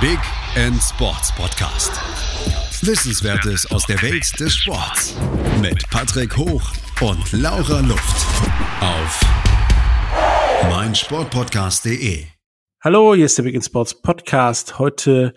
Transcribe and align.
Big 0.00 0.20
End 0.54 0.80
Sports 0.80 1.34
Podcast. 1.34 1.90
Wissenswertes 2.86 3.68
aus 3.72 3.84
der 3.84 4.00
Welt 4.00 4.38
des 4.38 4.54
Sports 4.54 5.16
mit 5.60 5.90
Patrick 5.90 6.36
Hoch 6.36 6.62
und 7.00 7.32
Laura 7.32 7.80
Luft 7.80 8.26
auf 8.80 9.20
meinsportpodcast.de. 10.70 12.26
Hallo, 12.80 13.16
hier 13.16 13.24
ist 13.24 13.38
der 13.38 13.42
Big 13.42 13.56
End 13.56 13.64
Sports 13.64 14.00
Podcast. 14.00 14.78
Heute 14.78 15.34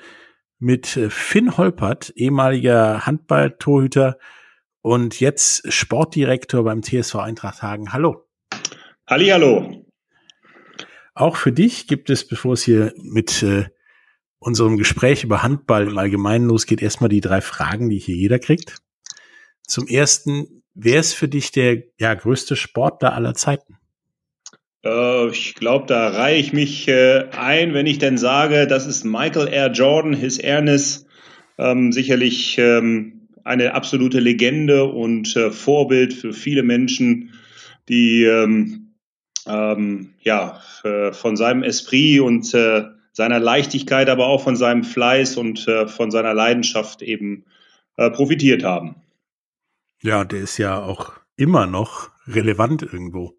mit 0.59 0.85
Finn 0.85 1.57
Holpert, 1.57 2.11
ehemaliger 2.15 3.07
Handballtorhüter 3.07 4.19
und 4.81 5.19
jetzt 5.19 5.73
Sportdirektor 5.73 6.63
beim 6.63 6.83
TSV 6.83 7.15
Eintracht 7.15 7.63
Hagen. 7.63 7.93
Hallo. 7.93 8.27
Hallo. 9.09 9.87
Auch 11.15 11.35
für 11.35 11.51
dich 11.51 11.87
gibt 11.87 12.11
es, 12.11 12.27
bevor 12.27 12.53
es 12.53 12.61
hier 12.61 12.93
mit 12.97 13.41
äh, 13.41 13.65
unserem 14.41 14.77
Gespräch 14.77 15.23
über 15.23 15.43
Handball 15.43 15.87
im 15.87 15.97
Allgemeinen 15.97 16.47
losgeht, 16.47 16.81
erstmal 16.81 17.09
die 17.09 17.21
drei 17.21 17.41
Fragen, 17.41 17.89
die 17.89 17.99
hier 17.99 18.15
jeder 18.15 18.39
kriegt. 18.39 18.79
Zum 19.67 19.87
ersten, 19.87 20.63
wer 20.73 20.99
ist 20.99 21.13
für 21.13 21.27
dich 21.27 21.51
der 21.51 21.83
ja, 21.99 22.13
größte 22.15 22.55
Sportler 22.55 23.13
aller 23.13 23.35
Zeiten? 23.35 23.77
Äh, 24.83 25.29
ich 25.29 25.53
glaube, 25.53 25.85
da 25.85 26.09
reihe 26.09 26.39
ich 26.39 26.53
mich 26.53 26.87
äh, 26.87 27.27
ein, 27.31 27.75
wenn 27.75 27.85
ich 27.85 27.99
denn 27.99 28.17
sage, 28.17 28.65
das 28.65 28.87
ist 28.87 29.05
Michael 29.05 29.47
R. 29.47 29.71
Jordan, 29.71 30.13
His 30.13 30.39
Airness, 30.39 31.05
ähm, 31.59 31.91
sicherlich 31.91 32.57
ähm, 32.57 33.27
eine 33.43 33.75
absolute 33.75 34.19
Legende 34.19 34.85
und 34.85 35.35
äh, 35.35 35.51
Vorbild 35.51 36.15
für 36.15 36.33
viele 36.33 36.63
Menschen, 36.63 37.33
die 37.89 38.23
ähm, 38.23 38.95
ähm 39.47 40.13
ja 40.21 40.61
von 41.13 41.35
seinem 41.35 41.63
Esprit 41.63 42.21
und 42.21 42.53
äh, 42.53 42.83
seiner 43.11 43.39
Leichtigkeit, 43.39 44.09
aber 44.09 44.27
auch 44.27 44.43
von 44.43 44.55
seinem 44.55 44.83
Fleiß 44.83 45.37
und 45.37 45.67
äh, 45.67 45.87
von 45.87 46.11
seiner 46.11 46.33
Leidenschaft 46.33 47.01
eben 47.01 47.45
äh, 47.97 48.09
profitiert 48.09 48.63
haben. 48.63 48.95
Ja, 50.01 50.23
der 50.23 50.41
ist 50.41 50.57
ja 50.57 50.81
auch 50.81 51.13
immer 51.35 51.67
noch 51.67 52.09
relevant 52.27 52.81
irgendwo. 52.81 53.35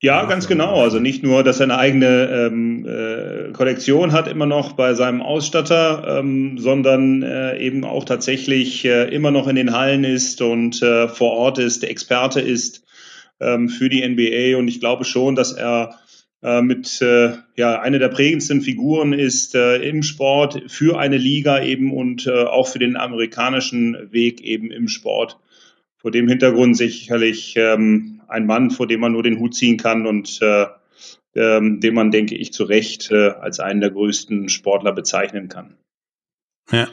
Ja, 0.00 0.26
ganz 0.26 0.46
genau. 0.46 0.82
Also 0.82 0.98
nicht 0.98 1.22
nur, 1.22 1.42
dass 1.42 1.58
er 1.58 1.64
eine 1.64 1.78
eigene 1.78 2.28
ähm, 2.30 2.86
äh, 2.86 3.52
Kollektion 3.52 4.12
hat, 4.12 4.28
immer 4.28 4.44
noch 4.44 4.72
bei 4.72 4.92
seinem 4.92 5.22
Ausstatter, 5.22 6.18
ähm, 6.18 6.58
sondern 6.58 7.22
äh, 7.22 7.58
eben 7.58 7.82
auch 7.84 8.04
tatsächlich 8.04 8.84
äh, 8.84 9.04
immer 9.08 9.30
noch 9.30 9.48
in 9.48 9.56
den 9.56 9.72
Hallen 9.72 10.04
ist 10.04 10.42
und 10.42 10.82
äh, 10.82 11.08
vor 11.08 11.32
Ort 11.32 11.58
ist, 11.58 11.82
Experte 11.82 12.42
ist 12.42 12.84
ähm, 13.40 13.70
für 13.70 13.88
die 13.88 14.06
NBA. 14.06 14.58
Und 14.58 14.68
ich 14.68 14.80
glaube 14.80 15.06
schon, 15.06 15.34
dass 15.34 15.52
er 15.52 15.98
mit 16.62 17.02
äh, 17.02 17.36
ja 17.56 17.80
eine 17.80 17.98
der 17.98 18.08
prägendsten 18.08 18.60
Figuren 18.62 19.12
ist 19.12 19.54
äh, 19.54 19.76
im 19.78 20.02
Sport 20.02 20.62
für 20.68 20.98
eine 20.98 21.16
Liga 21.16 21.60
eben 21.60 21.92
und 21.92 22.26
äh, 22.26 22.44
auch 22.44 22.68
für 22.68 22.78
den 22.78 22.96
amerikanischen 22.96 24.12
Weg 24.12 24.40
eben 24.42 24.70
im 24.70 24.86
Sport. 24.86 25.38
Vor 25.96 26.12
dem 26.12 26.28
Hintergrund 26.28 26.76
sicherlich 26.76 27.54
ähm, 27.56 28.20
ein 28.28 28.46
Mann, 28.46 28.70
vor 28.70 28.86
dem 28.86 29.00
man 29.00 29.12
nur 29.12 29.24
den 29.24 29.40
Hut 29.40 29.54
ziehen 29.54 29.76
kann 29.76 30.06
und 30.06 30.40
äh, 30.40 30.66
ähm, 31.34 31.80
den 31.80 31.94
man, 31.94 32.10
denke 32.10 32.34
ich, 32.34 32.52
zu 32.52 32.64
Recht 32.64 33.10
äh, 33.10 33.30
als 33.30 33.60
einen 33.60 33.80
der 33.80 33.90
größten 33.90 34.48
Sportler 34.48 34.92
bezeichnen 34.92 35.48
kann. 35.48 35.76
Ja. 36.70 36.88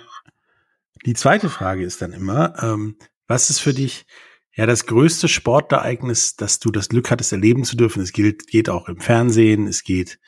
Die 1.05 1.13
zweite 1.13 1.49
Frage 1.49 1.83
ist 1.83 2.01
dann 2.01 2.11
immer, 2.11 2.53
ähm, 2.61 2.97
was 3.27 3.49
ist 3.49 3.59
für 3.59 3.73
dich 3.73 4.05
ja, 4.55 4.65
das 4.65 4.85
größte 4.85 5.27
Sportereignis, 5.27 6.35
dass 6.35 6.59
du 6.59 6.69
das 6.69 6.89
Glück 6.89 7.09
hattest, 7.09 7.31
erleben 7.31 7.63
zu 7.63 7.75
dürfen, 7.75 8.03
es 8.03 8.13
gilt, 8.13 8.47
geht 8.47 8.69
auch 8.69 8.87
im 8.87 8.99
Fernsehen, 8.99 9.67
es 9.67 9.83
geht 9.83 10.19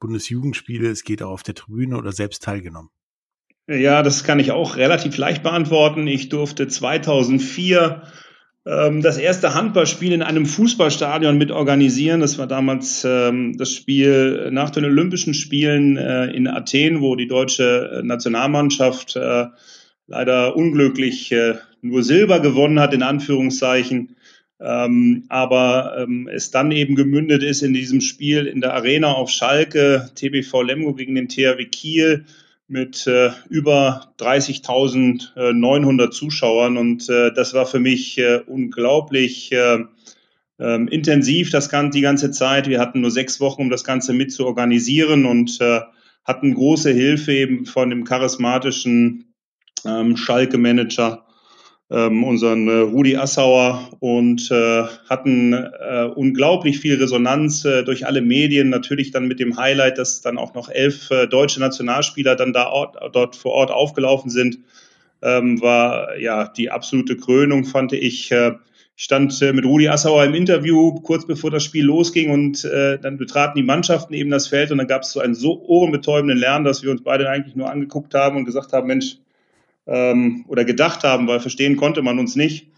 Bundesjugendspiele, 0.00 0.88
es 0.88 1.04
geht 1.04 1.22
auch 1.22 1.32
auf 1.32 1.42
der 1.42 1.54
Tribüne 1.54 1.96
oder 1.96 2.12
selbst 2.12 2.42
teilgenommen. 2.42 2.90
Ja, 3.68 4.02
das 4.02 4.24
kann 4.24 4.38
ich 4.38 4.52
auch 4.52 4.76
relativ 4.76 5.16
leicht 5.16 5.42
beantworten. 5.42 6.06
Ich 6.06 6.28
durfte 6.28 6.68
2004 6.68 8.02
ähm, 8.64 9.02
das 9.02 9.18
erste 9.18 9.54
Handballspiel 9.54 10.12
in 10.12 10.22
einem 10.22 10.46
Fußballstadion 10.46 11.36
mit 11.36 11.50
organisieren. 11.50 12.20
Das 12.20 12.38
war 12.38 12.46
damals 12.46 13.04
ähm, 13.04 13.56
das 13.58 13.72
Spiel 13.72 14.50
nach 14.52 14.70
den 14.70 14.84
Olympischen 14.84 15.34
Spielen 15.34 15.96
äh, 15.96 16.26
in 16.26 16.46
Athen, 16.46 17.00
wo 17.00 17.16
die 17.16 17.26
deutsche 17.26 18.02
Nationalmannschaft 18.04 19.16
äh, 19.16 19.46
leider 20.06 20.56
unglücklich 20.56 21.32
äh, 21.32 21.56
nur 21.82 22.02
Silber 22.02 22.40
gewonnen 22.40 22.80
hat, 22.80 22.94
in 22.94 23.02
Anführungszeichen. 23.02 24.16
Ähm, 24.58 25.24
aber 25.28 25.96
ähm, 25.98 26.28
es 26.32 26.50
dann 26.50 26.70
eben 26.72 26.94
gemündet 26.94 27.42
ist 27.42 27.62
in 27.62 27.74
diesem 27.74 28.00
Spiel 28.00 28.46
in 28.46 28.62
der 28.62 28.72
Arena 28.72 29.12
auf 29.12 29.28
Schalke, 29.28 30.10
TBV 30.14 30.62
Lemgo 30.62 30.94
gegen 30.94 31.14
den 31.14 31.28
THW 31.28 31.66
Kiel 31.66 32.24
mit 32.68 33.06
äh, 33.06 33.30
über 33.48 34.12
30.900 34.18 36.10
Zuschauern. 36.10 36.78
Und 36.78 37.08
äh, 37.10 37.32
das 37.32 37.54
war 37.54 37.66
für 37.66 37.80
mich 37.80 38.18
äh, 38.18 38.40
unglaublich 38.46 39.52
äh, 39.52 39.84
ähm, 40.58 40.88
intensiv 40.88 41.50
das 41.50 41.68
Ganze, 41.68 41.98
die 41.98 42.02
ganze 42.02 42.30
Zeit. 42.30 42.68
Wir 42.68 42.80
hatten 42.80 43.02
nur 43.02 43.10
sechs 43.10 43.40
Wochen, 43.40 43.62
um 43.62 43.70
das 43.70 43.84
Ganze 43.84 44.14
mit 44.14 44.32
zu 44.32 44.46
organisieren 44.46 45.26
und 45.26 45.60
äh, 45.60 45.80
hatten 46.24 46.54
große 46.54 46.92
Hilfe 46.92 47.32
eben 47.32 47.66
von 47.66 47.90
dem 47.90 48.04
charismatischen 48.04 49.34
ähm, 49.84 50.16
Schalke-Manager 50.16 51.25
ähm, 51.90 52.24
unseren 52.24 52.68
äh, 52.68 52.78
Rudi 52.78 53.16
Assauer 53.16 53.90
und 54.00 54.50
äh, 54.50 54.84
hatten 55.08 55.52
äh, 55.52 56.10
unglaublich 56.14 56.80
viel 56.80 56.96
Resonanz 56.96 57.64
äh, 57.64 57.84
durch 57.84 58.06
alle 58.06 58.22
Medien. 58.22 58.70
Natürlich 58.70 59.12
dann 59.12 59.28
mit 59.28 59.38
dem 59.38 59.56
Highlight, 59.56 59.98
dass 59.98 60.20
dann 60.20 60.38
auch 60.38 60.54
noch 60.54 60.68
elf 60.68 61.10
äh, 61.10 61.26
deutsche 61.26 61.60
Nationalspieler 61.60 62.34
dann 62.34 62.52
da 62.52 62.68
ort, 62.68 62.96
dort 63.14 63.36
vor 63.36 63.52
Ort 63.52 63.70
aufgelaufen 63.70 64.30
sind, 64.30 64.58
ähm, 65.22 65.60
war 65.60 66.18
ja 66.18 66.48
die 66.48 66.70
absolute 66.70 67.16
Krönung, 67.16 67.64
fand 67.64 67.92
ich. 67.92 68.32
Äh, 68.32 68.52
stand 68.96 69.40
äh, 69.42 69.52
mit 69.52 69.66
Rudi 69.66 69.88
Assauer 69.88 70.24
im 70.24 70.34
Interview 70.34 70.94
kurz 71.00 71.26
bevor 71.26 71.50
das 71.50 71.62
Spiel 71.62 71.84
losging 71.84 72.30
und 72.30 72.64
äh, 72.64 72.98
dann 72.98 73.18
betraten 73.18 73.58
die 73.58 73.62
Mannschaften 73.62 74.14
eben 74.14 74.30
das 74.30 74.48
Feld 74.48 74.72
und 74.72 74.78
dann 74.78 74.86
gab 74.86 75.02
es 75.02 75.12
so 75.12 75.20
einen 75.20 75.34
so 75.34 75.62
ohrenbetäubenden 75.66 76.38
Lärm, 76.38 76.64
dass 76.64 76.82
wir 76.82 76.90
uns 76.90 77.04
beide 77.04 77.28
eigentlich 77.28 77.54
nur 77.56 77.70
angeguckt 77.70 78.14
haben 78.14 78.38
und 78.38 78.46
gesagt 78.46 78.72
haben, 78.72 78.86
Mensch, 78.86 79.18
ähm, 79.86 80.44
oder 80.48 80.64
gedacht 80.64 81.04
haben, 81.04 81.26
weil 81.28 81.40
verstehen 81.40 81.76
konnte 81.76 82.02
man 82.02 82.18
uns 82.18 82.36
nicht, 82.36 82.68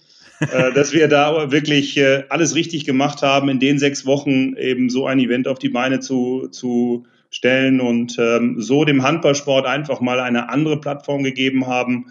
äh, 0.41 0.72
dass 0.74 0.92
wir 0.92 1.08
da 1.08 1.50
wirklich 1.50 1.96
äh, 1.96 2.24
alles 2.28 2.54
richtig 2.54 2.84
gemacht 2.84 3.22
haben, 3.22 3.48
in 3.48 3.60
den 3.60 3.78
sechs 3.78 4.06
Wochen 4.06 4.54
eben 4.56 4.91
so 4.91 5.06
ein 5.06 5.19
Event 5.19 5.48
auf 5.48 5.58
die 5.58 5.70
Beine 5.70 6.00
zu, 6.00 6.48
zu 6.48 7.06
stellen 7.30 7.80
und 7.80 8.16
ähm, 8.19 8.60
so 8.60 8.84
dem 8.84 9.02
Handballsport 9.02 9.66
einfach 9.66 10.00
mal 10.00 10.20
eine 10.20 10.48
andere 10.48 10.80
Plattform 10.80 11.22
gegeben 11.22 11.66
haben, 11.66 12.06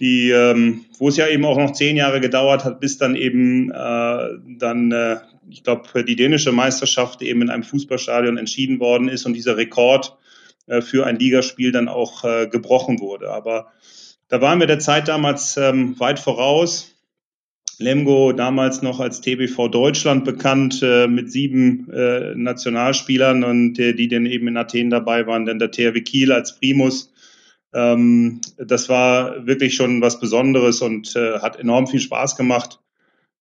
die, 0.00 0.30
ähm, 0.30 0.84
wo 0.98 1.08
es 1.08 1.16
ja 1.16 1.28
eben 1.28 1.44
auch 1.44 1.58
noch 1.58 1.72
zehn 1.72 1.96
Jahre 1.96 2.20
gedauert 2.20 2.64
hat, 2.64 2.80
bis 2.80 2.98
dann 2.98 3.14
eben 3.14 3.70
äh, 3.70 4.28
dann, 4.58 4.90
äh, 4.90 5.18
ich 5.50 5.62
glaube, 5.62 6.04
die 6.04 6.16
dänische 6.16 6.52
Meisterschaft 6.52 7.20
eben 7.22 7.42
in 7.42 7.50
einem 7.50 7.62
Fußballstadion 7.62 8.38
entschieden 8.38 8.80
worden 8.80 9.08
ist 9.08 9.26
und 9.26 9.34
dieser 9.34 9.56
Rekord 9.56 10.16
äh, 10.66 10.80
für 10.80 11.06
ein 11.06 11.18
Ligaspiel 11.18 11.72
dann 11.72 11.88
auch 11.88 12.24
äh, 12.24 12.46
gebrochen 12.46 13.00
wurde. 13.00 13.30
Aber 13.30 13.72
da 14.32 14.40
waren 14.40 14.60
wir 14.60 14.66
der 14.66 14.78
Zeit 14.78 15.08
damals 15.08 15.58
ähm, 15.58 16.00
weit 16.00 16.18
voraus. 16.18 16.96
Lemgo 17.78 18.32
damals 18.32 18.80
noch 18.80 18.98
als 18.98 19.20
TBV 19.20 19.68
Deutschland 19.68 20.24
bekannt 20.24 20.80
äh, 20.82 21.06
mit 21.06 21.30
sieben 21.30 21.92
äh, 21.92 22.34
Nationalspielern 22.34 23.44
und 23.44 23.78
äh, 23.78 23.92
die 23.92 24.08
dann 24.08 24.24
eben 24.24 24.48
in 24.48 24.56
Athen 24.56 24.88
dabei 24.88 25.26
waren, 25.26 25.44
dann 25.44 25.58
der 25.58 25.70
THW 25.70 26.00
Kiel 26.00 26.32
als 26.32 26.58
Primus. 26.58 27.12
Ähm, 27.74 28.40
das 28.56 28.88
war 28.88 29.46
wirklich 29.46 29.74
schon 29.74 30.00
was 30.00 30.18
Besonderes 30.18 30.80
und 30.80 31.14
äh, 31.14 31.40
hat 31.40 31.60
enorm 31.60 31.86
viel 31.86 32.00
Spaß 32.00 32.34
gemacht. 32.34 32.80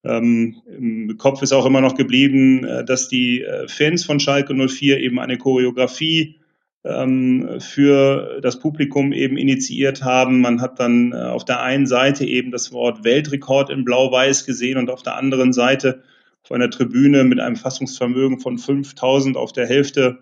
Ähm, 0.04 0.62
Im 0.78 1.18
Kopf 1.18 1.42
ist 1.42 1.54
auch 1.54 1.66
immer 1.66 1.80
noch 1.80 1.96
geblieben, 1.96 2.66
äh, 2.66 2.84
dass 2.84 3.08
die 3.08 3.44
äh, 3.44 3.70
Fans 3.70 4.04
von 4.04 4.20
Schalke 4.20 4.54
04 4.54 5.00
eben 5.00 5.20
eine 5.20 5.38
Choreografie 5.38 6.41
für 6.84 8.40
das 8.42 8.60
Publikum 8.60 9.14
eben 9.14 9.38
initiiert 9.38 10.04
haben. 10.04 10.42
Man 10.42 10.62
hat 10.62 10.80
dann 10.80 11.12
äh, 11.12 11.16
auf 11.16 11.46
der 11.46 11.62
einen 11.62 11.86
Seite 11.86 12.26
eben 12.26 12.50
das 12.50 12.72
Wort 12.72 13.04
Weltrekord 13.04 13.70
in 13.70 13.86
Blau-Weiß 13.86 14.46
gesehen 14.48 14.80
und 14.80 14.90
auf 14.90 15.04
der 15.04 15.16
anderen 15.16 15.54
Seite 15.54 16.02
auf 16.44 16.52
einer 16.52 16.72
Tribüne 16.72 17.24
mit 17.24 17.40
einem 17.40 17.56
Fassungsvermögen 17.56 18.40
von 18.40 18.58
5000 18.58 19.38
auf 19.38 19.54
der 19.54 19.68
Hälfte 19.68 20.20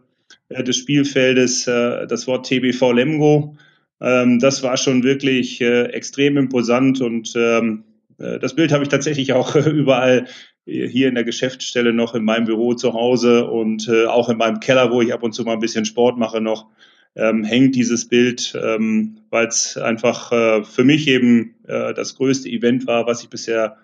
äh, 0.49 0.63
des 0.63 0.75
Spielfeldes 0.75 1.65
äh, 1.67 2.07
das 2.07 2.27
Wort 2.27 2.45
TBV 2.45 2.91
Lemgo. 2.91 3.55
Ähm, 4.01 4.39
das 4.39 4.61
war 4.61 4.75
schon 4.75 5.03
wirklich 5.03 5.61
extrem 5.61 6.37
imposant 6.37 6.99
und 6.99 7.33
ähm, 7.37 7.85
das 8.19 8.53
Bild 8.53 8.71
habe 8.71 8.83
ich 8.83 8.89
tatsächlich 8.89 9.33
auch 9.33 9.55
überall 9.55 10.27
hier 10.65 11.07
in 11.07 11.15
der 11.15 11.23
Geschäftsstelle 11.23 11.93
noch 11.93 12.15
in 12.15 12.23
meinem 12.23 12.45
Büro 12.45 12.73
zu 12.73 12.93
Hause 12.93 13.45
und 13.45 13.87
äh, 13.87 14.05
auch 14.05 14.29
in 14.29 14.37
meinem 14.37 14.59
Keller, 14.59 14.91
wo 14.91 15.01
ich 15.01 15.13
ab 15.13 15.23
und 15.23 15.33
zu 15.33 15.43
mal 15.43 15.53
ein 15.53 15.59
bisschen 15.59 15.85
Sport 15.85 16.17
mache 16.17 16.41
noch, 16.41 16.67
ähm, 17.15 17.43
hängt 17.43 17.75
dieses 17.75 18.07
Bild, 18.07 18.55
ähm, 18.61 19.21
weil 19.29 19.47
es 19.47 19.77
einfach 19.77 20.31
äh, 20.31 20.63
für 20.63 20.83
mich 20.83 21.07
eben 21.07 21.55
äh, 21.67 21.93
das 21.93 22.15
größte 22.15 22.49
Event 22.49 22.87
war, 22.87 23.07
was 23.07 23.23
ich 23.23 23.29
bisher 23.29 23.77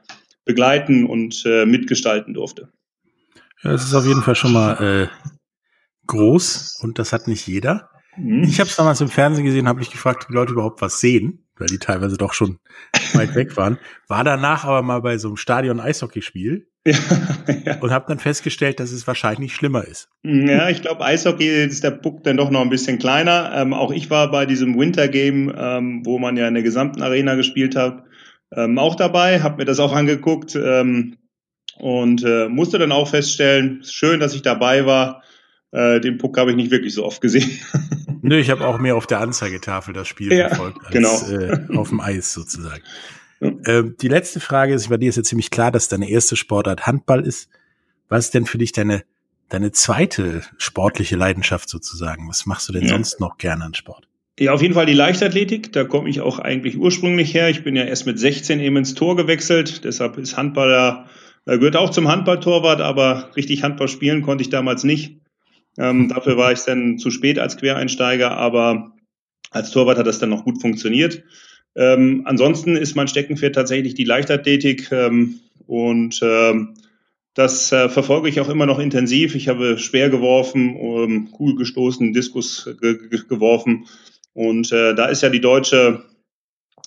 begleiten 0.46 1.06
und 1.06 1.44
äh, 1.46 1.66
mitgestalten 1.66 2.34
durfte. 2.34 2.70
Ja, 3.64 3.72
es 3.72 3.84
ist 3.84 3.96
auf 3.96 4.06
jeden 4.06 4.22
Fall 4.22 4.36
schon 4.36 4.54
mal 4.54 5.10
äh, 5.10 5.30
groß 6.08 6.80
und 6.82 7.00
das 7.00 7.14
hat 7.14 7.28
nicht 7.28 7.48
jeder. 7.48 7.90
Mhm. 8.18 8.44
Ich 8.44 8.60
habe 8.60 8.70
es 8.70 8.76
damals 8.76 9.02
im 9.02 9.10
Fernsehen 9.10 9.46
gesehen, 9.46 9.68
habe 9.68 9.80
mich 9.80 9.92
gefragt, 9.92 10.24
ob 10.24 10.28
die 10.30 10.34
Leute 10.34 10.54
überhaupt 10.54 10.82
was 10.82 11.00
sehen, 11.00 11.46
weil 11.58 11.68
die 11.68 11.80
teilweise 11.80 12.18
doch 12.18 12.34
schon 12.34 12.60
weit 13.14 13.36
weg 13.36 13.58
waren. 13.58 13.78
War 14.08 14.24
danach 14.24 14.66
aber 14.66 14.82
mal 14.82 15.02
bei 15.02 15.18
so 15.18 15.30
einem 15.30 15.38
Stadion-Eishockeyspiel 15.38 16.68
ja, 16.86 16.94
ja. 17.66 17.80
und 17.80 17.92
habe 17.92 18.06
dann 18.08 18.20
festgestellt, 18.20 18.80
dass 18.80 18.92
es 18.92 19.08
wahrscheinlich 19.08 19.56
schlimmer 19.56 19.86
ist. 19.86 20.10
Ja, 20.24 20.70
ich 20.70 20.82
glaube, 20.82 21.04
Eishockey 21.04 21.66
ist 21.66 21.84
der 21.84 21.92
Puck 21.92 22.24
dann 22.24 22.38
doch 22.38 22.52
noch 22.52 22.62
ein 22.62 22.70
bisschen 22.70 23.00
kleiner. 23.00 23.52
Ähm, 23.56 23.74
auch 23.74 23.92
ich 23.92 24.10
war 24.10 24.30
bei 24.30 24.46
diesem 24.46 24.78
Winter 24.78 25.08
Game, 25.08 25.54
ähm, 25.58 26.06
wo 26.06 26.20
man 26.20 26.38
ja 26.38 26.48
in 26.48 26.54
der 26.54 26.64
gesamten 26.64 27.02
Arena 27.02 27.36
gespielt 27.36 27.76
hat, 27.76 28.04
ähm, 28.56 28.78
auch 28.78 28.96
dabei, 28.96 29.42
habe 29.42 29.58
mir 29.58 29.66
das 29.66 29.80
auch 29.80 29.94
angeguckt 29.94 30.56
ähm, 30.56 31.18
und 31.78 32.24
äh, 32.24 32.48
musste 32.48 32.78
dann 32.78 32.92
auch 32.92 33.10
feststellen, 33.10 33.84
schön, 33.84 34.20
dass 34.20 34.36
ich 34.36 34.44
dabei 34.44 34.86
war. 34.86 35.24
Äh, 35.72 36.00
den 36.00 36.18
Puck 36.18 36.38
habe 36.38 36.52
ich 36.52 36.56
nicht 36.56 36.72
wirklich 36.72 36.94
so 36.94 37.04
oft 37.04 37.22
gesehen. 37.22 37.50
Nö, 38.28 38.40
ich 38.40 38.50
habe 38.50 38.66
auch 38.66 38.80
mehr 38.80 38.96
auf 38.96 39.08
der 39.08 39.20
Anzeigetafel 39.20 39.94
das 39.94 40.08
Spiel 40.08 40.34
ja, 40.34 40.50
verfolgt 40.50 40.80
als 40.86 40.92
genau. 40.92 41.30
äh, 41.30 41.78
auf 41.78 41.90
dem 41.90 42.00
Eis 42.00 42.34
sozusagen. 42.34 42.82
Ja. 43.40 43.52
Ähm, 43.68 43.96
die 44.02 44.08
letzte 44.08 44.40
Frage 44.40 44.74
ist, 44.74 44.90
bei 44.90 44.98
dir 44.98 45.10
ist 45.10 45.18
ja 45.18 45.24
ziemlich 45.24 45.52
klar, 45.52 45.72
dass 45.72 45.90
deine 45.90 46.10
erste 46.10 46.36
Sportart 46.36 46.88
Handball 46.88 47.26
ist. 47.26 47.50
Was 48.10 48.26
ist 48.26 48.34
denn 48.34 48.46
für 48.46 48.58
dich 48.58 48.72
deine, 48.72 49.04
deine 49.50 49.72
zweite 49.72 50.42
sportliche 50.58 51.16
Leidenschaft 51.16 51.70
sozusagen? 51.70 52.28
Was 52.28 52.46
machst 52.46 52.68
du 52.70 52.74
denn 52.74 52.84
ja. 52.84 52.90
sonst 52.90 53.20
noch 53.20 53.38
gerne 53.38 53.66
an 53.66 53.74
Sport? 53.74 54.08
Ja, 54.40 54.54
auf 54.54 54.62
jeden 54.62 54.74
Fall 54.74 54.86
die 54.86 54.94
Leichtathletik. 54.94 55.72
Da 55.72 55.84
komme 55.84 56.10
ich 56.10 56.22
auch 56.22 56.40
eigentlich 56.40 56.78
ursprünglich 56.78 57.34
her. 57.34 57.50
Ich 57.50 57.64
bin 57.64 57.76
ja 57.76 57.84
erst 57.84 58.06
mit 58.06 58.20
16 58.20 58.60
eben 58.60 58.78
ins 58.78 58.96
Tor 58.96 59.16
gewechselt. 59.16 59.86
Deshalb 59.86 60.18
ist 60.18 60.36
Handball 60.36 60.72
ja, 60.72 61.06
gehört 61.46 61.76
auch 61.76 61.92
zum 61.92 62.08
Handballtorwart, 62.08 62.82
aber 62.82 63.30
richtig 63.36 63.64
Handball 63.64 63.88
spielen 63.88 64.24
konnte 64.24 64.42
ich 64.42 64.50
damals 64.50 64.84
nicht. 64.84 65.18
Ähm, 65.78 66.10
dafür 66.10 66.38
war 66.38 66.52
ich 66.52 66.60
dann 66.62 66.98
zu 66.98 67.12
spät 67.12 67.40
als 67.40 67.58
Quereinsteiger, 67.58 68.32
aber 68.32 68.94
als 69.52 69.72
Torwart 69.72 69.98
hat 69.98 70.08
das 70.08 70.20
dann 70.20 70.30
noch 70.30 70.44
gut 70.44 70.62
funktioniert. 70.62 71.24
Ähm, 71.76 72.22
ansonsten 72.26 72.78
ist 72.78 72.96
mein 72.96 73.08
Steckenpferd 73.08 73.56
tatsächlich 73.56 73.96
die 73.96 74.06
Leichtathletik 74.06 74.92
ähm, 74.92 75.40
und 75.68 76.20
ähm, 76.24 76.76
das 77.34 77.72
äh, 77.74 77.90
verfolge 77.90 78.30
ich 78.30 78.40
auch 78.40 78.48
immer 78.48 78.66
noch 78.66 78.80
intensiv. 78.80 79.36
Ich 79.36 79.50
habe 79.50 79.78
schwer 79.78 80.10
geworfen, 80.10 80.78
ähm, 80.78 81.32
Kugel 81.32 81.56
gestoßen, 81.56 82.14
Diskus 82.14 82.70
ge 82.80 82.98
geworfen 83.28 83.88
und 84.34 84.72
äh, 84.72 84.96
da 84.96 85.06
ist 85.08 85.22
ja 85.22 85.30
die 85.30 85.42
deutsche 85.42 86.04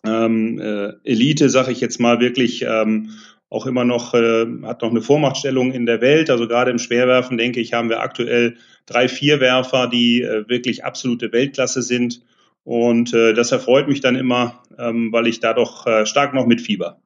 ähm, 0.05 0.59
äh, 0.61 0.93
Elite, 1.05 1.51
sage 1.51 1.73
ich 1.73 1.81
jetzt 1.81 2.01
mal, 2.01 2.21
wirklich 2.21 2.65
ähm, 2.67 3.11
auch 3.51 3.67
immer 3.67 3.85
noch, 3.85 4.15
äh, 4.15 4.47
hat 4.63 4.83
noch 4.83 4.91
eine 4.91 5.03
Vormachtstellung 5.03 5.73
in 5.73 5.87
der 5.87 6.01
Welt. 6.01 6.31
Also 6.31 6.47
gerade 6.47 6.71
im 6.71 6.79
Schwerwerfen, 6.79 7.39
denke 7.39 7.61
ich, 7.61 7.73
haben 7.73 7.89
wir 7.89 8.01
aktuell 8.01 8.57
drei, 8.89 9.09
vier 9.09 9.41
Werfer, 9.41 9.87
die 9.87 10.23
äh, 10.23 10.49
wirklich 10.49 10.85
absolute 10.85 11.33
Weltklasse 11.33 11.83
sind. 11.83 12.23
Und 12.65 13.15
äh, 13.15 13.35
das 13.35 13.53
erfreut 13.53 13.89
mich 13.89 14.01
dann 14.01 14.17
immer, 14.17 14.63
ähm, 14.79 15.13
weil 15.13 15.27
ich 15.27 15.41
da 15.41 15.55
doch 15.55 15.87
äh, 15.87 16.07
stark 16.07 16.35
noch 16.35 16.47
mitfieber. 16.47 17.01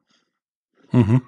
Mhm. 0.91 1.21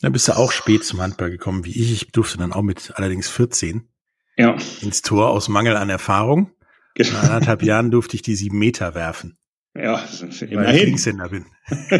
Da 0.00 0.08
bist 0.08 0.26
du 0.28 0.32
auch 0.32 0.50
spät 0.50 0.84
zum 0.84 1.00
Handball 1.00 1.30
gekommen, 1.30 1.64
wie 1.64 1.70
ich. 1.70 1.92
Ich 1.92 2.12
durfte 2.12 2.38
dann 2.38 2.52
auch 2.52 2.62
mit 2.62 2.92
allerdings 2.96 3.28
14 3.28 3.88
ja. 4.36 4.56
ins 4.80 5.02
Tor 5.02 5.30
aus 5.30 5.48
Mangel 5.48 5.76
an 5.76 5.90
Erfahrung. 5.90 6.50
Genau. 6.94 7.12
Nach 7.12 7.30
anderthalb 7.30 7.62
Jahren 7.62 7.90
durfte 7.90 8.16
ich 8.16 8.22
die 8.22 8.34
sieben 8.34 8.58
Meter 8.58 8.94
werfen. 8.94 9.38
Ja, 9.74 10.04
immerhin. 10.20 10.56
Weil 10.56 10.76
ich 10.76 10.84
Linkshänder 10.84 11.28
bin. 11.30 11.46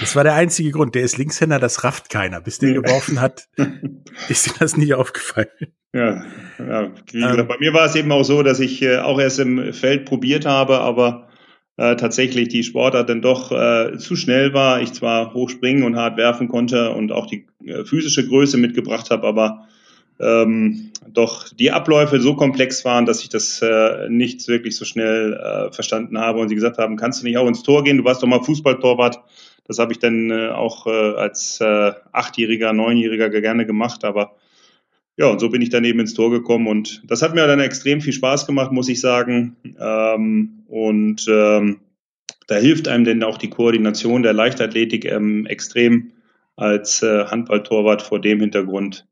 das 0.00 0.14
war 0.14 0.22
der 0.22 0.34
einzige 0.34 0.70
Grund. 0.70 0.94
Der 0.94 1.02
ist 1.02 1.18
Linkshänder, 1.18 1.58
das 1.58 1.82
rafft 1.82 2.08
keiner. 2.08 2.40
Bis 2.40 2.58
der 2.58 2.72
geworfen 2.72 3.20
hat, 3.20 3.48
ist 4.28 4.46
ihm 4.46 4.54
das 4.60 4.76
nie 4.76 4.94
aufgefallen. 4.94 5.48
Ja, 5.92 6.22
ja. 6.58 6.92
Ähm, 7.12 7.48
bei 7.48 7.58
mir 7.58 7.72
war 7.72 7.86
es 7.86 7.96
eben 7.96 8.12
auch 8.12 8.22
so, 8.22 8.42
dass 8.42 8.60
ich 8.60 8.82
äh, 8.82 8.98
auch 8.98 9.18
erst 9.18 9.40
im 9.40 9.72
Feld 9.72 10.04
probiert 10.04 10.46
habe, 10.46 10.80
aber 10.80 11.28
äh, 11.78 11.96
tatsächlich 11.96 12.48
die 12.48 12.62
Sportart 12.62 13.08
dann 13.08 13.22
doch 13.22 13.50
äh, 13.50 13.96
zu 13.98 14.14
schnell 14.14 14.52
war. 14.52 14.80
Ich 14.80 14.92
zwar 14.92 15.34
hoch 15.34 15.48
springen 15.48 15.82
und 15.82 15.96
hart 15.96 16.16
werfen 16.16 16.48
konnte 16.48 16.90
und 16.90 17.10
auch 17.10 17.26
die 17.26 17.46
äh, 17.64 17.84
physische 17.84 18.26
Größe 18.28 18.56
mitgebracht 18.56 19.10
habe, 19.10 19.26
aber 19.26 19.66
ähm, 20.20 20.90
doch 21.06 21.48
die 21.48 21.70
Abläufe 21.70 22.20
so 22.20 22.34
komplex 22.34 22.84
waren, 22.84 23.06
dass 23.06 23.22
ich 23.22 23.28
das 23.28 23.62
äh, 23.62 24.08
nicht 24.08 24.46
wirklich 24.48 24.76
so 24.76 24.84
schnell 24.84 25.32
äh, 25.34 25.72
verstanden 25.72 26.18
habe 26.18 26.40
und 26.40 26.48
sie 26.48 26.54
gesagt 26.54 26.78
haben, 26.78 26.96
kannst 26.96 27.22
du 27.22 27.26
nicht 27.26 27.38
auch 27.38 27.48
ins 27.48 27.62
Tor 27.62 27.84
gehen? 27.84 27.98
Du 27.98 28.04
warst 28.04 28.22
doch 28.22 28.28
mal 28.28 28.42
Fußballtorwart. 28.42 29.20
Das 29.66 29.78
habe 29.78 29.92
ich 29.92 29.98
dann 29.98 30.30
äh, 30.30 30.48
auch 30.48 30.86
äh, 30.86 30.90
als 30.90 31.60
äh, 31.60 31.92
Achtjähriger, 32.12 32.72
Neunjähriger 32.72 33.28
gerne 33.28 33.66
gemacht, 33.66 34.04
aber 34.04 34.36
ja, 35.18 35.26
und 35.26 35.40
so 35.40 35.48
bin 35.48 35.62
ich 35.62 35.68
dann 35.68 35.84
eben 35.84 35.98
ins 35.98 36.14
Tor 36.14 36.30
gekommen 36.30 36.68
und 36.68 37.02
das 37.06 37.22
hat 37.22 37.34
mir 37.34 37.46
dann 37.46 37.58
extrem 37.58 38.00
viel 38.00 38.12
Spaß 38.12 38.46
gemacht, 38.46 38.70
muss 38.70 38.88
ich 38.88 39.00
sagen. 39.00 39.56
Ähm, 39.78 40.62
und 40.68 41.26
ähm, 41.28 41.80
da 42.46 42.54
hilft 42.54 42.86
einem 42.86 43.04
denn 43.04 43.24
auch 43.24 43.36
die 43.36 43.50
Koordination 43.50 44.22
der 44.22 44.32
Leichtathletik 44.32 45.04
ähm, 45.04 45.44
extrem 45.46 46.12
als 46.54 47.02
äh, 47.02 47.24
Handballtorwart 47.24 48.02
vor 48.02 48.20
dem 48.20 48.40
Hintergrund 48.40 49.07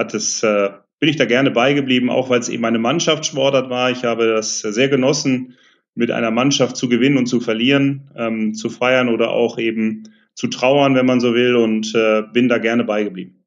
hat 0.00 0.14
es, 0.14 0.42
äh, 0.42 0.70
bin 0.98 1.08
ich 1.08 1.16
da 1.16 1.26
gerne 1.26 1.50
beigeblieben, 1.50 2.10
auch 2.10 2.30
weil 2.30 2.40
es 2.40 2.48
eben 2.48 2.64
eine 2.64 2.78
Mannschaftssportart 2.78 3.70
war. 3.70 3.90
Ich 3.90 4.04
habe 4.04 4.26
das 4.26 4.60
sehr 4.60 4.88
genossen, 4.88 5.56
mit 5.94 6.10
einer 6.10 6.30
Mannschaft 6.30 6.76
zu 6.76 6.88
gewinnen 6.88 7.18
und 7.18 7.26
zu 7.26 7.40
verlieren, 7.40 8.10
ähm, 8.16 8.54
zu 8.54 8.70
feiern 8.70 9.08
oder 9.08 9.30
auch 9.30 9.58
eben 9.58 10.04
zu 10.34 10.48
trauern, 10.48 10.94
wenn 10.94 11.06
man 11.06 11.20
so 11.20 11.34
will, 11.34 11.56
und 11.56 11.94
äh, 11.94 12.22
bin 12.32 12.48
da 12.48 12.58
gerne 12.58 12.84
beigeblieben. 12.84 13.44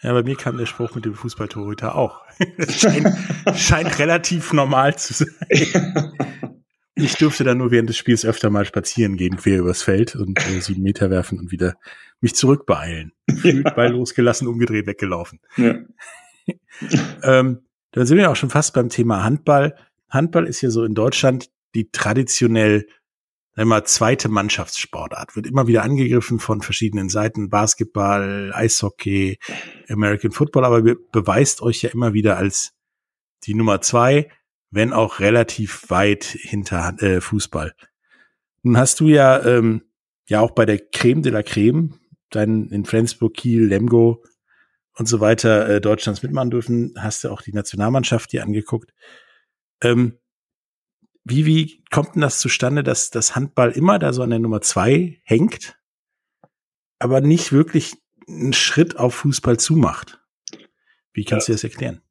Ja, 0.00 0.12
bei 0.12 0.22
mir 0.22 0.36
kam 0.36 0.56
der 0.56 0.66
Spruch 0.66 0.94
mit 0.94 1.04
dem 1.04 1.14
Fußballtorhüter 1.14 1.96
auch. 1.96 2.20
scheint, 2.68 3.08
scheint 3.56 3.98
relativ 3.98 4.52
normal 4.52 4.96
zu 4.96 5.14
sein. 5.14 5.28
Ich 7.00 7.14
durfte 7.14 7.44
dann 7.44 7.58
nur 7.58 7.70
während 7.70 7.88
des 7.88 7.96
Spiels 7.96 8.24
öfter 8.24 8.50
mal 8.50 8.64
spazieren 8.64 9.16
gehen, 9.16 9.36
quer 9.36 9.60
übers 9.60 9.82
Feld 9.82 10.16
und 10.16 10.36
äh, 10.48 10.60
sieben 10.60 10.82
Meter 10.82 11.10
werfen 11.10 11.38
und 11.38 11.52
wieder 11.52 11.76
mich 12.20 12.34
zurückbeeilen. 12.34 13.12
Gefühlt. 13.26 13.74
Ball 13.74 13.92
losgelassen, 13.92 14.48
umgedreht, 14.48 14.86
weggelaufen. 14.86 15.40
Ja. 15.56 15.76
ähm, 17.22 17.60
dann 17.92 18.06
sind 18.06 18.18
wir 18.18 18.30
auch 18.30 18.36
schon 18.36 18.50
fast 18.50 18.74
beim 18.74 18.88
Thema 18.88 19.24
Handball. 19.24 19.76
Handball 20.08 20.46
ist 20.46 20.60
ja 20.60 20.70
so 20.70 20.84
in 20.84 20.94
Deutschland 20.94 21.50
die 21.74 21.90
traditionell 21.90 22.86
einmal 23.54 23.84
zweite 23.84 24.28
Mannschaftssportart. 24.28 25.36
Wird 25.36 25.46
immer 25.46 25.66
wieder 25.66 25.82
angegriffen 25.82 26.38
von 26.38 26.62
verschiedenen 26.62 27.08
Seiten. 27.08 27.50
Basketball, 27.50 28.52
Eishockey, 28.54 29.38
American 29.88 30.30
Football, 30.30 30.64
aber 30.64 30.82
be 30.82 30.96
beweist 31.12 31.60
euch 31.60 31.82
ja 31.82 31.90
immer 31.90 32.12
wieder 32.14 32.36
als 32.36 32.72
die 33.44 33.54
Nummer 33.54 33.80
zwei, 33.80 34.30
wenn 34.70 34.92
auch 34.92 35.20
relativ 35.20 35.90
weit 35.90 36.24
hinter 36.24 37.00
äh, 37.02 37.20
Fußball. 37.20 37.74
Nun 38.62 38.76
hast 38.76 39.00
du 39.00 39.08
ja 39.08 39.44
ähm, 39.44 39.82
ja 40.26 40.40
auch 40.40 40.52
bei 40.52 40.66
der 40.66 40.78
Creme 40.78 41.22
de 41.22 41.32
la 41.32 41.42
Creme 41.42 41.94
dann 42.30 42.68
in 42.68 42.84
Flensburg, 42.84 43.34
Kiel, 43.34 43.66
Lemgo 43.66 44.24
und 44.96 45.06
so 45.06 45.20
weiter 45.20 45.68
äh, 45.68 45.80
Deutschlands 45.80 46.22
mitmachen 46.22 46.50
dürfen, 46.50 46.94
hast 46.98 47.24
du 47.24 47.30
auch 47.30 47.42
die 47.42 47.52
Nationalmannschaft 47.52 48.32
dir 48.32 48.42
angeguckt. 48.42 48.92
Ähm, 49.82 50.18
wie, 51.24 51.46
wie 51.46 51.84
kommt 51.90 52.14
denn 52.14 52.22
das 52.22 52.40
zustande, 52.40 52.82
dass 52.82 53.10
das 53.10 53.36
Handball 53.36 53.70
immer 53.72 53.98
da 53.98 54.12
so 54.12 54.22
an 54.22 54.30
der 54.30 54.38
Nummer 54.38 54.60
zwei 54.60 55.20
hängt, 55.24 55.78
aber 56.98 57.20
nicht 57.20 57.52
wirklich 57.52 57.94
einen 58.26 58.52
Schritt 58.52 58.96
auf 58.96 59.14
Fußball 59.16 59.58
zumacht? 59.58 60.20
Wie 61.12 61.24
kannst 61.24 61.48
ja. 61.48 61.52
du 61.52 61.56
das 61.56 61.64
erklären? 61.64 62.02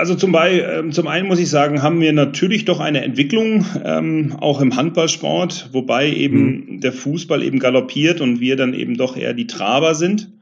Also 0.00 0.14
zum, 0.14 0.32
Be 0.32 0.62
ähm, 0.62 0.92
zum 0.92 1.08
einen 1.08 1.28
muss 1.28 1.38
ich 1.38 1.50
sagen, 1.50 1.82
haben 1.82 2.00
wir 2.00 2.14
natürlich 2.14 2.64
doch 2.64 2.80
eine 2.80 3.04
Entwicklung, 3.04 3.66
ähm, 3.84 4.34
auch 4.40 4.62
im 4.62 4.74
Handballsport, 4.74 5.68
wobei 5.72 6.10
eben 6.10 6.76
mhm. 6.76 6.80
der 6.80 6.94
Fußball 6.94 7.42
eben 7.42 7.58
galoppiert 7.58 8.22
und 8.22 8.40
wir 8.40 8.56
dann 8.56 8.72
eben 8.72 8.96
doch 8.96 9.14
eher 9.14 9.34
die 9.34 9.46
Traber 9.46 9.94
sind. 9.94 10.32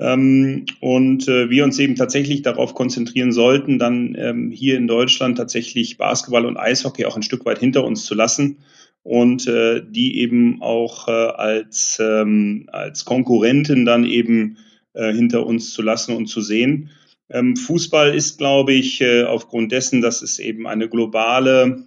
Ähm, 0.00 0.64
und 0.80 1.28
äh, 1.28 1.50
wir 1.50 1.64
uns 1.64 1.78
eben 1.78 1.94
tatsächlich 1.94 2.40
darauf 2.40 2.72
konzentrieren 2.72 3.32
sollten, 3.32 3.78
dann 3.78 4.16
ähm, 4.18 4.50
hier 4.50 4.78
in 4.78 4.86
Deutschland 4.86 5.36
tatsächlich 5.36 5.98
Basketball 5.98 6.46
und 6.46 6.56
Eishockey 6.56 7.04
auch 7.04 7.16
ein 7.16 7.22
Stück 7.22 7.44
weit 7.44 7.58
hinter 7.58 7.84
uns 7.84 8.06
zu 8.06 8.14
lassen 8.14 8.60
und 9.02 9.46
äh, 9.46 9.82
die 9.86 10.20
eben 10.20 10.62
auch 10.62 11.08
äh, 11.08 11.10
als, 11.10 11.98
ähm, 12.00 12.70
als 12.72 13.04
Konkurrenten 13.04 13.84
dann 13.84 14.06
eben 14.06 14.56
äh, 14.94 15.12
hinter 15.12 15.44
uns 15.44 15.74
zu 15.74 15.82
lassen 15.82 16.16
und 16.16 16.28
zu 16.28 16.40
sehen. 16.40 16.88
Ähm, 17.32 17.56
Fußball 17.56 18.14
ist, 18.14 18.36
glaube 18.38 18.74
ich, 18.74 19.00
äh, 19.00 19.24
aufgrund 19.24 19.72
dessen, 19.72 20.02
dass 20.02 20.20
es 20.20 20.38
eben 20.38 20.66
eine 20.66 20.88
globale, 20.88 21.84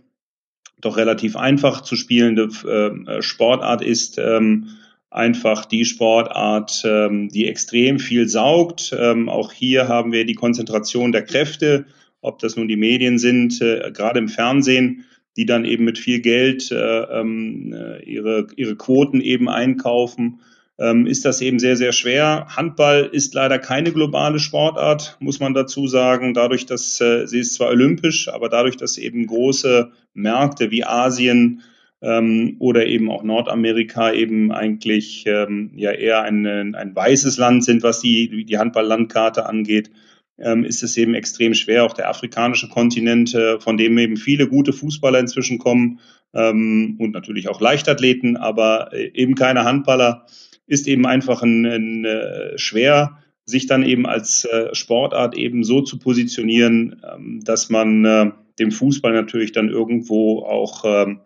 doch 0.82 0.98
relativ 0.98 1.36
einfach 1.36 1.82
zu 1.82 1.96
spielende 1.96 2.50
äh, 2.68 3.22
Sportart 3.22 3.84
ist, 3.84 4.18
ähm, 4.18 4.70
einfach 5.12 5.66
die 5.66 5.86
Sportart, 5.86 6.84
ähm, 6.84 7.30
die 7.30 7.48
extrem 7.48 8.00
viel 8.00 8.28
saugt. 8.28 8.94
auch 8.94 9.54
hier 9.54 9.88
haben 9.88 10.12
wir 10.12 10.26
die 10.26 10.34
Konzentration 10.34 11.14
der 11.14 11.24
Kräfte, 11.24 11.86
ob 12.22 12.40
das 12.40 12.58
nun 12.58 12.68
die 12.68 12.76
Medien 12.76 13.18
sind, 13.18 13.62
äh, 13.62 13.92
gerade 13.94 14.20
im 14.20 14.28
Fernsehen, 14.28 15.06
die 15.38 15.46
dann 15.46 15.64
eben 15.64 15.86
mit 15.86 15.98
viel 16.00 16.22
Geld 16.22 16.72
ihre, 16.72 18.48
ihre 18.56 18.76
Quoten 18.78 19.20
eben 19.20 19.50
einkaufen 19.50 20.40
ähm, 20.78 21.08
ist 21.08 21.26
das 21.26 21.42
eben 21.42 21.60
sehr, 21.60 21.78
sehr 21.78 21.94
schwer. 21.94 22.48
Handball 22.50 23.10
ist 23.12 23.34
leider 23.34 23.60
keine 23.60 23.92
globale 23.92 24.40
Sportart, 24.40 25.18
muss 25.20 25.40
man 25.40 25.54
dazu 25.54 25.88
sagen. 25.88 26.34
Dadurch, 26.34 26.66
dass 26.66 27.00
äh, 27.00 27.26
sie 27.28 27.40
ist 27.40 27.54
zwar 27.54 27.70
olympisch, 27.70 28.28
aber 28.28 28.50
dadurch, 28.50 28.76
dass 28.76 28.98
eben 28.98 29.26
große 29.26 29.92
Märkte 30.14 30.72
wie 30.72 30.84
Asien 30.84 31.62
ähm, 32.02 32.58
oder 32.60 32.86
eben 32.88 33.10
auch 33.10 33.24
Nordamerika 33.24 34.12
eben 34.12 34.52
eigentlich 34.52 35.24
ähm, 35.28 35.72
ja 35.76 35.92
eher 35.92 36.24
ein, 36.24 36.76
ein 36.76 36.96
weißes 36.96 37.38
Land 37.38 37.64
sind, 37.64 37.84
was 37.84 38.02
die, 38.02 38.46
die 38.46 38.58
Handball-Landkarte 38.58 39.46
angeht, 39.46 39.92
ähm, 40.38 40.66
ist 40.66 40.84
es 40.84 40.98
eben 40.98 41.14
extrem 41.14 41.54
schwer. 41.54 41.86
Auch 41.86 41.94
der 41.94 42.10
afrikanische 42.10 42.68
Kontinent, 42.68 43.34
äh, 43.34 43.60
von 43.62 43.78
dem 43.78 43.98
eben 43.98 44.18
viele 44.18 44.48
gute 44.48 44.74
Fußballer 44.74 45.20
inzwischen 45.20 45.58
kommen 45.58 46.00
ähm, 46.34 46.98
und 47.00 47.12
natürlich 47.12 47.48
auch 47.48 47.62
Leichtathleten, 47.62 48.36
aber 48.36 48.90
äh, 48.92 49.12
eben 49.14 49.36
keine 49.36 49.64
Handballer 49.64 50.26
ist 50.68 50.88
eben 50.88 51.06
einfach 51.06 51.42
ein, 51.44 51.66
ein 51.66 52.06
äh, 52.06 52.58
schwer, 52.58 53.20
sich 53.46 53.68
dann 53.68 53.84
eben 53.84 54.06
als 54.08 54.46
äh, 54.46 54.74
Sportart 54.74 55.36
eben 55.36 55.64
so 55.64 55.82
zu 55.82 56.00
positionieren, 56.00 57.02
ähm, 57.08 57.42
dass 57.44 57.70
man 57.70 58.06
äh, 58.06 58.32
dem 58.60 58.72
Fußball 58.72 59.14
natürlich 59.14 59.52
dann 59.52 59.70
irgendwo 59.70 60.44
auch 60.44 60.84
ähm, 60.86 61.22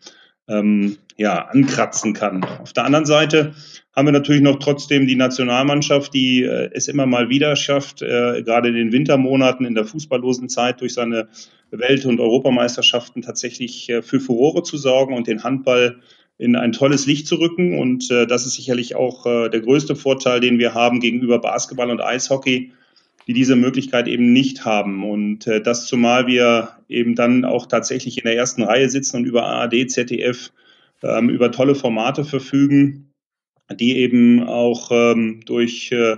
ähm, 0.50 0.98
ja, 1.16 1.46
ankratzen 1.46 2.14
kann. 2.14 2.44
Auf 2.44 2.74
der 2.74 2.86
anderen 2.86 3.06
Seite 3.06 3.54
haben 3.96 4.08
wir 4.08 4.12
natürlich 4.12 4.42
noch 4.42 4.60
trotzdem 4.60 5.08
die 5.08 5.16
Nationalmannschaft, 5.16 6.14
die 6.14 6.44
äh, 6.44 6.70
es 6.74 6.88
immer 6.88 7.06
mal 7.06 7.30
wieder 7.30 7.56
schafft, 7.56 8.02
äh, 8.02 8.42
gerade 8.44 8.70
in 8.70 8.76
den 8.76 8.92
Wintermonaten 8.92 9.66
in 9.66 9.76
der 9.76 9.86
fußballlosen 9.86 10.50
Zeit 10.50 10.82
durch 10.82 10.94
seine 10.94 11.28
Welt- 11.72 12.06
und 12.06 12.20
Europameisterschaften 12.20 13.22
tatsächlich 13.22 13.90
äh, 13.90 14.02
für 14.02 14.20
Furore 14.20 14.64
zu 14.64 14.78
sorgen 14.78 15.14
und 15.14 15.28
den 15.28 15.44
Handball 15.44 16.00
in 16.40 16.56
ein 16.56 16.72
tolles 16.72 17.06
Licht 17.06 17.28
zu 17.28 17.36
rücken. 17.36 17.78
Und 17.78 18.10
äh, 18.10 18.26
das 18.26 18.48
ist 18.48 18.56
sicherlich 18.56 18.96
auch 18.96 19.26
äh, 19.28 19.50
der 19.50 19.60
größte 19.60 19.96
Vorteil, 19.96 20.40
den 20.40 20.58
wir 20.58 20.74
haben 20.74 21.02
gegenüber 21.02 21.40
Basketball 21.40 21.92
und 21.92 22.02
Eishockey, 22.02 22.72
die 23.28 23.34
diese 23.34 23.58
Möglichkeit 23.58 24.08
eben 24.08 24.32
nicht 24.32 24.66
haben. 24.66 25.04
Und 25.04 25.46
äh, 25.46 25.62
das 25.62 25.86
zumal 25.86 26.26
wir 26.26 26.70
eben 26.88 27.14
dann 27.14 27.46
auch 27.46 27.68
tatsächlich 27.68 28.18
in 28.18 28.24
der 28.24 28.38
ersten 28.38 28.64
Reihe 28.64 28.90
sitzen 28.90 29.18
und 29.18 29.26
über 29.26 29.44
ARD, 29.44 29.92
ZDF, 29.92 30.52
ähm, 31.04 31.30
über 31.30 31.52
tolle 31.52 31.76
Formate 31.76 32.24
verfügen, 32.24 33.12
die 33.70 33.98
eben 33.98 34.42
auch 34.42 34.90
ähm, 34.92 35.42
durch 35.46 35.92
äh, 35.92 36.18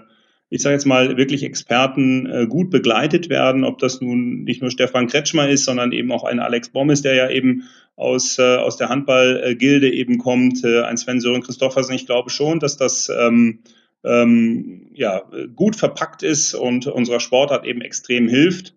ich 0.54 0.62
sage 0.62 0.74
jetzt 0.74 0.86
mal, 0.86 1.16
wirklich 1.16 1.44
Experten 1.44 2.26
äh, 2.26 2.46
gut 2.46 2.72
begleitet 2.72 3.30
werden, 3.30 3.64
ob 3.64 3.80
das 3.80 4.02
nun 4.02 4.44
nicht 4.44 4.62
nur 4.62 4.70
Stefan 4.70 5.08
Kretschmer 5.08 5.48
ist, 5.48 5.64
sondern 5.64 5.94
eben 5.94 6.12
auch 6.12 6.26
ein 6.26 6.42
Alex 6.42 6.70
Bommes, 6.70 7.02
der 7.02 7.16
ja 7.16 7.30
eben 7.30 7.64
aus, 8.02 8.40
äh, 8.40 8.58
aus 8.58 8.78
der 8.78 8.90
Handballgilde 8.90 9.92
eben 9.94 10.18
kommt, 10.18 10.64
äh, 10.64 10.82
ein 10.82 10.98
Sven 10.98 11.22
Sören 11.22 11.44
Christoffersen. 11.44 11.96
Ich 11.96 12.08
glaube 12.08 12.30
schon, 12.30 12.60
dass 12.60 12.76
das 12.76 13.10
ähm, 13.10 13.60
ähm, 14.04 14.88
ja, 14.94 15.22
gut 15.56 15.76
verpackt 15.76 16.24
ist 16.24 16.56
und 16.56 16.88
unserer 16.88 17.20
Sportart 17.20 17.66
eben 17.66 17.82
extrem 17.82 18.28
hilft. 18.28 18.76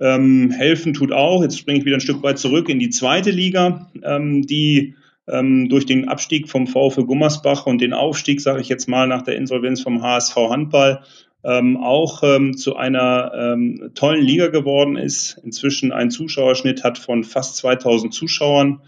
Ähm, 0.00 0.50
helfen 0.50 0.94
tut 0.94 1.12
auch, 1.12 1.42
jetzt 1.42 1.58
springe 1.58 1.78
ich 1.78 1.84
wieder 1.84 1.96
ein 1.96 2.00
Stück 2.00 2.22
weit 2.22 2.38
zurück 2.38 2.68
in 2.68 2.78
die 2.78 2.90
zweite 2.90 3.30
Liga, 3.30 3.90
ähm, 4.02 4.42
die 4.46 4.94
ähm, 5.28 5.68
durch 5.68 5.86
den 5.86 6.08
Abstieg 6.08 6.48
vom 6.48 6.66
VfL 6.66 7.04
Gummersbach 7.04 7.66
und 7.66 7.80
den 7.80 7.92
Aufstieg, 7.92 8.40
sage 8.40 8.60
ich 8.60 8.68
jetzt 8.68 8.88
mal, 8.88 9.06
nach 9.06 9.22
der 9.22 9.36
Insolvenz 9.36 9.82
vom 9.82 10.02
HSV 10.02 10.34
Handball 10.34 11.02
ähm, 11.44 11.76
auch 11.76 12.22
ähm, 12.22 12.56
zu 12.56 12.76
einer 12.76 13.32
ähm, 13.34 13.90
tollen 13.94 14.22
Liga 14.22 14.48
geworden 14.48 14.96
ist. 14.96 15.40
Inzwischen 15.44 15.92
einen 15.92 16.10
Zuschauerschnitt 16.10 16.84
hat 16.84 16.98
von 16.98 17.24
fast 17.24 17.56
2000 17.56 18.14
Zuschauern, 18.14 18.80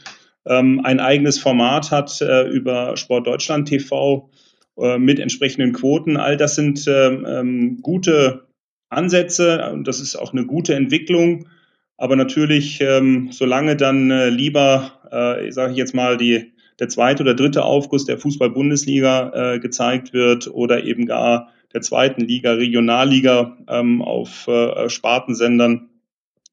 ähm, 0.46 0.80
ein 0.84 1.00
eigenes 1.00 1.38
Format 1.38 1.90
hat 1.90 2.20
äh, 2.20 2.46
über 2.48 2.96
Sport 2.96 3.26
Deutschland 3.26 3.68
TV 3.68 4.30
äh, 4.78 4.98
mit 4.98 5.18
entsprechenden 5.18 5.72
Quoten. 5.72 6.16
All 6.16 6.36
das 6.36 6.54
sind 6.54 6.86
ähm, 6.86 7.26
ähm, 7.26 7.78
gute 7.80 8.46
Ansätze 8.90 9.70
und 9.72 9.88
das 9.88 10.00
ist 10.00 10.16
auch 10.16 10.32
eine 10.32 10.46
gute 10.46 10.74
Entwicklung. 10.74 11.46
Aber 11.96 12.16
natürlich, 12.16 12.82
solange 13.30 13.76
dann 13.76 14.10
äh, 14.10 14.28
lieber, 14.28 15.00
äh, 15.12 15.52
sage 15.52 15.72
ich 15.72 15.78
jetzt 15.78 15.94
mal, 15.94 16.16
die, 16.16 16.52
der 16.80 16.88
zweite 16.88 17.22
oder 17.22 17.34
dritte 17.34 17.64
Aufguss 17.64 18.04
der 18.04 18.18
Fußball-Bundesliga 18.18 19.54
äh, 19.54 19.58
gezeigt 19.60 20.12
wird 20.12 20.48
oder 20.48 20.82
eben 20.82 21.06
gar 21.06 21.52
der 21.74 21.82
zweiten 21.82 22.22
Liga, 22.22 22.52
Regionalliga 22.52 23.58
ähm, 23.68 24.00
auf 24.00 24.46
äh, 24.48 24.88
Spartensendern 24.88 25.90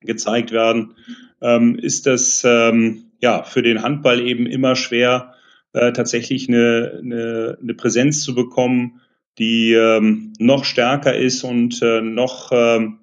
gezeigt 0.02 0.52
werden, 0.52 0.96
ähm, 1.42 1.78
ist 1.78 2.08
das 2.08 2.44
ähm, 2.46 3.12
ja 3.22 3.44
für 3.44 3.62
den 3.62 3.84
Handball 3.84 4.20
eben 4.20 4.48
immer 4.48 4.76
schwer, 4.76 5.36
äh, 5.74 5.94
tatsächlich 5.94 6.50
eine, 6.50 7.00
eine, 7.02 7.58
eine 7.62 7.74
Präsenz 7.76 8.24
zu 8.24 8.34
bekommen, 8.36 9.02
die 9.38 9.74
ähm, 9.74 10.34
noch 10.40 10.66
stärker 10.66 11.16
ist 11.16 11.44
und 11.44 11.82
äh, 11.82 12.02
noch 12.02 12.52
ähm, 12.52 12.98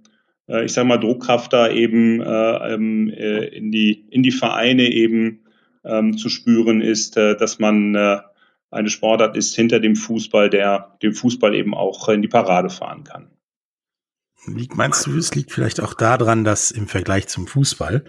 äh, 0.48 0.64
ich 0.64 0.72
sage 0.72 0.88
mal, 0.88 0.98
Druckhafter 0.98 1.72
eben 1.72 2.20
äh, 2.20 2.74
ähm, 2.74 3.08
äh, 3.10 3.44
in, 3.46 3.70
die, 3.70 4.06
in 4.10 4.22
die 4.22 4.32
Vereine 4.32 4.90
eben 4.90 5.44
ähm, 5.84 6.16
zu 6.16 6.28
spüren 6.28 6.80
ist, 6.80 7.16
äh, 7.16 7.36
dass 7.36 7.58
man 7.58 7.94
äh, 7.94 8.18
eine 8.70 8.90
Sportart 8.90 9.36
ist 9.36 9.54
hinter 9.54 9.80
dem 9.80 9.96
Fußball, 9.96 10.50
der 10.50 10.98
dem 11.02 11.14
Fußball 11.14 11.54
eben 11.54 11.74
auch 11.74 12.08
in 12.08 12.22
die 12.22 12.28
Parade 12.28 12.70
fahren 12.70 13.04
kann. 13.04 13.30
Meinst 14.46 15.06
du, 15.06 15.16
es 15.16 15.34
liegt 15.34 15.52
vielleicht 15.52 15.80
auch 15.80 15.94
daran, 15.94 16.44
dass 16.44 16.70
im 16.70 16.86
Vergleich 16.86 17.28
zum 17.28 17.46
Fußball, 17.46 18.04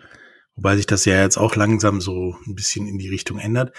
wobei 0.56 0.76
sich 0.76 0.86
das 0.86 1.06
ja 1.06 1.22
jetzt 1.22 1.38
auch 1.38 1.56
langsam 1.56 2.02
so 2.02 2.36
ein 2.46 2.56
bisschen 2.56 2.88
in 2.88 2.98
die 2.98 3.10
Richtung 3.10 3.40
ändert, 3.40 3.76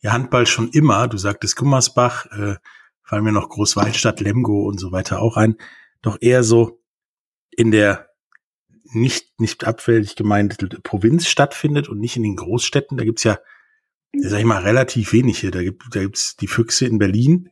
ja 0.00 0.12
Handball 0.12 0.46
schon 0.46 0.68
immer, 0.68 1.08
du 1.08 1.16
sagtest 1.16 1.56
Gummersbach, 1.56 2.26
äh, 2.26 2.56
fallen 3.02 3.24
mir 3.24 3.32
noch 3.32 3.48
Großwaldstadt, 3.48 4.20
Lemgo 4.20 4.64
und 4.64 4.78
so 4.78 4.92
weiter 4.92 5.20
auch 5.20 5.36
ein, 5.36 5.56
doch 6.02 6.18
eher 6.20 6.42
so 6.42 6.82
in 7.50 7.70
der 7.70 8.10
nicht, 8.84 9.40
nicht 9.40 9.64
abfällig 9.64 10.14
gemeint 10.14 10.58
Provinz 10.82 11.26
stattfindet 11.26 11.88
und 11.88 11.98
nicht 11.98 12.16
in 12.16 12.22
den 12.22 12.36
Großstädten. 12.36 12.96
Da 12.96 13.04
gibt's 13.04 13.24
ja, 13.24 13.38
sag 14.20 14.38
ich 14.38 14.44
mal, 14.44 14.62
relativ 14.62 15.12
wenige. 15.12 15.50
Da 15.50 15.62
gibt 15.62 15.84
da 15.92 16.00
gibt's 16.00 16.36
die 16.36 16.46
Füchse 16.46 16.86
in 16.86 16.98
Berlin. 16.98 17.50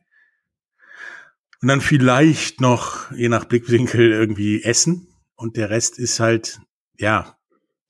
Und 1.61 1.69
dann 1.69 1.81
vielleicht 1.81 2.59
noch, 2.59 3.11
je 3.11 3.29
nach 3.29 3.45
Blickwinkel, 3.45 4.11
irgendwie 4.11 4.63
Essen. 4.63 5.07
Und 5.35 5.55
der 5.55 5.69
Rest 5.69 5.97
ist 5.97 6.19
halt, 6.19 6.59
ja. 6.97 7.37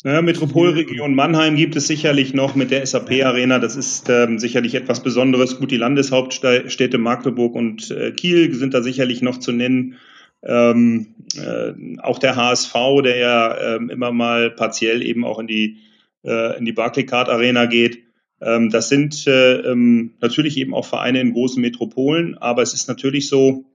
Ja, 0.04 0.22
Metropolregion 0.22 1.16
Mannheim 1.16 1.56
gibt 1.56 1.76
es 1.76 1.88
sicherlich 1.88 2.34
noch 2.34 2.56
mit 2.56 2.72
der 2.72 2.86
SAP-Arena. 2.86 3.60
Das 3.60 3.76
ist 3.76 4.10
ähm, 4.10 4.38
sicherlich 4.38 4.76
etwas 4.76 5.02
Besonderes. 5.02 5.60
Gut, 5.60 5.72
die 5.72 5.78
Landeshauptstädte 5.78 6.98
Magdeburg 6.98 7.56
und 7.56 7.90
äh, 7.90 8.12
Kiel 8.12 8.54
sind 8.54 8.74
da 8.74 8.82
sicherlich 8.82 9.22
noch 9.22 9.40
zu 9.40 9.52
nennen. 9.52 9.96
Ähm, 10.44 11.16
äh, 11.38 11.74
auch 12.02 12.20
der 12.20 12.36
HSV, 12.36 12.74
der 13.04 13.16
ja 13.16 13.76
ähm, 13.76 13.90
immer 13.90 14.12
mal 14.12 14.52
partiell 14.52 15.02
eben 15.02 15.24
auch 15.24 15.40
in 15.40 15.48
die, 15.48 15.78
äh, 16.24 16.58
in 16.58 16.66
die 16.66 16.74
Barclaycard 16.74 17.30
Arena 17.30 17.66
geht. 17.66 18.04
Ähm, 18.44 18.70
das 18.70 18.90
sind 18.90 19.26
äh, 19.26 19.62
ähm, 19.62 20.12
natürlich 20.20 20.58
eben 20.58 20.74
auch 20.74 20.86
Vereine 20.86 21.22
in 21.22 21.34
großen 21.34 21.62
Metropolen, 21.62 22.38
aber 22.38 22.62
es 22.62 22.74
ist 22.74 22.88
natürlich 22.88 23.30
so, 23.30 23.66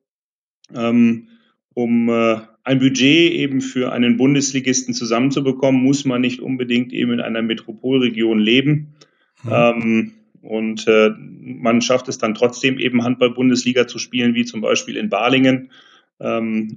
ähm, 0.75 1.29
um 1.75 2.09
äh, 2.11 2.37
ein 2.65 2.79
Budget 2.79 3.33
eben 3.33 3.63
für 3.63 3.93
einen 3.93 4.19
Bundesligisten 4.19 4.93
zusammenzubekommen, 4.93 5.83
muss 5.83 6.05
man 6.05 6.21
nicht 6.21 6.41
unbedingt 6.41 6.93
eben 6.93 7.13
in 7.13 7.21
einer 7.21 7.41
Metropolregion 7.41 8.39
leben. 8.39 8.95
Mhm. 9.43 10.13
Und 10.43 10.87
äh, 10.87 11.11
man 11.17 11.81
schafft 11.81 12.09
es 12.09 12.19
dann 12.19 12.35
trotzdem 12.35 12.79
eben 12.79 13.05
Handball-Bundesliga 13.05 13.87
zu 13.87 13.99
spielen, 13.99 14.35
wie 14.35 14.45
zum 14.45 14.61
Beispiel 14.61 14.97
in 14.97 15.09
Balingen 15.09 15.71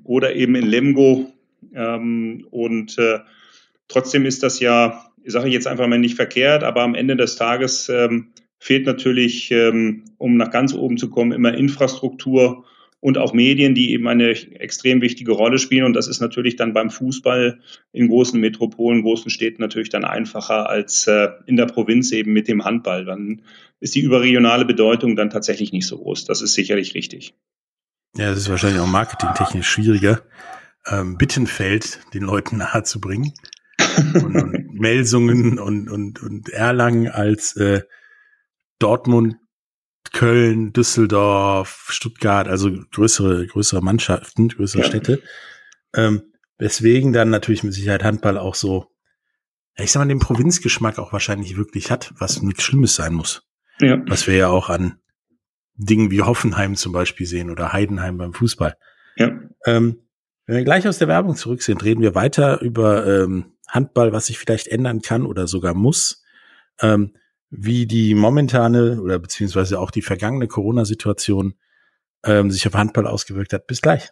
oder 0.03 0.35
eben 0.35 0.55
in 0.55 0.67
Lemgo. 0.67 1.33
Und 1.73 2.97
trotzdem 3.87 4.25
ist 4.25 4.43
das 4.43 4.59
ja, 4.59 5.10
ich 5.23 5.31
sage 5.31 5.49
jetzt 5.49 5.67
einfach 5.67 5.87
mal 5.87 5.99
nicht 5.99 6.15
verkehrt, 6.15 6.63
aber 6.63 6.81
am 6.81 6.95
Ende 6.95 7.15
des 7.15 7.35
Tages 7.35 7.89
ähm, 7.89 8.33
fehlt 8.59 8.85
natürlich, 8.85 9.51
ähm, 9.51 10.03
um 10.17 10.37
nach 10.37 10.51
ganz 10.51 10.73
oben 10.73 10.97
zu 10.97 11.09
kommen, 11.09 11.31
immer 11.31 11.53
Infrastruktur 11.53 12.65
und 12.99 13.17
auch 13.17 13.33
Medien, 13.33 13.73
die 13.73 13.91
eben 13.91 14.07
eine 14.07 14.29
extrem 14.29 15.01
wichtige 15.01 15.31
Rolle 15.31 15.57
spielen. 15.57 15.85
Und 15.85 15.93
das 15.93 16.07
ist 16.07 16.21
natürlich 16.21 16.55
dann 16.55 16.73
beim 16.73 16.91
Fußball 16.91 17.59
in 17.91 18.07
großen 18.07 18.39
Metropolen, 18.39 19.01
großen 19.01 19.31
Städten 19.31 19.61
natürlich 19.61 19.89
dann 19.89 20.05
einfacher 20.05 20.69
als 20.69 21.07
äh, 21.07 21.29
in 21.47 21.55
der 21.55 21.65
Provinz 21.65 22.11
eben 22.11 22.31
mit 22.31 22.47
dem 22.47 22.63
Handball. 22.63 23.03
Dann 23.03 23.41
ist 23.79 23.95
die 23.95 24.01
überregionale 24.01 24.65
Bedeutung 24.65 25.15
dann 25.15 25.31
tatsächlich 25.31 25.73
nicht 25.73 25.87
so 25.87 25.97
groß. 25.97 26.25
Das 26.25 26.43
ist 26.43 26.53
sicherlich 26.53 26.93
richtig. 26.93 27.33
Ja, 28.15 28.29
das 28.29 28.39
ist 28.39 28.49
wahrscheinlich 28.49 28.79
auch 28.79 28.87
marketingtechnisch 28.87 29.67
schwieriger, 29.67 30.21
ähm, 30.87 31.17
Bittenfeld 31.17 32.01
den 32.13 32.23
Leuten 32.23 32.57
nahezubringen 32.57 33.33
und, 34.13 34.35
und 34.35 34.70
Melsungen 34.81 35.59
und, 35.59 35.89
und, 35.89 36.21
und 36.21 36.49
Erlangen 36.49 37.07
als 37.07 37.55
äh, 37.55 37.81
Dortmund, 38.79 39.37
Köln, 40.11 40.73
Düsseldorf, 40.73 41.87
Stuttgart, 41.89 42.47
also 42.47 42.71
größere, 42.91 43.47
größere 43.47 43.81
Mannschaften, 43.81 44.49
größere 44.49 44.81
ja. 44.81 44.87
Städte. 44.87 45.21
Ähm, 45.95 46.23
weswegen 46.57 47.13
dann 47.13 47.29
natürlich 47.29 47.63
mit 47.63 47.73
Sicherheit 47.73 48.03
Handball 48.03 48.37
auch 48.37 48.55
so, 48.55 48.87
ich 49.77 49.91
sag 49.91 50.01
mal, 50.01 50.07
den 50.07 50.19
Provinzgeschmack 50.19 50.99
auch 50.99 51.13
wahrscheinlich 51.13 51.55
wirklich 51.57 51.91
hat, 51.91 52.13
was 52.17 52.41
nichts 52.41 52.63
Schlimmes 52.63 52.95
sein 52.95 53.13
muss. 53.13 53.47
Ja. 53.79 54.01
Was 54.07 54.27
wir 54.27 54.35
ja 54.35 54.47
auch 54.49 54.69
an 54.69 54.99
Dingen 55.75 56.11
wie 56.11 56.21
Hoffenheim 56.21 56.75
zum 56.75 56.91
Beispiel 56.91 57.25
sehen 57.25 57.49
oder 57.49 57.73
Heidenheim 57.73 58.17
beim 58.17 58.33
Fußball. 58.33 58.75
Ja. 59.15 59.31
Ähm, 59.65 60.07
wenn 60.45 60.57
wir 60.57 60.63
gleich 60.63 60.87
aus 60.87 60.97
der 60.97 61.07
Werbung 61.07 61.35
zurück 61.35 61.61
sind, 61.61 61.83
reden 61.83 62.01
wir 62.01 62.15
weiter 62.15 62.61
über 62.61 63.07
ähm, 63.07 63.50
Handball, 63.67 64.11
was 64.11 64.27
sich 64.27 64.37
vielleicht 64.37 64.67
ändern 64.67 65.01
kann 65.01 65.25
oder 65.25 65.47
sogar 65.47 65.73
muss. 65.73 66.23
Ähm, 66.79 67.13
wie 67.51 67.85
die 67.85 68.15
momentane 68.15 69.01
oder 69.01 69.19
beziehungsweise 69.19 69.79
auch 69.79 69.91
die 69.91 70.01
vergangene 70.01 70.47
Corona-Situation 70.47 71.55
ähm, 72.23 72.49
sich 72.49 72.65
auf 72.65 72.73
Handball 72.73 73.07
ausgewirkt 73.07 73.53
hat. 73.53 73.67
Bis 73.67 73.81
gleich. 73.81 74.09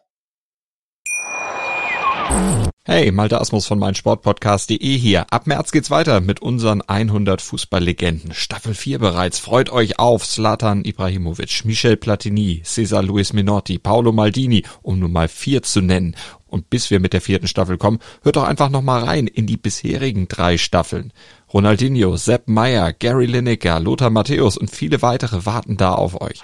Hey, 2.84 3.12
Malte 3.12 3.40
Asmus 3.40 3.68
von 3.68 3.78
meinsportpodcast.de 3.78 4.98
hier. 4.98 5.32
Ab 5.32 5.46
März 5.48 5.72
geht's 5.72 5.92
weiter 5.92 6.22
mit 6.22 6.42
unseren 6.42 6.82
100 6.82 7.42
Fußballlegenden. 7.42 8.34
Staffel 8.34 8.74
4 8.74 8.98
bereits. 8.98 9.38
Freut 9.38 9.70
euch 9.72 10.00
auf 10.00 10.28
Zlatan 10.28 10.84
Ibrahimovic, 10.84 11.66
Michel 11.66 11.98
Platini, 11.98 12.62
Cesar 12.66 13.04
Luis 13.04 13.32
Minotti, 13.32 13.78
Paolo 13.78 14.12
Maldini, 14.12 14.64
um 14.82 14.98
nur 14.98 15.10
mal 15.10 15.28
vier 15.28 15.62
zu 15.62 15.82
nennen. 15.82 16.16
Und 16.50 16.70
bis 16.70 16.90
wir 16.90 17.00
mit 17.00 17.14
der 17.14 17.22
vierten 17.22 17.48
Staffel 17.48 17.78
kommen, 17.78 18.00
hört 18.24 18.36
doch 18.36 18.44
einfach 18.44 18.70
noch 18.70 18.82
mal 18.82 19.04
rein 19.04 19.28
in 19.28 19.46
die 19.48 19.58
bisherigen 19.58 20.28
drei 20.28 20.58
Staffeln. 20.58 21.14
Ronaldinho, 21.54 22.18
Sepp 22.18 22.48
Meyer, 22.48 22.92
Gary 22.94 23.26
Lineker, 23.26 23.80
Lothar 23.80 24.10
Matthäus 24.10 24.58
und 24.58 24.70
viele 24.70 25.02
weitere 25.02 25.46
warten 25.46 25.78
da 25.78 25.94
auf 25.94 26.20
euch. 26.22 26.42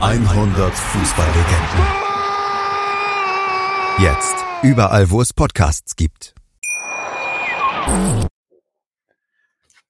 100 0.00 0.74
Fußballlegenden. 0.74 2.08
Jetzt. 3.98 4.36
Überall, 4.62 5.10
wo 5.10 5.20
es 5.20 5.32
Podcasts 5.32 5.96
gibt. 5.96 6.34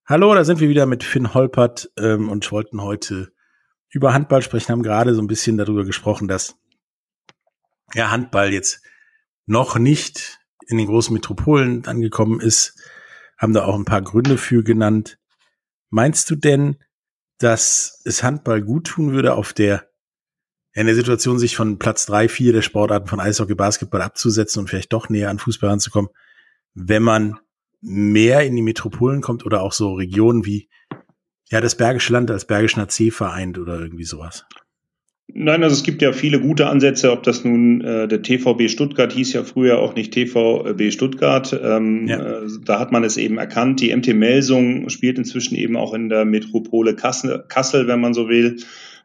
Hallo, 0.07 0.35
da 0.35 0.45
sind 0.45 0.61
wir 0.61 0.71
wieder 0.71 0.87
mit 0.87 1.05
Finn 1.05 1.35
Holpert 1.35 1.90
ähm, 1.99 2.31
und 2.31 2.50
wollten 2.50 2.83
heute 2.83 3.33
über 3.90 4.12
Handball 4.12 4.42
sprechen, 4.42 4.73
haben 4.73 4.83
gerade 4.83 5.14
so 5.14 5.23
ein 5.23 5.26
bisschen 5.26 5.57
darüber 5.57 5.85
gesprochen, 5.85 6.28
dass 6.28 6.57
ja 7.95 8.11
Handball 8.11 8.52
jetzt 8.52 8.83
noch 9.47 9.78
nicht 9.78 10.38
in 10.66 10.76
den 10.76 10.87
großen 10.87 11.14
Metropolen 11.14 11.87
angekommen 11.87 12.40
ist, 12.40 12.78
haben 13.38 13.54
da 13.54 13.64
auch 13.64 13.75
ein 13.75 13.87
paar 13.87 14.02
Gründe 14.02 14.37
für 14.37 14.62
genannt. 14.62 15.18
Meinst 15.88 16.28
du 16.30 16.37
denn, 16.37 16.76
dass 17.38 18.02
es 18.04 18.23
Handball 18.23 18.62
gut 18.62 18.88
tun 18.88 19.12
würde, 19.12 19.35
auf 19.35 19.52
der 19.52 19.88
in 20.75 20.87
der 20.87 20.95
Situation, 20.95 21.38
sich 21.38 21.57
von 21.57 21.78
Platz 21.78 22.07
drei, 22.07 22.28
vier 22.28 22.52
der 22.52 22.62
Sportarten 22.62 23.09
von 23.09 23.21
Eishockey, 23.21 23.54
Basketball 23.54 24.02
abzusetzen 24.02 24.61
und 24.61 24.68
vielleicht 24.68 24.92
doch 24.92 25.09
näher 25.09 25.30
an 25.30 25.38
Fußball 25.38 25.71
ranzukommen, 25.71 26.11
wenn 26.75 27.02
man 27.02 27.38
mehr 27.80 28.42
in 28.42 28.54
die 28.54 28.62
Metropolen 28.62 29.21
kommt 29.21 29.45
oder 29.45 29.62
auch 29.62 29.73
so 29.73 29.95
Regionen 29.95 30.45
wie 30.45 30.68
ja 31.50 31.61
das 31.61 31.76
Bergische 31.76 32.12
Land 32.12 32.31
als 32.31 32.47
Bergischen 32.47 32.81
AC 32.81 33.12
vereint 33.12 33.59
oder 33.59 33.78
irgendwie 33.78 34.05
sowas? 34.05 34.47
Nein, 35.31 35.62
also 35.62 35.75
es 35.75 35.83
gibt 35.83 36.00
ja 36.00 36.12
viele 36.12 36.40
gute 36.40 36.69
Ansätze, 36.69 37.12
ob 37.12 37.23
das 37.23 37.45
nun 37.45 37.83
äh, 37.83 38.09
der 38.09 38.23
TVB 38.23 38.71
Stuttgart 38.71 39.12
hieß 39.12 39.35
ja 39.35 39.45
früher 39.45 39.78
auch 39.78 39.95
nicht 39.95 40.14
TVB 40.14 40.90
Stuttgart. 40.90 41.52
Ähm, 41.62 42.07
ja. 42.09 42.45
äh, 42.45 42.47
da 42.64 42.81
hat 42.81 42.93
man 42.93 43.05
es 43.05 43.19
eben 43.19 43.37
erkannt. 43.37 43.81
Die 43.81 43.95
MT 43.95 44.14
Melsung 44.14 44.88
spielt 44.88 45.19
inzwischen 45.19 45.55
eben 45.55 45.76
auch 45.76 45.93
in 45.93 46.09
der 46.09 46.25
Metropole 46.25 46.97
Kassel, 46.97 47.45
Kassel 47.47 47.87
wenn 47.88 48.00
man 48.00 48.14
so 48.14 48.28
will. 48.31 48.57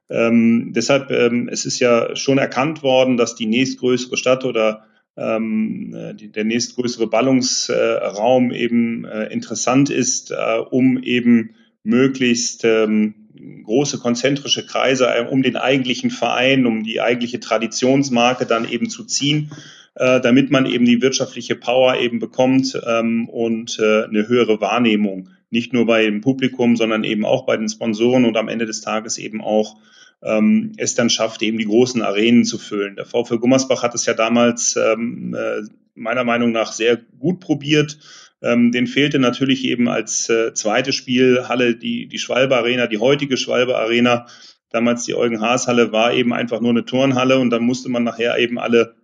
Ähm, 0.10 0.72
deshalb, 0.74 1.12
ähm, 1.12 1.50
es 1.52 1.66
ist 1.66 1.80
ja 1.80 2.16
schon 2.16 2.38
erkannt 2.38 2.84
worden, 2.84 3.18
dass 3.18 3.36
die 3.36 3.46
nächstgrößere 3.46 4.16
Stadt 4.16 4.46
oder 4.46 4.86
ähm, 5.18 5.94
äh, 5.94 6.14
die, 6.14 6.32
der 6.32 6.46
nächstgrößere 6.46 7.08
Ballungsraum 7.08 8.52
äh, 8.52 8.64
eben 8.64 9.06
interessant 9.30 9.90
ist, 9.90 10.32
äh, 10.32 10.60
um 10.70 11.04
eben 11.04 11.56
möglichst 11.84 12.64
ähm, 12.64 13.16
große 13.64 14.00
konzentrische 14.00 14.66
Kreise 14.66 15.08
äh, 15.08 15.26
um 15.26 15.42
den 15.42 15.58
eigentlichen 15.58 16.10
Verein, 16.10 16.66
um 16.66 16.84
die 16.84 17.02
eigentliche 17.02 17.40
Traditionsmarke 17.40 18.46
dann 18.46 18.70
eben 18.70 18.90
zu 18.90 19.04
ziehen, 19.04 19.52
äh, 19.96 20.22
damit 20.22 20.52
man 20.52 20.66
eben 20.66 20.86
die 20.86 21.02
wirtschaftliche 21.02 21.56
Power 21.56 21.98
eben 21.98 22.20
bekommt 22.20 22.80
ähm, 22.86 23.30
und 23.30 23.78
äh, 23.80 24.04
eine 24.04 24.28
höhere 24.28 24.62
Wahrnehmung, 24.62 25.30
nicht 25.50 25.74
nur 25.74 25.86
bei 25.86 26.04
dem 26.04 26.22
Publikum, 26.22 26.76
sondern 26.76 27.04
eben 27.04 27.26
auch 27.26 27.46
bei 27.46 27.58
den 27.58 27.70
Sponsoren 27.70 28.26
und 28.26 28.38
am 28.38 28.48
Ende 28.48 28.66
des 28.66 28.82
Tages 28.82 29.18
eben 29.18 29.42
auch 29.42 29.78
ähm, 30.24 30.72
es 30.78 30.96
dann 30.96 31.10
schafft, 31.10 31.42
eben 31.42 31.58
die 31.58 31.66
großen 31.66 32.02
Arenen 32.02 32.46
zu 32.46 32.58
füllen. 32.58 32.96
Der 32.96 33.06
VfL 33.06 33.40
Gummersbach 33.40 33.84
hat 33.84 33.94
es 33.94 34.06
ja 34.06 34.14
damals 34.14 34.76
ähm, 34.78 35.36
äh, 35.38 35.62
meiner 35.96 36.24
Meinung 36.24 36.52
nach 36.52 36.72
sehr 36.72 36.98
gut 37.20 37.40
probiert. 37.40 37.98
Ähm, 38.44 38.72
den 38.72 38.88
fehlte 38.88 39.20
natürlich 39.20 39.64
eben 39.66 39.88
als 39.88 40.30
äh, 40.30 40.54
zweite 40.54 40.92
Spielhalle 40.92 41.76
die, 41.76 42.08
die 42.08 42.20
Schwalbe 42.20 42.58
Arena, 42.58 42.88
die 42.88 43.00
heutige 43.00 43.38
Schwalbe 43.38 43.78
Arena. 43.78 44.28
Damals 44.70 45.06
die 45.06 45.16
Eugen 45.16 45.42
Haas 45.42 45.68
Halle 45.68 45.92
war 45.92 46.14
eben 46.14 46.34
einfach 46.34 46.60
nur 46.60 46.72
eine 46.72 46.86
Turnhalle 46.86 47.40
und 47.40 47.50
dann 47.52 47.64
musste 47.64 47.90
man 47.90 48.04
nachher 48.04 48.38
eben 48.38 48.60
alle 48.60 48.96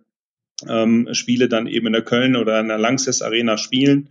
ähm, 0.68 1.08
Spiele 1.12 1.48
dann 1.48 1.66
eben 1.66 1.86
in 1.86 1.92
der 1.94 2.02
Köln 2.02 2.36
oder 2.36 2.60
in 2.60 2.68
der 2.68 2.78
Lanxess 2.78 3.22
Arena 3.22 3.56
spielen 3.56 4.10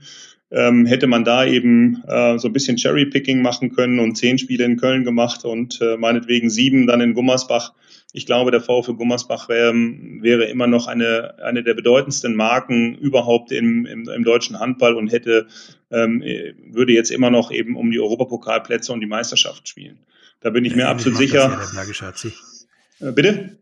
ähm, 0.52 0.86
hätte 0.86 1.08
man 1.08 1.24
da 1.24 1.46
eben 1.46 2.04
äh, 2.08 2.38
so 2.40 2.48
ein 2.48 2.54
bisschen 2.54 2.78
Cherry-Picking 2.78 3.42
machen 3.42 3.72
können 3.72 4.00
und 4.00 4.16
zehn 4.16 4.38
Spiele 4.38 4.66
in 4.66 4.78
Köln 4.78 5.04
gemacht 5.04 5.46
und 5.46 5.80
äh, 5.82 5.98
meinetwegen 5.98 6.50
sieben 6.50 6.88
dann 6.88 7.02
in 7.02 7.14
Gummersbach. 7.14 7.74
Ich 8.12 8.26
glaube, 8.26 8.50
der 8.50 8.62
VfL 8.62 8.96
Gummersbach 8.96 9.50
wär, 9.50 9.72
wäre 9.74 10.46
immer 10.46 10.66
noch 10.66 10.88
eine, 10.88 11.36
eine 11.44 11.64
der 11.64 11.76
bedeutendsten 11.76 12.36
Marken 12.36 12.96
überhaupt 12.96 13.52
im, 13.52 13.86
im, 13.86 14.10
im 14.10 14.24
deutschen 14.24 14.60
Handball 14.60 14.96
und 14.96 15.12
hätte, 15.12 15.48
ähm, 15.92 16.24
würde 16.72 16.94
jetzt 16.94 17.12
immer 17.12 17.30
noch 17.30 17.52
eben 17.52 17.76
um 17.76 17.92
die 17.92 18.00
Europapokalplätze 18.00 18.92
und 18.92 19.02
die 19.02 19.06
Meisterschaft 19.06 19.68
spielen. 19.68 20.00
Da 20.42 20.50
bin 20.50 20.66
ich 20.66 20.76
mir 20.76 20.88
absolut 20.88 21.20
sicher. 21.20 21.60
Äh, 23.00 23.12
bitte? 23.12 23.58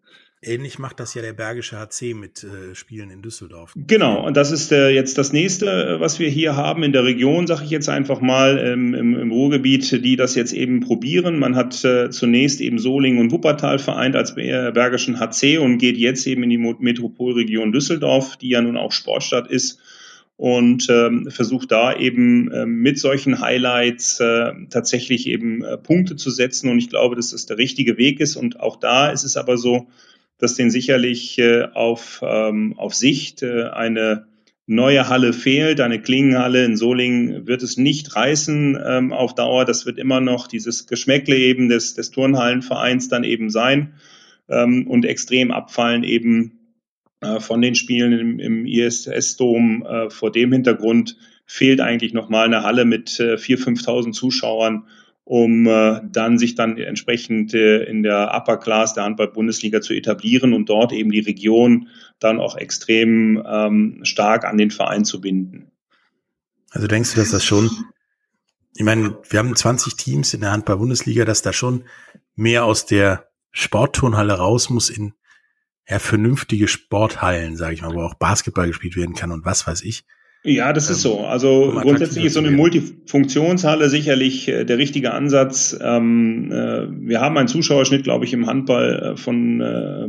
Ähnlich 0.47 0.79
macht 0.79 0.99
das 0.99 1.13
ja 1.13 1.21
der 1.21 1.33
Bergische 1.33 1.77
HC 1.77 2.13
mit 2.13 2.43
äh, 2.43 2.73
Spielen 2.73 3.09
in 3.09 3.21
Düsseldorf. 3.21 3.73
Genau, 3.75 4.25
und 4.25 4.37
das 4.37 4.51
ist 4.51 4.71
äh, 4.71 4.89
jetzt 4.89 5.17
das 5.17 5.33
nächste, 5.33 5.99
was 5.99 6.19
wir 6.19 6.29
hier 6.29 6.55
haben 6.55 6.83
in 6.83 6.93
der 6.93 7.03
Region, 7.03 7.47
sage 7.47 7.65
ich 7.65 7.69
jetzt 7.69 7.89
einfach 7.89 8.21
mal, 8.21 8.57
ähm, 8.57 8.93
im, 8.93 9.19
im, 9.19 9.31
Ruhrgebiet, 9.31 9.91
die 10.03 10.15
das 10.15 10.35
jetzt 10.35 10.53
eben 10.53 10.79
probieren. 10.79 11.37
Man 11.39 11.55
hat 11.55 11.83
äh, 11.83 12.09
zunächst 12.09 12.61
eben 12.61 12.79
Solingen 12.79 13.19
und 13.19 13.31
Wuppertal 13.31 13.79
vereint 13.79 14.15
als 14.15 14.35
Bergischen 14.35 15.19
HC 15.19 15.57
und 15.57 15.77
geht 15.77 15.97
jetzt 15.97 16.25
eben 16.25 16.43
in 16.43 16.49
die 16.49 16.57
Metropolregion 16.57 17.71
Düsseldorf, 17.71 18.37
die 18.37 18.49
ja 18.49 18.61
nun 18.61 18.77
auch 18.77 18.91
Sportstadt 18.91 19.47
ist 19.47 19.79
und 20.37 20.87
ähm, 20.89 21.29
versucht 21.31 21.71
da 21.71 21.95
eben 21.95 22.51
äh, 22.51 22.65
mit 22.67 22.99
solchen 22.99 23.41
Highlights 23.41 24.19
äh, 24.19 24.51
tatsächlich 24.69 25.27
eben 25.27 25.63
äh, 25.63 25.77
Punkte 25.77 26.15
zu 26.15 26.29
setzen. 26.29 26.69
Und 26.69 26.77
ich 26.77 26.89
glaube, 26.89 27.15
dass 27.15 27.31
das 27.31 27.47
der 27.47 27.57
richtige 27.57 27.97
Weg 27.97 28.19
ist. 28.19 28.35
Und 28.35 28.59
auch 28.59 28.75
da 28.75 29.09
ist 29.09 29.23
es 29.23 29.35
aber 29.35 29.57
so, 29.57 29.87
dass 30.37 30.55
den 30.55 30.69
sicherlich 30.69 31.37
äh, 31.39 31.63
auf, 31.73 32.21
ähm, 32.23 32.77
auf 32.77 32.93
Sicht 32.93 33.43
äh, 33.43 33.63
eine 33.69 34.27
neue 34.67 35.07
Halle 35.09 35.33
fehlt. 35.33 35.79
Eine 35.79 36.01
Klingenhalle 36.01 36.65
in 36.65 36.75
Solingen 36.75 37.47
wird 37.47 37.63
es 37.63 37.77
nicht 37.77 38.15
reißen 38.15 38.77
ähm, 38.85 39.13
auf 39.13 39.33
Dauer. 39.33 39.65
Das 39.65 39.85
wird 39.85 39.97
immer 39.97 40.19
noch 40.19 40.47
dieses 40.47 40.87
Geschmäckle 40.87 41.37
eben 41.37 41.69
des, 41.69 41.95
des 41.95 42.11
Turnhallenvereins 42.11 43.07
dann 43.07 43.23
eben 43.23 43.49
sein 43.49 43.93
ähm, 44.49 44.85
und 44.87 45.05
extrem 45.05 45.51
abfallen 45.51 46.03
eben 46.03 46.59
äh, 47.21 47.39
von 47.39 47.61
den 47.61 47.75
Spielen 47.75 48.13
im, 48.13 48.39
im 48.39 48.65
ISS-Dom. 48.65 49.85
Äh, 49.85 50.09
vor 50.09 50.31
dem 50.31 50.51
Hintergrund 50.51 51.17
fehlt 51.45 51.79
eigentlich 51.79 52.13
nochmal 52.13 52.45
eine 52.45 52.63
Halle 52.63 52.83
mit 52.83 53.19
äh, 53.21 53.35
4.000, 53.35 53.83
5.000 53.85 54.11
Zuschauern 54.11 54.83
um 55.27 55.67
äh, 55.67 55.99
dann 56.09 56.37
sich 56.37 56.55
dann 56.55 56.77
entsprechend 56.77 57.53
äh, 57.53 57.83
in 57.83 58.01
der 58.01 58.33
Upper 58.33 58.55
Class 58.55 58.93
der 58.93 59.03
Handball-Bundesliga 59.03 59.81
zu 59.81 59.93
etablieren 59.93 60.53
und 60.53 60.69
dort 60.69 60.93
eben 60.93 61.11
die 61.11 61.19
Region 61.19 61.89
dann 62.19 62.39
auch 62.39 62.55
extrem 62.55 63.43
ähm, 63.45 63.99
stark 64.03 64.45
an 64.45 64.57
den 64.57 64.71
Verein 64.71 65.03
zu 65.03 65.19
binden. 65.19 65.69
Also 66.71 66.87
denkst 66.87 67.13
du, 67.13 67.19
dass 67.19 67.31
das 67.31 67.43
schon, 67.43 67.69
ich 68.73 68.83
meine, 68.83 69.17
wir 69.29 69.39
haben 69.39 69.53
20 69.53 69.97
Teams 69.97 70.33
in 70.33 70.39
der 70.39 70.51
Handball-Bundesliga, 70.51 71.25
dass 71.25 71.41
da 71.41 71.51
schon 71.51 71.83
mehr 72.35 72.63
aus 72.63 72.85
der 72.85 73.27
Sportturnhalle 73.51 74.35
raus 74.35 74.69
muss 74.69 74.89
in 74.89 75.13
ja, 75.89 75.99
vernünftige 75.99 76.69
Sporthallen, 76.69 77.57
sage 77.57 77.73
ich 77.73 77.81
mal, 77.81 77.93
wo 77.93 78.01
auch 78.01 78.13
Basketball 78.13 78.67
gespielt 78.67 78.95
werden 78.95 79.15
kann 79.15 79.33
und 79.33 79.43
was 79.43 79.67
weiß 79.67 79.81
ich. 79.81 80.05
Ja, 80.47 80.71
das 80.71 80.89
ist 80.89 81.01
so. 81.01 81.19
Ähm, 81.19 81.25
also 81.25 81.65
um 81.65 81.81
grundsätzlich 81.81 82.23
ist 82.23 82.33
so 82.33 82.39
eine 82.39 82.51
Multifunktionshalle 82.51 83.89
sicherlich 83.89 84.47
äh, 84.47 84.63
der 84.63 84.77
richtige 84.77 85.13
Ansatz. 85.13 85.77
Ähm, 85.81 86.51
äh, 86.53 86.87
wir 86.89 87.19
haben 87.19 87.37
einen 87.37 87.49
Zuschauerschnitt, 87.49 88.03
glaube 88.03 88.23
ich, 88.23 88.31
im 88.31 88.47
Handball 88.47 89.13
äh, 89.13 89.17
von 89.17 89.59
äh, 89.61 90.07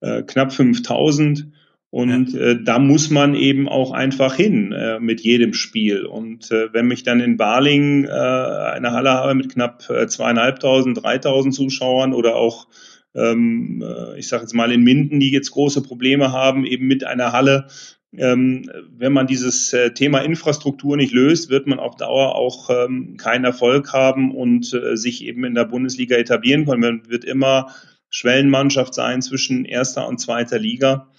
äh 0.00 0.22
knapp 0.22 0.54
5000. 0.54 1.48
Und 1.90 2.32
ja. 2.32 2.40
äh, 2.40 2.62
da 2.62 2.78
muss 2.78 3.10
man 3.10 3.34
eben 3.34 3.68
auch 3.68 3.92
einfach 3.92 4.34
hin 4.34 4.72
äh, 4.72 4.98
mit 4.98 5.20
jedem 5.20 5.52
Spiel. 5.52 6.06
Und 6.06 6.50
äh, 6.50 6.72
wenn 6.72 6.86
mich 6.86 7.02
dann 7.02 7.20
in 7.20 7.36
Baling 7.36 8.04
äh, 8.04 8.08
eine 8.08 8.92
Halle 8.92 9.10
habe 9.10 9.34
mit 9.34 9.52
knapp 9.52 9.90
äh, 9.90 10.06
zweieinhalbtausend, 10.06 11.02
dreitausend 11.02 11.54
Zuschauern 11.54 12.14
oder 12.14 12.36
auch 12.36 12.66
ähm, 13.14 13.82
äh, 13.86 14.18
ich 14.18 14.28
sage 14.28 14.42
jetzt 14.42 14.54
mal 14.54 14.72
in 14.72 14.82
Minden, 14.82 15.20
die 15.20 15.30
jetzt 15.30 15.50
große 15.50 15.82
Probleme 15.82 16.32
haben, 16.32 16.64
eben 16.64 16.86
mit 16.86 17.04
einer 17.04 17.32
Halle, 17.32 17.66
ähm, 17.66 17.94
wenn 18.12 19.12
man 19.12 19.26
dieses 19.26 19.72
äh, 19.72 19.92
Thema 19.92 20.20
Infrastruktur 20.20 20.96
nicht 20.96 21.12
löst, 21.12 21.50
wird 21.50 21.66
man 21.66 21.78
auf 21.78 21.96
Dauer 21.96 22.34
auch 22.34 22.70
ähm, 22.70 23.16
keinen 23.16 23.44
Erfolg 23.44 23.92
haben 23.92 24.34
und 24.34 24.72
äh, 24.72 24.96
sich 24.96 25.24
eben 25.24 25.44
in 25.44 25.54
der 25.54 25.64
Bundesliga 25.64 26.16
etablieren 26.16 26.64
können. 26.64 26.80
Man 26.80 27.10
wird 27.10 27.24
immer 27.24 27.74
Schwellenmannschaft 28.08 28.94
sein 28.94 29.20
zwischen 29.20 29.64
erster 29.64 30.08
und 30.08 30.18
zweiter 30.18 30.58
Liga 30.58 31.10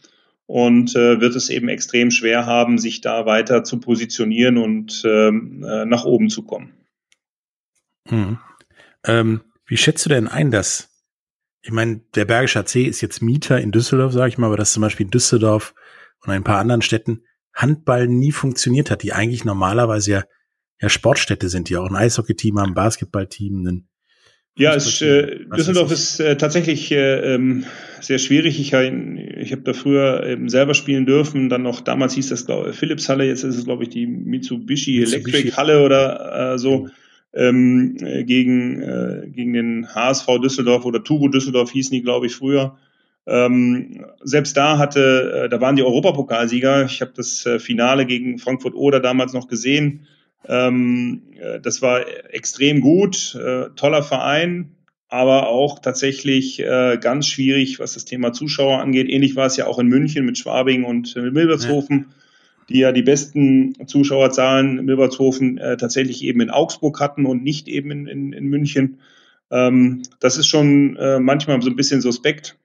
und 0.47 0.95
äh, 0.95 1.19
wird 1.19 1.35
es 1.35 1.49
eben 1.49 1.67
extrem 1.67 2.09
schwer 2.09 2.45
haben, 2.45 2.77
sich 2.79 3.01
da 3.01 3.25
weiter 3.25 3.63
zu 3.63 3.79
positionieren 3.79 4.57
und 4.57 5.03
ähm, 5.05 5.63
äh, 5.67 5.85
nach 5.85 6.05
oben 6.05 6.29
zu 6.29 6.43
kommen. 6.43 6.73
Hm. 8.07 8.39
Ähm, 9.05 9.41
wie 9.65 9.77
schätzt 9.77 10.05
du 10.05 10.09
denn 10.09 10.27
ein, 10.29 10.49
dass, 10.49 10.89
ich 11.61 11.71
meine, 11.71 12.01
der 12.15 12.25
Bergische 12.25 12.59
AC 12.59 12.75
ist 12.77 13.01
jetzt 13.01 13.21
Mieter 13.21 13.59
in 13.59 13.73
Düsseldorf, 13.73 14.13
sage 14.13 14.29
ich 14.29 14.37
mal, 14.37 14.47
aber 14.47 14.57
dass 14.57 14.71
zum 14.71 14.81
Beispiel 14.81 15.05
in 15.05 15.11
Düsseldorf 15.11 15.75
und 16.27 16.33
ein 16.33 16.43
paar 16.43 16.59
anderen 16.59 16.81
Städten 16.81 17.23
Handball 17.53 18.07
nie 18.07 18.31
funktioniert 18.31 18.91
hat, 18.91 19.01
die 19.01 19.13
eigentlich 19.13 19.45
normalerweise 19.45 20.11
ja, 20.11 20.23
ja 20.79 20.89
Sportstädte 20.89 21.49
sind, 21.49 21.69
die 21.69 21.77
auch 21.77 21.89
ein 21.89 21.95
Eishockey-Team 21.95 22.59
haben, 22.59 22.71
ein 22.71 22.75
Basketballteam, 22.75 23.65
ein 23.65 23.87
ja, 24.59 24.73
es, 24.73 25.01
äh, 25.03 25.45
Düsseldorf 25.55 25.91
ist 25.91 26.19
äh, 26.19 26.35
tatsächlich 26.35 26.91
äh, 26.91 27.35
ähm, 27.35 27.65
sehr 28.01 28.17
schwierig. 28.17 28.59
Ich, 28.59 28.73
ich 28.73 29.51
habe 29.51 29.61
da 29.61 29.73
früher 29.73 30.23
ähm, 30.25 30.49
selber 30.49 30.73
spielen 30.73 31.05
dürfen. 31.05 31.49
Dann 31.49 31.61
noch, 31.61 31.79
damals 31.79 32.15
hieß 32.15 32.29
das 32.29 32.47
glaub, 32.47 32.73
Philips 32.73 33.07
Halle, 33.07 33.25
jetzt 33.25 33.43
ist 33.43 33.55
es, 33.55 33.65
glaube 33.65 33.83
ich, 33.83 33.89
die 33.89 34.07
Mitsubishi, 34.07 34.99
Mitsubishi, 34.99 35.37
Electric 35.37 35.51
Halle 35.55 35.83
oder 35.83 36.53
äh, 36.53 36.57
so. 36.57 36.89
Ähm, 37.33 37.97
äh, 38.01 38.23
gegen, 38.23 38.81
äh, 38.81 39.27
gegen 39.29 39.53
den 39.53 39.93
HSV 39.93 40.25
Düsseldorf 40.41 40.85
oder 40.85 41.03
Turbo 41.03 41.27
Düsseldorf 41.27 41.69
hießen 41.71 41.91
die, 41.91 42.01
glaube 42.01 42.25
ich, 42.25 42.33
früher. 42.33 42.79
Ähm, 43.27 44.05
selbst 44.23 44.55
da 44.55 44.77
hatte, 44.77 45.43
äh, 45.45 45.49
da 45.49 45.59
waren 45.59 45.75
die 45.75 45.83
Europapokalsieger. 45.83 46.85
Ich 46.85 47.01
habe 47.01 47.11
das 47.15 47.45
äh, 47.45 47.59
Finale 47.59 48.05
gegen 48.05 48.39
Frankfurt 48.39 48.73
Oder 48.73 49.01
damals 49.01 49.33
noch 49.33 49.49
gesehen. 49.49 50.07
Ähm, 50.47 51.23
äh, 51.37 51.59
das 51.59 51.81
war 51.81 52.05
extrem 52.33 52.79
gut, 52.79 53.35
äh, 53.35 53.69
toller 53.75 54.01
Verein, 54.01 54.71
aber 55.09 55.49
auch 55.49 55.79
tatsächlich 55.79 56.61
äh, 56.61 56.97
ganz 57.01 57.27
schwierig, 57.27 57.79
was 57.79 57.95
das 57.95 58.05
Thema 58.05 58.31
Zuschauer 58.31 58.79
angeht. 58.79 59.09
Ähnlich 59.09 59.35
war 59.35 59.47
es 59.47 59.57
ja 59.57 59.67
auch 59.67 59.79
in 59.79 59.87
München 59.87 60.25
mit 60.25 60.37
Schwabing 60.37 60.85
und 60.85 61.15
äh, 61.17 61.29
Milbertshofen. 61.31 62.05
Ja 62.09 62.15
die 62.69 62.79
ja 62.79 62.91
die 62.91 63.01
besten 63.01 63.87
Zuschauerzahlen 63.87 64.79
in 64.79 64.85
Milbertshofen 64.85 65.57
äh, 65.57 65.77
tatsächlich 65.77 66.21
eben 66.23 66.41
in 66.41 66.49
Augsburg 66.49 66.99
hatten 66.99 67.25
und 67.25 67.43
nicht 67.43 67.67
eben 67.69 67.91
in, 67.91 68.07
in, 68.07 68.33
in 68.33 68.47
München. 68.47 68.99
Ähm, 69.49 70.01
das 70.19 70.37
ist 70.37 70.47
schon 70.47 70.97
äh, 70.97 71.19
manchmal 71.19 71.61
so 71.61 71.69
ein 71.69 71.77
bisschen 71.77 72.01
suspekt 72.01 72.57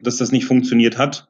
dass 0.00 0.16
das 0.16 0.32
nicht 0.32 0.46
funktioniert 0.46 0.98
hat. 0.98 1.28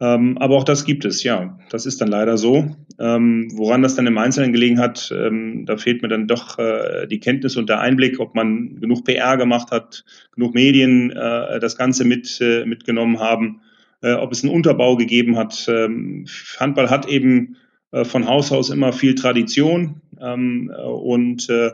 Ähm, 0.00 0.38
aber 0.38 0.56
auch 0.56 0.64
das 0.64 0.86
gibt 0.86 1.04
es, 1.04 1.22
ja. 1.22 1.58
Das 1.68 1.84
ist 1.84 2.00
dann 2.00 2.08
leider 2.08 2.38
so. 2.38 2.74
Ähm, 2.98 3.48
woran 3.52 3.82
das 3.82 3.96
dann 3.96 4.06
im 4.06 4.16
Einzelnen 4.16 4.52
gelegen 4.52 4.80
hat, 4.80 5.12
ähm, 5.14 5.66
da 5.66 5.76
fehlt 5.76 6.00
mir 6.00 6.08
dann 6.08 6.26
doch 6.26 6.58
äh, 6.58 7.06
die 7.06 7.20
Kenntnis 7.20 7.56
und 7.56 7.68
der 7.68 7.80
Einblick, 7.80 8.18
ob 8.18 8.34
man 8.34 8.80
genug 8.80 9.04
PR 9.04 9.36
gemacht 9.36 9.70
hat, 9.70 10.04
genug 10.34 10.54
Medien 10.54 11.10
äh, 11.10 11.60
das 11.60 11.76
Ganze 11.76 12.06
mit, 12.06 12.40
äh, 12.40 12.64
mitgenommen 12.64 13.20
haben, 13.20 13.60
äh, 14.02 14.14
ob 14.14 14.32
es 14.32 14.42
einen 14.42 14.54
Unterbau 14.54 14.96
gegeben 14.96 15.36
hat. 15.36 15.66
Ähm, 15.68 16.24
Handball 16.58 16.88
hat 16.88 17.06
eben 17.06 17.56
äh, 17.92 18.04
von 18.04 18.26
Haus 18.26 18.52
aus 18.52 18.70
immer 18.70 18.94
viel 18.94 19.14
Tradition 19.14 20.00
ähm, 20.18 20.72
und 20.74 21.50
äh, 21.50 21.72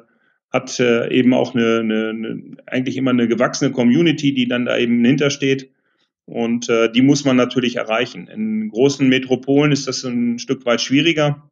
hat 0.53 0.81
eben 0.81 1.35
auch 1.35 1.55
eine, 1.55 1.81
eine, 1.81 2.09
eine, 2.11 2.43
eigentlich 2.67 2.97
immer 2.97 3.11
eine 3.11 3.29
gewachsene 3.29 3.73
Community, 3.73 4.33
die 4.33 4.49
dann 4.49 4.65
da 4.65 4.79
eben 4.79 5.05
hintersteht. 5.05 5.71
Und 6.27 6.69
äh, 6.69 6.91
die 6.91 7.03
muss 7.03 7.25
man 7.25 7.37
natürlich 7.37 7.77
erreichen. 7.77 8.27
In 8.27 8.69
großen 8.69 9.09
Metropolen 9.09 9.73
ist 9.73 9.87
das 9.87 10.05
ein 10.05 10.39
Stück 10.39 10.67
weit 10.67 10.81
schwieriger. 10.81 11.49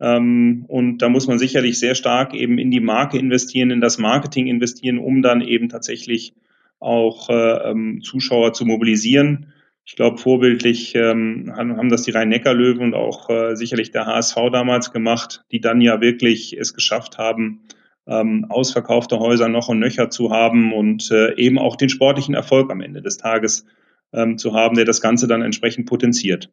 Ähm, 0.00 0.64
und 0.68 0.98
da 0.98 1.08
muss 1.08 1.26
man 1.26 1.38
sicherlich 1.38 1.78
sehr 1.78 1.94
stark 1.94 2.34
eben 2.34 2.58
in 2.58 2.70
die 2.70 2.80
Marke 2.80 3.18
investieren, 3.18 3.70
in 3.70 3.80
das 3.80 3.98
Marketing 3.98 4.46
investieren, 4.46 4.98
um 4.98 5.22
dann 5.22 5.42
eben 5.42 5.68
tatsächlich 5.68 6.34
auch 6.80 7.30
äh, 7.30 7.70
ähm, 7.70 8.00
Zuschauer 8.02 8.52
zu 8.54 8.64
mobilisieren. 8.64 9.52
Ich 9.84 9.96
glaube, 9.96 10.18
vorbildlich 10.18 10.94
ähm, 10.94 11.52
haben 11.54 11.90
das 11.90 12.02
die 12.02 12.10
Rhein-Neckar-Löwen 12.10 12.82
und 12.82 12.94
auch 12.94 13.30
äh, 13.30 13.54
sicherlich 13.54 13.92
der 13.92 14.06
HSV 14.06 14.34
damals 14.50 14.92
gemacht, 14.92 15.44
die 15.52 15.60
dann 15.60 15.80
ja 15.80 16.00
wirklich 16.00 16.56
es 16.58 16.74
geschafft 16.74 17.18
haben, 17.18 17.60
ähm, 18.06 18.46
ausverkaufte 18.48 19.18
Häuser 19.18 19.48
noch 19.48 19.68
und 19.68 19.78
nöcher 19.78 20.10
zu 20.10 20.30
haben 20.30 20.72
und 20.72 21.10
äh, 21.12 21.36
eben 21.36 21.58
auch 21.58 21.76
den 21.76 21.88
sportlichen 21.88 22.34
Erfolg 22.34 22.70
am 22.70 22.80
Ende 22.80 23.00
des 23.00 23.16
Tages 23.16 23.64
ähm, 24.12 24.38
zu 24.38 24.54
haben, 24.54 24.76
der 24.76 24.84
das 24.84 25.00
Ganze 25.00 25.26
dann 25.26 25.42
entsprechend 25.42 25.86
potenziert. 25.86 26.50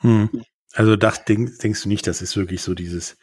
Hm. 0.00 0.30
Also 0.72 0.96
das, 0.96 1.24
denk, 1.24 1.58
denkst 1.58 1.82
du 1.82 1.88
nicht, 1.88 2.06
das 2.06 2.22
ist 2.22 2.36
wirklich 2.36 2.62
so 2.62 2.74
dieses 2.74 3.16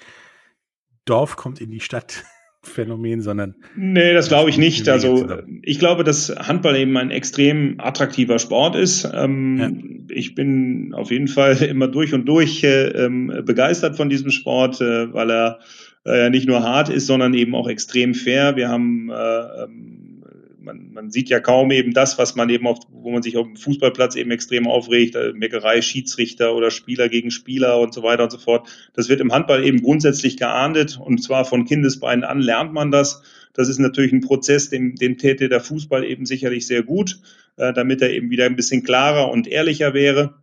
Dorf 1.05 1.35
kommt 1.35 1.61
in 1.61 1.71
die 1.71 1.79
Stadt 1.79 2.23
Phänomen, 2.63 3.21
sondern. 3.21 3.55
Nee, 3.75 4.13
das 4.13 4.29
glaube 4.29 4.49
ich 4.49 4.57
nicht. 4.57 4.87
Also 4.87 5.27
ich 5.63 5.79
glaube, 5.79 6.05
dass 6.05 6.29
Handball 6.29 6.77
eben 6.77 6.95
ein 6.95 7.11
extrem 7.11 7.75
attraktiver 7.79 8.39
Sport 8.39 8.77
ist. 8.77 9.09
Ähm, 9.13 9.57
ja. 9.59 10.15
Ich 10.15 10.33
bin 10.33 10.93
auf 10.93 11.11
jeden 11.11 11.27
Fall 11.27 11.57
immer 11.61 11.89
durch 11.89 12.13
und 12.13 12.25
durch 12.25 12.63
äh, 12.63 12.87
ähm, 12.87 13.43
begeistert 13.45 13.97
von 13.97 14.09
diesem 14.09 14.31
Sport, 14.31 14.79
äh, 14.79 15.13
weil 15.13 15.29
er 15.29 15.59
äh, 16.05 16.29
nicht 16.29 16.47
nur 16.47 16.63
hart 16.63 16.87
ist, 16.87 17.05
sondern 17.05 17.33
eben 17.33 17.53
auch 17.53 17.67
extrem 17.67 18.13
fair. 18.13 18.55
Wir 18.55 18.69
haben 18.69 19.09
äh, 19.09 19.63
ähm, 19.63 20.02
man, 20.63 20.91
man 20.93 21.11
sieht 21.11 21.29
ja 21.29 21.39
kaum 21.39 21.71
eben 21.71 21.93
das, 21.93 22.17
was 22.17 22.35
man 22.35 22.49
eben 22.49 22.67
auf, 22.67 22.79
wo 22.91 23.11
man 23.11 23.21
sich 23.21 23.37
auf 23.37 23.45
dem 23.45 23.55
Fußballplatz 23.55 24.15
eben 24.15 24.31
extrem 24.31 24.67
aufregt, 24.67 25.15
äh, 25.15 25.33
Meckerei, 25.33 25.81
Schiedsrichter 25.81 26.55
oder 26.55 26.71
Spieler 26.71 27.09
gegen 27.09 27.31
Spieler 27.31 27.79
und 27.79 27.93
so 27.93 28.03
weiter 28.03 28.23
und 28.23 28.31
so 28.31 28.37
fort. 28.37 28.67
Das 28.93 29.09
wird 29.09 29.21
im 29.21 29.31
Handball 29.31 29.65
eben 29.65 29.81
grundsätzlich 29.81 30.37
geahndet 30.37 30.97
und 30.97 31.23
zwar 31.23 31.45
von 31.45 31.65
Kindesbeinen 31.65 32.23
an 32.23 32.39
lernt 32.39 32.73
man 32.73 32.91
das. 32.91 33.21
Das 33.53 33.69
ist 33.69 33.79
natürlich 33.79 34.13
ein 34.13 34.21
Prozess, 34.21 34.69
dem, 34.69 34.95
dem 34.95 35.17
täte 35.17 35.49
der 35.49 35.59
Fußball 35.59 36.03
eben 36.03 36.25
sicherlich 36.25 36.65
sehr 36.65 36.83
gut, 36.83 37.19
äh, 37.57 37.73
damit 37.73 38.01
er 38.01 38.11
eben 38.11 38.29
wieder 38.29 38.45
ein 38.45 38.55
bisschen 38.55 38.83
klarer 38.83 39.31
und 39.31 39.47
ehrlicher 39.47 39.93
wäre. 39.93 40.35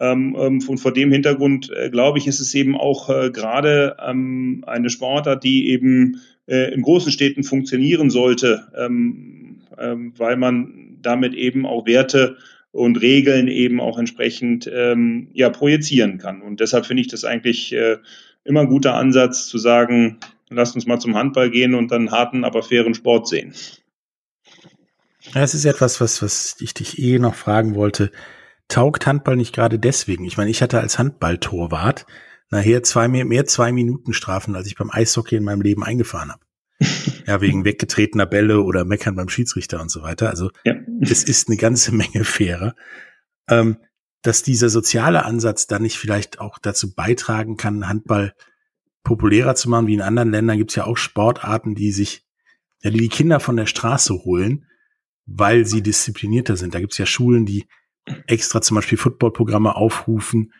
Ähm, 0.00 0.36
ähm, 0.38 0.62
und 0.66 0.78
vor 0.78 0.92
dem 0.92 1.10
Hintergrund, 1.10 1.70
äh, 1.70 1.90
glaube 1.90 2.18
ich, 2.18 2.26
ist 2.26 2.40
es 2.40 2.54
eben 2.54 2.76
auch 2.76 3.10
äh, 3.10 3.30
gerade 3.30 3.96
ähm, 4.04 4.62
eine 4.66 4.90
Sportart, 4.90 5.42
die 5.42 5.70
eben 5.70 6.20
äh, 6.46 6.72
in 6.72 6.82
großen 6.82 7.12
Städten 7.12 7.42
funktionieren 7.42 8.10
sollte. 8.10 8.68
Ähm, 8.76 9.47
weil 9.78 10.36
man 10.36 10.98
damit 11.00 11.34
eben 11.34 11.66
auch 11.66 11.86
Werte 11.86 12.36
und 12.70 13.00
Regeln 13.00 13.48
eben 13.48 13.80
auch 13.80 13.98
entsprechend 13.98 14.70
ähm, 14.72 15.28
ja, 15.32 15.50
projizieren 15.50 16.18
kann. 16.18 16.42
Und 16.42 16.60
deshalb 16.60 16.86
finde 16.86 17.00
ich 17.00 17.08
das 17.08 17.24
eigentlich 17.24 17.72
äh, 17.72 17.98
immer 18.44 18.60
ein 18.60 18.68
guter 18.68 18.94
Ansatz 18.94 19.46
zu 19.46 19.58
sagen, 19.58 20.18
lasst 20.48 20.74
uns 20.74 20.86
mal 20.86 20.98
zum 20.98 21.16
Handball 21.16 21.50
gehen 21.50 21.74
und 21.74 21.90
dann 21.90 22.10
harten, 22.10 22.44
aber 22.44 22.62
fairen 22.62 22.94
Sport 22.94 23.28
sehen. 23.28 23.54
Das 25.34 25.54
ist 25.54 25.64
etwas, 25.64 26.00
was, 26.00 26.22
was 26.22 26.56
ich 26.60 26.74
dich 26.74 26.98
eh 26.98 27.18
noch 27.18 27.34
fragen 27.34 27.74
wollte. 27.74 28.10
Taugt 28.68 29.06
Handball 29.06 29.36
nicht 29.36 29.54
gerade 29.54 29.78
deswegen? 29.78 30.24
Ich 30.24 30.36
meine, 30.36 30.50
ich 30.50 30.62
hatte 30.62 30.80
als 30.80 30.98
Handballtorwart 30.98 32.06
nachher 32.50 32.82
zwei, 32.82 33.08
mehr, 33.08 33.24
mehr 33.24 33.46
zwei 33.46 33.72
Minuten 33.72 34.12
Strafen, 34.12 34.56
als 34.56 34.66
ich 34.66 34.76
beim 34.76 34.90
Eishockey 34.90 35.36
in 35.36 35.44
meinem 35.44 35.62
Leben 35.62 35.82
eingefahren 35.82 36.30
habe 36.30 36.40
ja, 37.26 37.40
wegen 37.40 37.64
weggetretener 37.64 38.26
Bälle 38.26 38.62
oder 38.62 38.84
Meckern 38.84 39.16
beim 39.16 39.28
Schiedsrichter 39.28 39.80
und 39.80 39.90
so 39.90 40.02
weiter. 40.02 40.30
Also 40.30 40.50
ja. 40.64 40.74
es 41.00 41.24
ist 41.24 41.48
eine 41.48 41.56
ganze 41.56 41.94
Menge 41.94 42.24
fairer. 42.24 42.74
Ähm, 43.48 43.78
dass 44.22 44.42
dieser 44.42 44.68
soziale 44.68 45.24
Ansatz 45.24 45.66
dann 45.66 45.82
nicht 45.82 45.96
vielleicht 45.96 46.40
auch 46.40 46.58
dazu 46.58 46.94
beitragen 46.94 47.56
kann, 47.56 47.88
Handball 47.88 48.34
populärer 49.04 49.54
zu 49.54 49.70
machen, 49.70 49.86
wie 49.86 49.94
in 49.94 50.02
anderen 50.02 50.30
Ländern 50.30 50.58
gibt 50.58 50.70
es 50.70 50.76
ja 50.76 50.84
auch 50.84 50.96
Sportarten, 50.96 51.74
die 51.74 51.92
sich, 51.92 52.26
ja, 52.82 52.90
die 52.90 52.98
die 52.98 53.08
Kinder 53.08 53.40
von 53.40 53.56
der 53.56 53.66
Straße 53.66 54.24
holen, 54.24 54.66
weil 55.24 55.66
sie 55.66 55.82
disziplinierter 55.82 56.56
sind. 56.56 56.74
Da 56.74 56.80
gibt 56.80 56.92
es 56.92 56.98
ja 56.98 57.06
Schulen, 57.06 57.46
die 57.46 57.66
extra 58.26 58.60
zum 58.60 58.74
Beispiel 58.74 58.98
Footballprogramme 58.98 59.76
aufrufen, 59.76 60.52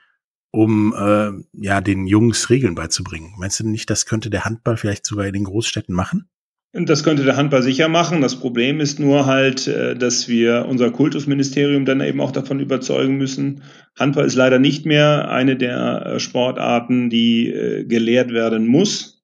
um 0.51 0.95
äh, 0.97 1.31
ja 1.53 1.81
den 1.81 2.07
Jungs 2.07 2.51
Regeln 2.51 2.75
beizubringen. 2.75 3.35
Meinst 3.39 3.61
du 3.61 3.69
nicht, 3.69 3.91
das 3.91 4.07
könnte 4.07 4.31
der 4.31 4.45
Handball 4.45 4.77
vielleicht 4.77 5.07
sogar 5.07 5.27
in 5.27 5.33
den 5.33 5.45
Großstädten 5.45 5.95
machen? 5.95 6.29
Das 6.73 7.03
könnte 7.03 7.25
der 7.25 7.37
Handball 7.37 7.63
sicher 7.63 7.89
machen. 7.89 8.21
Das 8.21 8.37
Problem 8.37 8.81
ist 8.81 9.01
nur 9.01 9.25
halt, 9.27 9.67
äh, 9.67 9.97
dass 9.97 10.29
wir 10.29 10.67
unser 10.69 10.91
Kultusministerium 10.91 11.85
dann 11.85 12.01
eben 12.01 12.21
auch 12.21 12.31
davon 12.31 12.61
überzeugen 12.61 13.17
müssen. 13.17 13.63
Handball 13.99 14.27
ist 14.27 14.35
leider 14.35 14.59
nicht 14.59 14.85
mehr 14.85 15.31
eine 15.31 15.57
der 15.57 16.05
äh, 16.05 16.21
Sportarten, 16.21 17.09
die 17.09 17.49
äh, 17.49 17.85
gelehrt 17.85 18.33
werden 18.33 18.67
muss, 18.67 19.15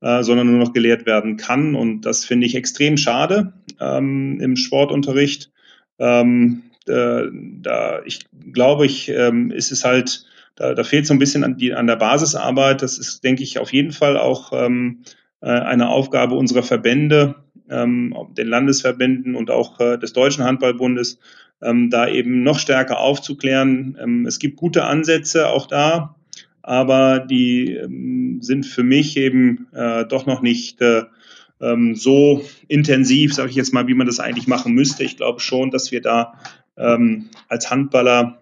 sondern 0.00 0.48
nur 0.48 0.58
noch 0.58 0.74
gelehrt 0.74 1.06
werden 1.06 1.38
kann. 1.38 1.74
Und 1.74 2.02
das 2.02 2.26
finde 2.26 2.46
ich 2.46 2.54
extrem 2.54 2.98
schade 2.98 3.54
ähm, 3.80 4.38
im 4.38 4.54
Sportunterricht. 4.54 5.50
Ähm, 5.98 6.64
da, 6.84 8.02
ich 8.04 8.26
glaube, 8.52 8.84
ich 8.84 9.08
ähm, 9.08 9.50
ist 9.50 9.72
es 9.72 9.82
halt 9.82 10.26
da, 10.56 10.74
da 10.74 10.84
fehlt 10.84 11.06
so 11.06 11.14
ein 11.14 11.18
bisschen 11.18 11.44
an, 11.44 11.56
die, 11.56 11.74
an 11.74 11.86
der 11.86 11.96
Basisarbeit. 11.96 12.82
Das 12.82 12.98
ist, 12.98 13.24
denke 13.24 13.42
ich, 13.42 13.58
auf 13.58 13.72
jeden 13.72 13.92
Fall 13.92 14.16
auch 14.16 14.52
ähm, 14.52 15.02
äh, 15.40 15.48
eine 15.48 15.88
Aufgabe 15.88 16.34
unserer 16.34 16.62
Verbände, 16.62 17.36
ähm, 17.68 18.14
den 18.36 18.48
Landesverbänden 18.48 19.34
und 19.34 19.50
auch 19.50 19.80
äh, 19.80 19.98
des 19.98 20.12
Deutschen 20.12 20.44
Handballbundes, 20.44 21.18
ähm, 21.62 21.90
da 21.90 22.08
eben 22.08 22.42
noch 22.42 22.58
stärker 22.58 23.00
aufzuklären. 23.00 23.96
Ähm, 24.00 24.26
es 24.26 24.38
gibt 24.38 24.56
gute 24.56 24.84
Ansätze 24.84 25.48
auch 25.48 25.66
da, 25.66 26.16
aber 26.62 27.20
die 27.20 27.72
ähm, 27.72 28.38
sind 28.40 28.66
für 28.66 28.82
mich 28.82 29.16
eben 29.16 29.66
äh, 29.72 30.04
doch 30.06 30.26
noch 30.26 30.42
nicht 30.42 30.80
äh, 30.80 31.04
ähm, 31.60 31.94
so 31.94 32.44
intensiv, 32.68 33.34
sage 33.34 33.50
ich 33.50 33.56
jetzt 33.56 33.72
mal, 33.72 33.88
wie 33.88 33.94
man 33.94 34.06
das 34.06 34.20
eigentlich 34.20 34.46
machen 34.46 34.74
müsste. 34.74 35.04
Ich 35.04 35.16
glaube 35.16 35.40
schon, 35.40 35.70
dass 35.70 35.90
wir 35.90 36.00
da 36.00 36.34
ähm, 36.76 37.30
als 37.48 37.70
Handballer 37.70 38.40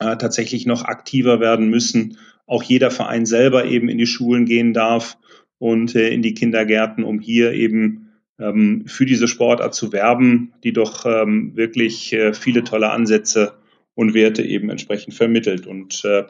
äh, 0.00 0.16
tatsächlich 0.16 0.66
noch 0.66 0.84
aktiver 0.84 1.40
werden 1.40 1.68
müssen. 1.68 2.18
Auch 2.46 2.62
jeder 2.62 2.90
Verein 2.90 3.26
selber 3.26 3.64
eben 3.64 3.88
in 3.88 3.98
die 3.98 4.06
Schulen 4.06 4.44
gehen 4.44 4.72
darf 4.72 5.18
und 5.58 5.94
äh, 5.94 6.08
in 6.10 6.22
die 6.22 6.34
Kindergärten, 6.34 7.04
um 7.04 7.20
hier 7.20 7.52
eben 7.52 8.12
ähm, 8.38 8.84
für 8.86 9.06
diese 9.06 9.28
Sportart 9.28 9.74
zu 9.74 9.92
werben, 9.92 10.52
die 10.62 10.72
doch 10.72 11.06
ähm, 11.06 11.56
wirklich 11.56 12.12
äh, 12.12 12.34
viele 12.34 12.64
tolle 12.64 12.90
Ansätze 12.90 13.54
und 13.94 14.14
Werte 14.14 14.42
eben 14.42 14.70
entsprechend 14.70 15.14
vermittelt. 15.14 15.66
Und 15.66 16.04
äh, 16.04 16.24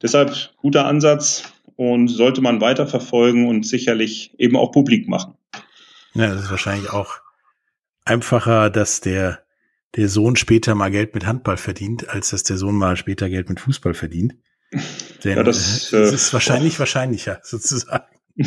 deshalb 0.00 0.54
guter 0.56 0.86
Ansatz 0.86 1.52
und 1.76 2.08
sollte 2.08 2.40
man 2.40 2.60
weiterverfolgen 2.60 3.48
und 3.48 3.66
sicherlich 3.66 4.32
eben 4.38 4.56
auch 4.56 4.70
publik 4.70 5.08
machen. 5.08 5.34
Ja, 6.14 6.28
das 6.28 6.44
ist 6.44 6.50
wahrscheinlich 6.50 6.90
auch 6.90 7.16
einfacher, 8.04 8.70
dass 8.70 9.00
der, 9.00 9.40
der 9.96 10.08
Sohn 10.08 10.36
später 10.36 10.74
mal 10.74 10.90
Geld 10.90 11.14
mit 11.14 11.26
Handball 11.26 11.56
verdient, 11.56 12.08
als 12.08 12.30
dass 12.30 12.44
der 12.44 12.56
Sohn 12.56 12.76
mal 12.76 12.96
später 12.96 13.28
Geld 13.28 13.48
mit 13.48 13.60
Fußball 13.60 13.94
verdient. 13.94 14.34
Denn 15.24 15.36
ja, 15.36 15.42
das, 15.42 15.92
äh, 15.92 16.00
das 16.00 16.12
ist 16.12 16.32
wahrscheinlich 16.32 16.76
oh. 16.76 16.78
wahrscheinlicher, 16.80 17.40
sozusagen. 17.42 18.04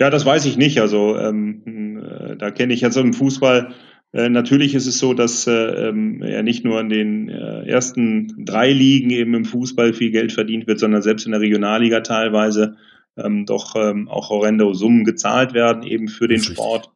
ja, 0.00 0.10
das 0.10 0.24
weiß 0.24 0.44
ich 0.46 0.56
nicht. 0.56 0.80
Also 0.80 1.16
ähm, 1.16 2.02
äh, 2.02 2.36
da 2.36 2.50
kenne 2.50 2.74
ich 2.74 2.84
also 2.84 3.00
im 3.00 3.14
Fußball. 3.14 3.74
Äh, 4.12 4.28
natürlich 4.28 4.74
ist 4.74 4.86
es 4.86 4.98
so, 4.98 5.14
dass 5.14 5.46
äh, 5.46 5.52
ähm, 5.52 6.22
ja 6.22 6.42
nicht 6.42 6.64
nur 6.64 6.80
in 6.80 6.88
den 6.88 7.28
äh, 7.28 7.66
ersten 7.66 8.44
drei 8.44 8.72
Ligen 8.72 9.10
eben 9.10 9.34
im 9.34 9.44
Fußball 9.44 9.92
viel 9.92 10.10
Geld 10.10 10.32
verdient 10.32 10.66
wird, 10.66 10.78
sondern 10.78 11.02
selbst 11.02 11.26
in 11.26 11.32
der 11.32 11.40
Regionalliga 11.40 12.00
teilweise 12.00 12.76
ähm, 13.16 13.46
doch 13.46 13.74
ähm, 13.76 14.08
auch 14.08 14.30
horrende 14.30 14.74
Summen 14.74 15.04
gezahlt 15.04 15.52
werden 15.52 15.82
eben 15.82 16.08
für 16.08 16.28
den 16.28 16.40
Sport 16.40 16.90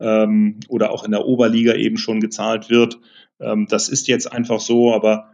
ähm, 0.00 0.60
oder 0.68 0.90
auch 0.90 1.04
in 1.04 1.12
der 1.12 1.24
Oberliga 1.24 1.74
eben 1.74 1.96
schon 1.96 2.20
gezahlt 2.20 2.70
wird. 2.70 2.98
Ähm, 3.40 3.66
das 3.68 3.88
ist 3.88 4.08
jetzt 4.08 4.30
einfach 4.30 4.60
so, 4.60 4.94
aber 4.94 5.30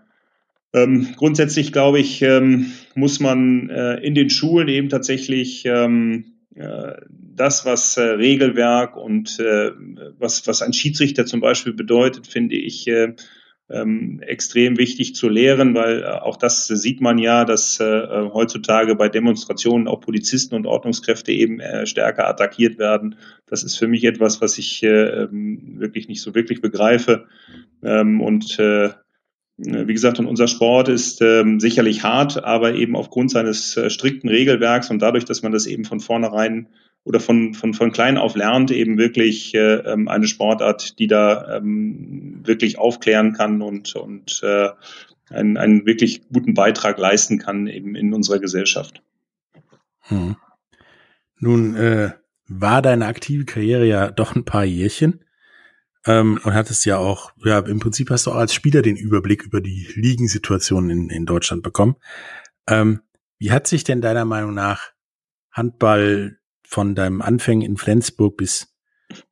ähm, 0.73 1.09
grundsätzlich 1.17 1.73
glaube 1.73 1.99
ich, 1.99 2.23
ähm, 2.23 2.73
muss 2.95 3.21
man 3.21 3.71
äh, 3.71 3.97
in 3.97 4.15
den 4.15 4.31
Schulen 4.31 4.69
eben 4.69 4.89
tatsächlich 4.89 5.65
ähm, 5.67 6.33
äh, 6.55 6.93
das, 7.11 7.65
was 7.65 7.97
äh, 7.97 8.03
Regelwerk 8.03 8.97
und 8.97 9.39
äh, 9.41 9.71
was, 10.19 10.47
was 10.47 10.63
ein 10.63 10.73
Schiedsrichter 10.73 11.27
zum 11.27 11.41
Beispiel 11.41 11.73
bedeutet, 11.73 12.27
finde 12.27 12.57
ich 12.57 12.87
äh, 12.87 13.15
ähm, 13.71 14.21
extrem 14.21 14.79
wichtig 14.79 15.15
zu 15.15 15.29
lehren, 15.29 15.75
weil 15.75 16.03
äh, 16.03 16.07
auch 16.07 16.37
das 16.37 16.67
sieht 16.67 17.01
man 17.01 17.19
ja, 17.19 17.45
dass 17.45 17.79
äh, 17.81 18.07
heutzutage 18.33 18.97
bei 18.97 19.09
Demonstrationen 19.09 19.87
auch 19.87 20.01
Polizisten 20.01 20.55
und 20.55 20.67
Ordnungskräfte 20.67 21.33
eben 21.33 21.61
äh, 21.61 21.87
stärker 21.87 22.29
attackiert 22.29 22.79
werden. 22.79 23.17
Das 23.47 23.63
ist 23.63 23.77
für 23.77 23.89
mich 23.89 24.05
etwas, 24.05 24.41
was 24.41 24.59
ich 24.59 24.83
äh, 24.83 24.89
ähm, 24.89 25.77
wirklich 25.79 26.09
nicht 26.09 26.23
so 26.23 26.35
wirklich 26.35 26.61
begreife. 26.61 27.27
Ähm, 27.83 28.21
und 28.21 28.59
äh, 28.59 28.87
äh, 28.87 28.91
wie 29.63 29.93
gesagt, 29.93 30.19
und 30.19 30.27
unser 30.27 30.49
Sport 30.49 30.89
ist 30.89 31.21
ähm, 31.21 31.61
sicherlich 31.61 32.03
hart, 32.03 32.43
aber 32.45 32.75
eben 32.75 32.97
aufgrund 32.97 33.31
seines 33.31 33.77
äh, 33.77 33.91
strikten 33.91 34.29
Regelwerks 34.29 34.91
und 34.91 35.01
dadurch, 35.01 35.25
dass 35.25 35.43
man 35.43 35.53
das 35.53 35.67
eben 35.67 35.85
von 35.85 36.01
vornherein 36.01 36.69
oder 37.05 37.21
von, 37.21 37.55
von, 37.55 37.75
von 37.75 37.93
klein 37.93 38.19
auf 38.19 38.37
lernt, 38.37 38.71
eben 38.71 38.99
wirklich 38.99 39.55
äh, 39.55 39.77
ähm, 39.77 40.09
eine 40.09 40.27
Sportart, 40.27 40.99
die 40.99 41.07
da 41.07 41.57
ähm, 41.57 42.41
wirklich 42.45 42.79
aufklären 42.79 43.33
kann 43.33 43.63
und, 43.63 43.95
und 43.97 44.41
äh, 44.43 44.69
einen, 45.31 45.57
einen 45.57 45.87
wirklich 45.87 46.29
guten 46.29 46.55
Beitrag 46.55 46.99
leisten 46.99 47.39
kann 47.39 47.67
eben 47.67 47.95
in 47.95 48.13
unserer 48.13 48.39
Gesellschaft. 48.39 49.03
Hm. 50.03 50.37
Nun 51.39 51.77
äh, 51.77 52.11
war 52.49 52.83
deine 52.83 53.07
aktive 53.07 53.45
Karriere 53.45 53.87
ja 53.87 54.11
doch 54.11 54.35
ein 54.35 54.45
paar 54.45 54.65
Jährchen. 54.65 55.25
Ähm, 56.07 56.41
und 56.43 56.55
hattest 56.55 56.87
ja 56.87 56.97
auch, 56.97 57.33
ja, 57.45 57.59
im 57.59 57.79
Prinzip 57.79 58.11
hast 58.11 58.27
du 58.27 58.31
auch 58.31 58.37
als 58.37 58.55
Spieler 58.55 58.83
den 58.83 58.97
Überblick 58.97 59.43
über 59.43 59.61
die 59.61 59.89
Ligensituation 59.95 60.89
in, 60.89 61.11
in 61.11 61.27
Deutschland 61.27 61.63
bekommen. 61.63 61.97
Ähm, 62.67 63.01
wie 63.39 63.53
hat 63.53 63.67
sich 63.67 63.85
denn 63.85 64.01
deiner 64.01 64.25
Meinung 64.25 64.55
nach 64.55 64.93
Handball 65.51 66.39
von 66.67 66.95
deinem 66.95 67.21
Anfängen 67.21 67.69
in 67.69 67.77
Flensburg 67.77 68.37
bis, 68.37 68.75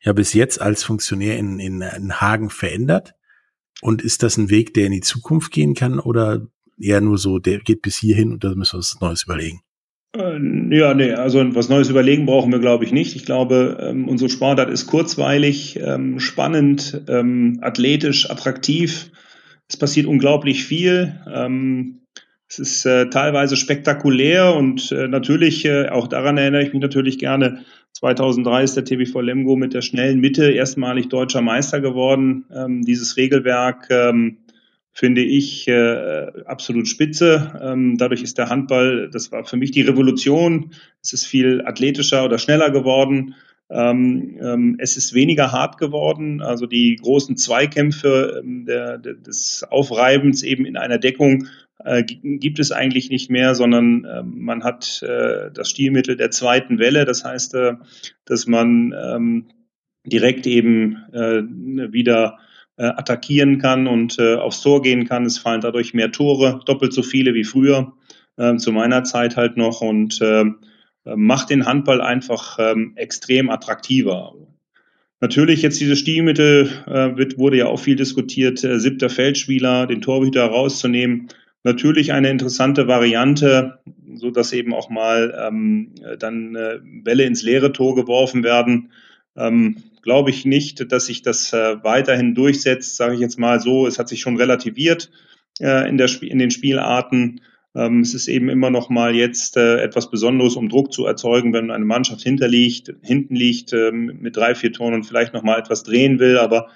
ja, 0.01 0.13
bis 0.13 0.35
jetzt 0.35 0.61
als 0.61 0.83
Funktionär 0.83 1.39
in, 1.39 1.59
in, 1.59 1.81
in 1.81 2.21
Hagen 2.21 2.51
verändert? 2.51 3.15
Und 3.81 4.03
ist 4.03 4.23
das 4.23 4.37
ein 4.37 4.51
Weg, 4.51 4.75
der 4.75 4.87
in 4.87 4.93
die 4.93 5.01
Zukunft 5.01 5.53
gehen 5.53 5.75
kann 5.75 6.01
oder 6.01 6.49
eher 6.79 7.01
nur 7.01 7.17
so, 7.17 7.39
der 7.39 7.61
geht 7.61 7.83
bis 7.83 7.97
hierhin 7.97 8.33
und 8.33 8.45
da 8.45 8.55
müssen 8.55 8.75
wir 8.75 8.79
uns 8.79 9.01
Neues 9.01 9.23
überlegen? 9.25 9.63
Äh, 10.17 10.77
ja, 10.77 10.95
nee, 10.95 11.13
also 11.13 11.55
was 11.55 11.69
Neues 11.69 11.91
überlegen 11.91 12.27
brauchen 12.27 12.53
wir, 12.53 12.59
glaube 12.59 12.85
ich, 12.85 12.93
nicht. 12.93 13.15
Ich 13.17 13.25
glaube, 13.25 13.79
ähm, 13.81 14.09
unsere 14.09 14.31
Sportart 14.31 14.71
ist 14.71 14.87
kurzweilig, 14.87 15.79
ähm, 15.81 16.19
spannend, 16.19 17.03
ähm, 17.09 17.59
athletisch, 17.63 18.31
attraktiv. 18.31 19.11
Es 19.69 19.77
passiert 19.77 20.07
unglaublich 20.07 20.65
viel. 20.65 21.21
Ähm, 21.31 22.01
es 22.49 22.59
ist 22.59 22.87
äh, 22.87 23.11
teilweise 23.11 23.57
spektakulär 23.57 24.55
und 24.55 24.91
äh, 24.91 25.07
natürlich, 25.07 25.67
äh, 25.67 25.89
auch 25.91 26.09
daran 26.09 26.39
erinnere 26.39 26.63
ich 26.63 26.73
mich 26.73 26.81
natürlich 26.81 27.19
gerne, 27.19 27.65
2003 27.93 28.63
ist 28.63 28.77
der 28.77 28.85
TBV 28.85 29.21
Lemgo 29.21 29.57
mit 29.57 29.75
der 29.75 29.83
schnellen 29.83 30.21
Mitte 30.21 30.51
erstmalig 30.51 31.09
deutscher 31.09 31.43
Meister 31.43 31.81
geworden. 31.81 32.47
Ähm, 32.55 32.83
dieses 32.85 33.19
Regelwerk 33.19 33.89
ähm, 33.91 34.39
finde 34.99 35.21
ich 35.23 35.69
äh, 35.69 36.27
absolut 36.47 36.89
spitze. 36.89 37.53
Ähm, 37.63 37.99
dadurch 37.99 38.21
ist 38.21 38.37
der 38.37 38.49
Handball, 38.49 39.09
das 39.13 39.31
war 39.31 39.45
für 39.45 39.57
mich 39.57 39.71
die 39.71 39.83
Revolution. 39.83 40.73
Es 41.01 41.13
ist 41.13 41.25
viel 41.25 41.63
athletischer 41.65 42.25
oder 42.25 42.39
schneller 42.39 42.73
geworden. 42.73 43.37
Ähm, 43.71 44.39
ähm, 44.43 44.77
es 44.81 44.97
ist 44.97 45.15
weniger 45.15 45.53
hart 45.53 45.79
geworden. 45.79 46.43
Also 46.43 46.67
die 46.67 46.97
großen 46.97 47.37
Zweikämpfe 47.37 48.43
ähm, 48.43 48.67
der, 48.67 48.99
der, 48.99 49.15
des 49.15 49.65
Aufreibens 49.71 50.43
eben 50.43 50.67
in 50.67 50.77
einer 50.77 50.99
Deckung 50.99 51.47
äh, 51.85 52.03
gibt 52.03 52.59
es 52.59 52.73
eigentlich 52.73 53.09
nicht 53.09 53.31
mehr, 53.31 53.55
sondern 53.55 54.05
äh, 54.05 54.25
man 54.25 54.65
hat 54.65 55.01
äh, 55.05 55.53
das 55.55 55.71
Stilmittel 55.71 56.17
der 56.17 56.33
zweiten 56.33 56.81
Welle. 56.81 57.05
Das 57.05 57.25
heißt, 57.25 57.55
äh, 57.55 57.75
dass 58.25 58.49
man 58.49 58.93
ähm, 59.01 59.47
direkt 60.05 60.49
eben 60.49 60.97
wieder 61.13 62.39
attackieren 62.85 63.59
kann 63.59 63.87
und 63.87 64.19
äh, 64.19 64.37
aufs 64.37 64.63
Tor 64.63 64.83
gehen 64.83 65.07
kann. 65.07 65.25
Es 65.25 65.39
fallen 65.39 65.61
dadurch 65.61 65.95
mehr 65.95 66.13
Tore, 66.13 66.61
doppelt 66.65 66.93
so 66.93 67.03
viele 67.03 67.35
wie 67.35 67.45
früher, 67.45 67.93
äh, 68.37 68.57
zu 68.57 68.73
meiner 68.73 69.05
Zeit 69.05 69.37
halt 69.37 69.57
noch 69.57 69.81
und 69.81 70.21
äh, 70.21 70.45
macht 71.05 71.51
den 71.51 71.67
Handball 71.67 72.01
einfach 72.01 72.59
ähm, 72.61 72.93
extrem 72.97 73.51
attraktiver. 73.51 74.35
Natürlich 75.21 75.63
jetzt 75.63 75.81
diese 75.81 75.97
Stilmittel 75.97 76.71
äh, 76.87 77.17
wird, 77.17 77.39
wurde 77.39 77.57
ja 77.57 77.67
auch 77.67 77.81
viel 77.81 77.97
diskutiert, 77.97 78.63
äh, 78.63 78.79
siebter 78.79 79.11
Feldspieler, 79.11 79.87
den 79.87 80.01
Torhüter 80.01 80.45
rauszunehmen. 80.45 81.29
Natürlich 81.65 82.13
eine 82.13 82.31
interessante 82.31 82.87
Variante, 82.87 83.81
so 84.15 84.31
dass 84.31 84.53
eben 84.53 84.73
auch 84.73 84.91
mal 84.91 85.37
ähm, 85.49 85.93
dann 86.21 86.55
äh, 86.55 86.79
Bälle 87.03 87.25
ins 87.25 87.43
leere 87.43 87.73
Tor 87.73 87.97
geworfen 87.97 88.45
werden. 88.45 88.93
Ähm, 89.39 89.83
glaube 90.03 90.31
ich 90.31 90.45
nicht, 90.45 90.91
dass 90.91 91.07
sich 91.07 91.23
das 91.23 91.53
äh, 91.53 91.83
weiterhin 91.83 92.35
durchsetzt, 92.35 92.97
sage 92.97 93.15
ich 93.15 93.21
jetzt 93.21 93.39
mal 93.39 93.61
so. 93.61 93.87
Es 93.87 93.99
hat 93.99 94.09
sich 94.09 94.21
schon 94.21 94.37
relativiert 94.37 95.11
äh, 95.61 95.89
in, 95.89 95.99
der, 95.99 96.11
in 96.23 96.39
den 96.39 96.51
Spielarten. 96.51 97.41
Ähm, 97.75 98.01
es 98.01 98.15
ist 98.15 98.29
eben 98.29 98.49
immer 98.49 98.71
noch 98.71 98.89
mal 98.89 99.15
jetzt 99.15 99.57
äh, 99.57 99.81
etwas 99.81 100.11
Besonderes, 100.11 100.57
um 100.57 100.69
Druck 100.69 100.93
zu 100.93 101.07
erzeugen, 101.07 101.53
wenn 101.53 101.71
eine 101.71 101.85
Mannschaft 101.85 102.23
hinterliegt, 102.23 102.95
hinten 103.03 103.35
liegt 103.35 103.73
ähm, 103.73 104.19
mit 104.21 104.37
drei, 104.37 104.55
vier 104.55 104.73
Toren 104.73 104.95
und 104.95 105.05
vielleicht 105.05 105.35
noch 105.35 105.43
mal 105.43 105.59
etwas 105.59 105.83
drehen 105.83 106.19
will. 106.19 106.39
Aber 106.39 106.69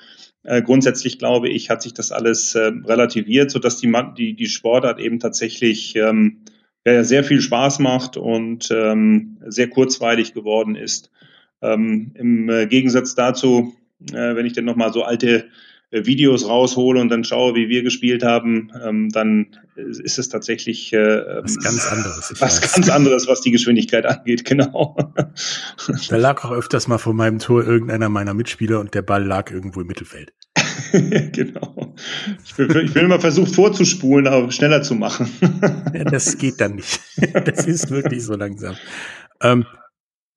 äh, 0.45 0.63
grundsätzlich 0.63 1.19
glaube 1.19 1.49
ich, 1.49 1.71
hat 1.71 1.83
sich 1.83 1.95
das 1.95 2.13
alles 2.13 2.55
äh, 2.55 2.73
relativiert, 2.85 3.51
sodass 3.51 3.79
die, 3.79 3.93
die, 4.17 4.35
die 4.35 4.47
Sportart 4.47 5.01
eben 5.01 5.19
tatsächlich 5.19 5.97
ähm, 5.97 6.45
ja, 6.85 7.05
sehr 7.05 7.25
viel 7.25 7.41
Spaß 7.41 7.79
macht 7.79 8.17
und 8.17 8.71
ähm, 8.71 9.39
sehr 9.47 9.69
kurzweilig 9.69 10.35
geworden 10.35 10.77
ist. 10.77 11.11
Ähm, 11.63 12.13
Im 12.15 12.49
äh, 12.49 12.67
Gegensatz 12.67 13.15
dazu, 13.15 13.75
äh, 14.11 14.35
wenn 14.35 14.47
ich 14.47 14.53
dann 14.53 14.65
nochmal 14.65 14.93
so 14.93 15.05
alte 15.05 15.47
äh, 15.93 16.07
Videos 16.07 16.49
raushole 16.49 17.01
und 17.01 17.11
dann 17.11 17.23
schaue, 17.23 17.55
wie 17.55 17.69
wir 17.69 17.83
gespielt 17.83 18.25
haben, 18.25 18.73
ähm, 18.83 19.11
dann 19.11 19.49
ist 19.77 20.19
es 20.19 20.29
tatsächlich 20.29 20.93
äh, 20.93 21.43
was 21.43 21.59
ganz 21.59 21.87
anderes. 21.87 22.35
Was 22.39 22.63
weiß. 22.63 22.73
ganz 22.73 22.89
anderes, 22.89 23.29
was 23.29 23.43
die 23.43 23.51
Geschwindigkeit 23.51 24.07
angeht, 24.07 24.45
genau. 24.47 24.97
Da 26.09 26.17
lag 26.17 26.45
auch 26.45 26.53
öfters 26.53 26.89
mal 26.89 26.99
vor 26.99 27.13
meinem 27.13 27.39
Tor 27.39 27.65
irgendeiner 27.65 28.09
meiner 28.09 28.33
Mitspieler 28.33 28.81
und 28.81 28.95
der 28.95 29.03
Ball 29.03 29.25
lag 29.25 29.51
irgendwo 29.51 29.83
im 29.83 29.87
Mittelfeld. 29.87 30.33
genau. 31.33 31.95
Ich 32.45 32.55
bin, 32.55 32.71
ich 32.71 32.95
bin 32.95 33.05
immer 33.05 33.21
versucht 33.21 33.55
vorzuspulen, 33.55 34.27
aber 34.27 34.51
schneller 34.51 34.83
zu 34.83 34.95
machen. 34.95 35.29
ja, 35.95 36.05
das 36.05 36.39
geht 36.39 36.61
dann 36.61 36.77
nicht. 36.77 37.01
Das 37.45 37.67
ist 37.67 37.91
wirklich 37.91 38.25
so 38.25 38.35
langsam. 38.35 38.77
Ähm, 39.43 39.67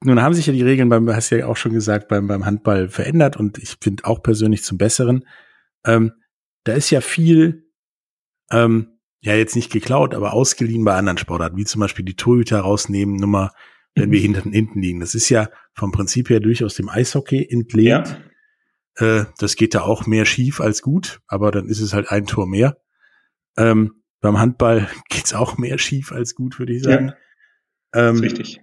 nun 0.06 0.22
haben 0.22 0.34
sich 0.34 0.48
ja 0.48 0.54
die 0.54 0.64
Regeln 0.64 0.90
beim, 0.90 1.10
hast 1.10 1.30
ja 1.30 1.48
auch 1.48 1.58
schon 1.58 1.74
gesagt, 1.74 2.08
beim, 2.08 2.28
beim 2.28 2.46
Handball 2.46 2.90
verändert 2.90 3.38
und 3.38 3.58
ich 3.58 3.78
finde 3.82 4.06
auch 4.06 4.22
persönlich 4.22 4.64
zum 4.64 4.78
Besseren. 4.78 5.26
Ähm, 5.86 6.14
da 6.64 6.74
ist 6.74 6.90
ja 6.90 7.02
viel, 7.02 7.70
ähm, 8.52 9.00
ja 9.22 9.36
jetzt 9.36 9.56
nicht 9.56 9.72
geklaut, 9.72 10.14
aber 10.14 10.34
ausgeliehen 10.34 10.86
bei 10.86 10.96
anderen 10.96 11.18
Sportarten, 11.18 11.58
wie 11.58 11.66
zum 11.66 11.82
Beispiel 11.82 12.06
die 12.06 12.16
Torhüter 12.16 12.60
rausnehmen, 12.60 13.16
Nummer, 13.16 13.52
wenn 13.96 14.12
wir 14.12 14.20
mhm. 14.20 14.34
hinten, 14.34 14.52
hinten 14.52 14.82
liegen. 14.82 15.00
Das 15.00 15.16
ist 15.16 15.30
ja 15.30 15.50
vom 15.74 15.92
Prinzip 15.92 16.30
her 16.30 16.40
durchaus 16.40 16.76
dem 16.76 16.90
Eishockey 16.90 17.48
entlehnt. 17.50 18.20
Ja. 18.98 19.20
Äh, 19.20 19.26
das 19.40 19.56
geht 19.56 19.74
da 19.74 19.82
auch 19.82 20.06
mehr 20.06 20.26
schief 20.26 20.62
als 20.62 20.82
gut, 20.82 21.22
aber 21.28 21.52
dann 21.52 21.68
ist 21.68 21.80
es 21.80 21.94
halt 21.94 22.12
ein 22.12 22.28
Tor 22.28 22.48
mehr. 22.48 22.78
Ähm, 23.58 24.04
beim 24.22 24.40
Handball 24.40 24.88
geht's 25.10 25.34
auch 25.34 25.58
mehr 25.58 25.78
schief 25.78 26.12
als 26.12 26.36
gut, 26.36 26.60
würde 26.60 26.74
ich 26.74 26.84
sagen. 26.84 27.14
Ja, 27.94 28.10
ähm, 28.10 28.20
richtig. 28.20 28.62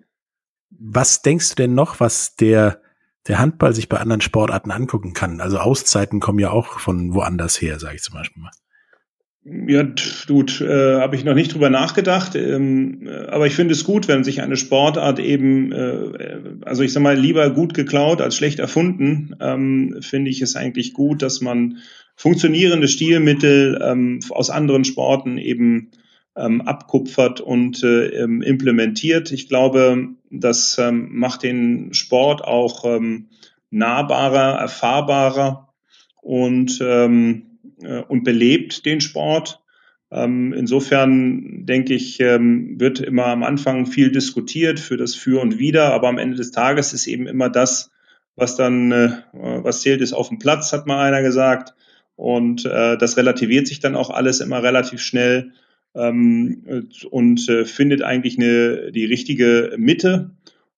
Was 0.85 1.23
denkst 1.23 1.51
du 1.51 1.55
denn 1.55 1.75
noch, 1.75 2.01
was 2.01 2.35
der, 2.35 2.81
der 3.29 3.39
Handball 3.39 3.73
sich 3.75 3.89
bei 3.89 3.99
anderen 3.99 4.21
Sportarten 4.21 4.73
angucken 4.73 5.13
kann? 5.13 5.41
Also 5.41 5.59
Auszeiten 5.59 6.19
kommen 6.19 6.41
ja 6.41 6.51
auch 6.51 6.81
von 6.81 7.15
woanders 7.15 7.61
her, 7.61 7.79
sage 7.79 7.97
ich 7.97 8.03
zum 8.03 8.15
Beispiel 8.15 8.43
mal. 8.43 8.51
Ja, 9.45 9.85
gut, 10.29 10.61
äh, 10.61 11.01
habe 11.01 11.17
ich 11.17 11.25
noch 11.25 11.35
nicht 11.35 11.53
drüber 11.53 11.69
nachgedacht. 11.69 12.37
Ähm, 12.37 13.07
äh, 13.07 13.27
aber 13.27 13.47
ich 13.47 13.55
finde 13.55 13.75
es 13.75 13.83
gut, 13.85 14.07
wenn 14.07 14.23
sich 14.23 14.41
eine 14.41 14.57
Sportart 14.57 15.19
eben, 15.19 15.73
äh, 15.73 16.59
also 16.65 16.83
ich 16.83 16.93
sag 16.93 17.03
mal, 17.03 17.19
lieber 17.19 17.51
gut 17.51 17.75
geklaut 17.75 18.21
als 18.21 18.37
schlecht 18.37 18.61
erfunden, 18.61 19.35
ähm, 19.41 19.99
finde 20.01 20.31
ich 20.31 20.43
es 20.43 20.55
eigentlich 20.55 20.95
gut, 20.95 21.23
dass 21.23 21.41
man 21.41 21.79
funktionierende 22.15 22.87
Stilmittel 22.87 23.81
ähm, 23.83 24.21
aus 24.31 24.51
anderen 24.51 24.85
Sporten 24.85 25.39
eben 25.39 25.91
ähm, 26.37 26.63
abkupfert 26.63 27.41
und 27.41 27.83
äh, 27.83 28.07
ähm, 28.09 28.43
implementiert. 28.43 29.33
Ich 29.33 29.49
glaube, 29.49 30.09
das 30.31 30.79
ähm, 30.79 31.09
macht 31.13 31.43
den 31.43 31.93
Sport 31.95 32.43
auch 32.43 32.85
ähm, 32.85 33.29
nahbarer, 33.71 34.59
erfahrbarer 34.59 35.69
und 36.23 36.79
ähm, 36.81 37.53
äh, 37.83 38.03
und 38.03 38.25
belebt 38.25 38.87
den 38.87 39.01
Sport. 39.01 39.61
Ähm, 40.11 40.53
insofern 40.53 41.65
denke 41.65 41.95
ich, 41.95 42.21
ähm, 42.21 42.79
wird 42.79 43.01
immer 43.01 43.27
am 43.27 43.43
Anfang 43.43 43.87
viel 43.87 44.11
diskutiert 44.11 44.79
für 44.79 44.97
das 44.97 45.15
Für 45.15 45.41
und 45.41 45.59
Wider, 45.59 45.93
aber 45.93 46.09
am 46.09 46.19
Ende 46.19 46.37
des 46.37 46.51
Tages 46.51 46.93
ist 46.93 47.07
eben 47.07 47.27
immer 47.27 47.49
das, 47.49 47.91
was 48.37 48.57
dann, 48.57 48.93
äh, 48.93 49.11
was 49.33 49.81
zählt, 49.81 50.01
ist 50.01 50.13
auf 50.13 50.29
dem 50.29 50.39
Platz, 50.39 50.73
hat 50.73 50.87
mal 50.87 51.03
einer 51.03 51.23
gesagt. 51.23 51.75
Und 52.15 52.67
äh, 52.67 52.99
das 52.99 53.17
relativiert 53.17 53.67
sich 53.67 53.81
dann 53.81 53.97
auch 53.97 54.11
alles 54.11 54.41
immer 54.41 54.63
relativ 54.63 55.01
schnell 55.01 55.53
ähm, 55.95 56.87
und 57.11 57.49
äh, 57.49 57.65
findet 57.65 58.03
eigentlich 58.03 58.39
eine, 58.39 58.93
die 58.93 59.05
richtige 59.05 59.75
Mitte. 59.77 60.31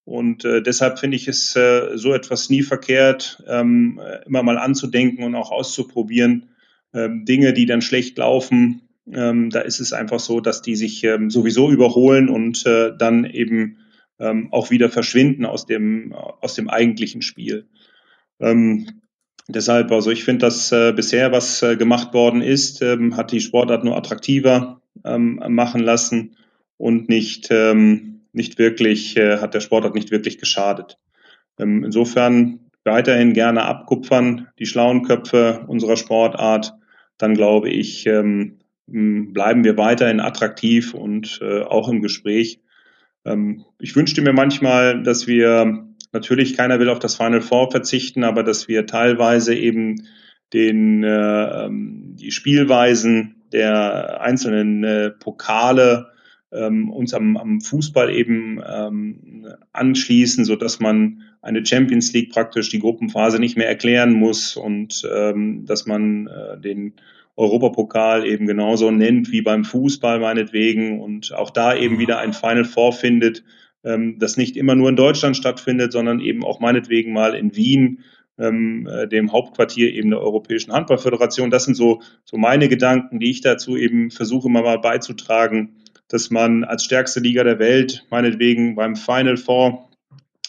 Und 0.04 0.44
äh, 0.44 0.62
deshalb 0.62 0.98
finde 0.98 1.16
ich 1.16 1.28
es 1.28 1.56
äh, 1.56 1.96
so 1.96 2.12
etwas 2.12 2.50
nie 2.50 2.62
verkehrt, 2.62 3.42
ähm, 3.48 4.00
immer 4.26 4.42
mal 4.42 4.58
anzudenken 4.58 5.24
und 5.24 5.34
auch 5.34 5.50
auszuprobieren, 5.50 6.46
ähm, 6.92 7.24
Dinge, 7.24 7.52
die 7.52 7.66
dann 7.66 7.80
schlecht 7.80 8.18
laufen, 8.18 8.82
ähm, 9.10 9.50
da 9.50 9.60
ist 9.60 9.80
es 9.80 9.92
einfach 9.92 10.20
so, 10.20 10.40
dass 10.40 10.62
die 10.62 10.76
sich 10.76 11.04
ähm, 11.04 11.30
sowieso 11.30 11.70
überholen 11.70 12.28
und 12.28 12.64
äh, 12.66 12.92
dann 12.96 13.24
eben 13.24 13.78
ähm, 14.18 14.48
auch 14.52 14.70
wieder 14.70 14.90
verschwinden 14.90 15.44
aus 15.44 15.66
dem, 15.66 16.12
aus 16.12 16.54
dem 16.54 16.68
eigentlichen 16.68 17.22
Spiel. 17.22 17.66
Deshalb, 19.48 19.92
also 19.92 20.10
ich 20.10 20.24
finde, 20.24 20.46
dass 20.46 20.72
äh, 20.72 20.92
bisher, 20.92 21.30
was 21.30 21.62
äh, 21.62 21.76
gemacht 21.76 22.14
worden 22.14 22.40
ist, 22.40 22.80
ähm, 22.80 23.16
hat 23.16 23.30
die 23.30 23.40
Sportart 23.40 23.84
nur 23.84 23.96
attraktiver 23.96 24.80
ähm, 25.04 25.40
machen 25.48 25.80
lassen 25.80 26.36
und 26.76 27.08
nicht, 27.08 27.48
ähm, 27.50 28.20
nicht 28.32 28.58
wirklich, 28.58 29.16
äh, 29.16 29.38
hat 29.38 29.54
der 29.54 29.60
Sportart 29.60 29.94
nicht 29.94 30.10
wirklich 30.10 30.38
geschadet. 30.38 30.98
Ähm, 31.58 31.84
insofern 31.84 32.60
weiterhin 32.84 33.32
gerne 33.32 33.64
abkupfern, 33.64 34.48
die 34.58 34.66
schlauen 34.66 35.02
Köpfe 35.02 35.64
unserer 35.66 35.96
Sportart 35.96 36.74
dann 37.18 37.34
glaube 37.34 37.70
ich, 37.70 38.06
ähm, 38.06 38.58
bleiben 38.86 39.64
wir 39.64 39.76
weiterhin 39.76 40.20
attraktiv 40.20 40.94
und 40.94 41.40
äh, 41.42 41.62
auch 41.62 41.88
im 41.88 42.02
Gespräch. 42.02 42.60
Ähm, 43.24 43.64
ich 43.78 43.96
wünschte 43.96 44.22
mir 44.22 44.32
manchmal, 44.32 45.02
dass 45.02 45.26
wir 45.26 45.86
natürlich 46.12 46.56
keiner 46.56 46.78
will 46.78 46.88
auf 46.88 46.98
das 46.98 47.16
Final 47.16 47.40
Four 47.40 47.70
verzichten, 47.70 48.24
aber 48.24 48.42
dass 48.42 48.68
wir 48.68 48.86
teilweise 48.86 49.54
eben 49.54 50.06
den 50.52 51.02
äh, 51.02 51.64
ähm, 51.64 52.16
die 52.16 52.30
Spielweisen 52.30 53.36
der 53.54 54.20
einzelnen 54.20 54.84
äh, 54.84 55.10
Pokale 55.10 56.08
ähm, 56.52 56.90
uns 56.90 57.14
am, 57.14 57.36
am 57.36 57.60
Fußball 57.60 58.14
eben 58.14 58.60
ähm, 58.66 59.46
anschließen, 59.72 60.44
so 60.44 60.56
dass 60.56 60.80
man 60.80 61.22
eine 61.40 61.64
Champions 61.64 62.12
League 62.12 62.32
praktisch 62.32 62.68
die 62.68 62.80
Gruppenphase 62.80 63.38
nicht 63.38 63.56
mehr 63.56 63.68
erklären 63.68 64.12
muss 64.12 64.56
und 64.56 65.08
ähm, 65.14 65.64
dass 65.66 65.86
man 65.86 66.26
äh, 66.26 66.60
den 66.60 66.94
Europapokal 67.36 68.26
eben 68.26 68.46
genauso 68.46 68.90
nennt 68.90 69.32
wie 69.32 69.42
beim 69.42 69.64
Fußball 69.64 70.20
meinetwegen 70.20 71.00
und 71.00 71.32
auch 71.32 71.50
da 71.50 71.74
eben 71.74 71.98
wieder 71.98 72.18
ein 72.18 72.32
Final 72.32 72.64
Four 72.64 72.92
findet, 72.92 73.42
ähm, 73.84 74.18
das 74.18 74.36
nicht 74.36 74.56
immer 74.56 74.74
nur 74.74 74.88
in 74.88 74.96
Deutschland 74.96 75.36
stattfindet, 75.36 75.92
sondern 75.92 76.20
eben 76.20 76.44
auch 76.44 76.60
meinetwegen 76.60 77.12
mal 77.12 77.34
in 77.34 77.56
Wien, 77.56 78.00
ähm, 78.38 78.86
äh, 78.86 79.06
dem 79.06 79.32
Hauptquartier 79.32 79.92
eben 79.92 80.10
der 80.10 80.20
Europäischen 80.20 80.72
Handballföderation. 80.72 81.50
Das 81.50 81.64
sind 81.64 81.74
so, 81.74 82.02
so 82.24 82.36
meine 82.36 82.68
Gedanken, 82.68 83.20
die 83.20 83.30
ich 83.30 83.40
dazu 83.40 83.76
eben 83.76 84.10
versuche 84.10 84.48
mal, 84.48 84.62
mal 84.62 84.78
beizutragen, 84.78 85.76
dass 86.08 86.30
man 86.30 86.64
als 86.64 86.84
stärkste 86.84 87.20
Liga 87.20 87.44
der 87.44 87.58
Welt, 87.58 88.06
meinetwegen 88.10 88.74
beim 88.74 88.96
Final 88.96 89.36
Four, 89.36 89.88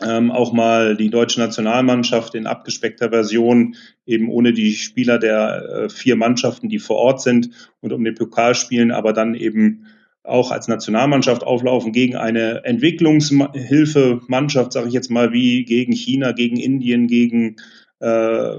ähm, 0.03 0.29
auch 0.29 0.51
mal 0.51 0.97
die 0.97 1.09
deutsche 1.09 1.39
Nationalmannschaft 1.39 2.35
in 2.35 2.47
abgespeckter 2.47 3.09
Version, 3.11 3.75
eben 4.05 4.29
ohne 4.29 4.51
die 4.51 4.73
Spieler 4.73 5.19
der 5.19 5.69
äh, 5.69 5.89
vier 5.89 6.17
Mannschaften, 6.17 6.67
die 6.67 6.79
vor 6.79 6.97
Ort 6.97 7.21
sind 7.21 7.49
und 7.79 7.93
um 7.93 8.03
den 8.03 8.15
Pokal 8.15 8.55
spielen, 8.55 8.91
aber 8.91 9.13
dann 9.13 9.35
eben 9.35 9.85
auch 10.25 10.51
als 10.51 10.67
Nationalmannschaft 10.67 11.43
auflaufen 11.43 11.91
gegen 11.91 12.15
eine 12.15 12.65
Entwicklungshilfe-Mannschaft, 12.65 14.73
sage 14.73 14.87
ich 14.87 14.93
jetzt 14.93 15.11
mal, 15.11 15.33
wie 15.33 15.65
gegen 15.65 15.93
China, 15.93 16.31
gegen 16.31 16.57
Indien, 16.57 17.05
gegen 17.07 17.57
äh, 17.99 18.57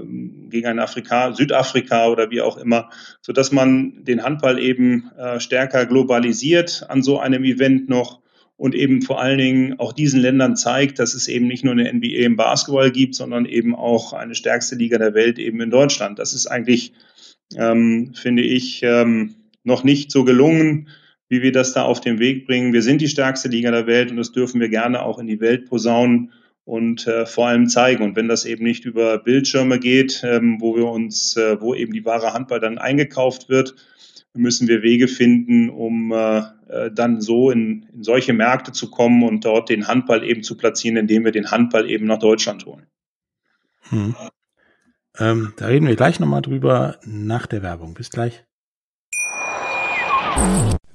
gegen 0.49 0.67
ein 0.67 0.79
Afrika, 0.79 1.33
Südafrika 1.33 2.07
oder 2.07 2.31
wie 2.31 2.41
auch 2.41 2.57
immer, 2.57 2.89
so 3.21 3.33
dass 3.33 3.51
man 3.51 4.03
den 4.03 4.23
Handball 4.23 4.59
eben 4.59 5.11
äh, 5.17 5.39
stärker 5.39 5.85
globalisiert 5.85 6.85
an 6.89 7.03
so 7.03 7.19
einem 7.19 7.43
Event 7.43 7.87
noch 7.87 8.21
und 8.55 8.73
eben 8.73 9.03
vor 9.03 9.21
allen 9.21 9.37
Dingen 9.37 9.79
auch 9.79 9.93
diesen 9.93 10.19
Ländern 10.19 10.55
zeigt, 10.55 10.97
dass 10.97 11.13
es 11.13 11.27
eben 11.27 11.47
nicht 11.47 11.63
nur 11.63 11.73
eine 11.73 11.93
NBA 11.93 12.25
im 12.25 12.35
Basketball 12.35 12.91
gibt, 12.91 13.13
sondern 13.13 13.45
eben 13.45 13.75
auch 13.75 14.13
eine 14.13 14.33
stärkste 14.33 14.75
Liga 14.75 14.97
der 14.97 15.13
Welt 15.13 15.37
eben 15.37 15.61
in 15.61 15.69
Deutschland. 15.69 16.17
Das 16.17 16.33
ist 16.33 16.47
eigentlich, 16.47 16.93
ähm, 17.55 18.13
finde 18.15 18.41
ich, 18.41 18.81
ähm, 18.81 19.35
noch 19.63 19.83
nicht 19.83 20.11
so 20.11 20.23
gelungen, 20.23 20.87
wie 21.29 21.41
wir 21.41 21.51
das 21.51 21.73
da 21.73 21.83
auf 21.83 22.01
den 22.01 22.19
Weg 22.19 22.47
bringen. 22.47 22.73
Wir 22.73 22.81
sind 22.81 23.01
die 23.01 23.07
stärkste 23.07 23.49
Liga 23.49 23.71
der 23.71 23.87
Welt 23.87 24.11
und 24.11 24.17
das 24.17 24.31
dürfen 24.31 24.61
wir 24.61 24.69
gerne 24.69 25.01
auch 25.01 25.19
in 25.19 25.27
die 25.27 25.41
Welt 25.41 25.65
posaunen 25.65 26.31
und 26.63 27.07
äh, 27.07 27.25
vor 27.25 27.47
allem 27.47 27.67
zeigen. 27.67 28.03
Und 28.03 28.15
wenn 28.15 28.27
das 28.27 28.45
eben 28.45 28.63
nicht 28.63 28.85
über 28.85 29.17
Bildschirme 29.17 29.79
geht, 29.79 30.21
ähm, 30.23 30.57
wo 30.59 30.75
wir 30.75 30.85
uns, 30.85 31.37
äh, 31.37 31.59
wo 31.61 31.73
eben 31.73 31.93
die 31.93 32.05
wahre 32.05 32.33
Handball 32.33 32.59
dann 32.59 32.77
eingekauft 32.77 33.49
wird, 33.49 33.75
müssen 34.33 34.67
wir 34.67 34.83
Wege 34.83 35.07
finden, 35.07 35.69
um 35.69 36.11
äh, 36.11 36.39
äh, 36.69 36.91
dann 36.91 37.21
so 37.21 37.51
in, 37.51 37.87
in 37.93 38.03
solche 38.03 38.33
Märkte 38.33 38.71
zu 38.71 38.89
kommen 38.91 39.23
und 39.23 39.45
dort 39.45 39.69
den 39.69 39.87
Handball 39.87 40.23
eben 40.23 40.43
zu 40.43 40.57
platzieren, 40.57 40.97
indem 40.97 41.25
wir 41.25 41.31
den 41.31 41.51
Handball 41.51 41.89
eben 41.89 42.05
nach 42.05 42.19
Deutschland 42.19 42.65
holen. 42.65 42.85
Hm. 43.89 44.15
Ähm, 45.19 45.53
da 45.57 45.67
reden 45.67 45.87
wir 45.87 45.95
gleich 45.95 46.19
nochmal 46.19 46.41
drüber 46.41 46.99
nach 47.03 47.47
der 47.47 47.63
Werbung. 47.63 47.93
Bis 47.93 48.09
gleich. 48.11 48.43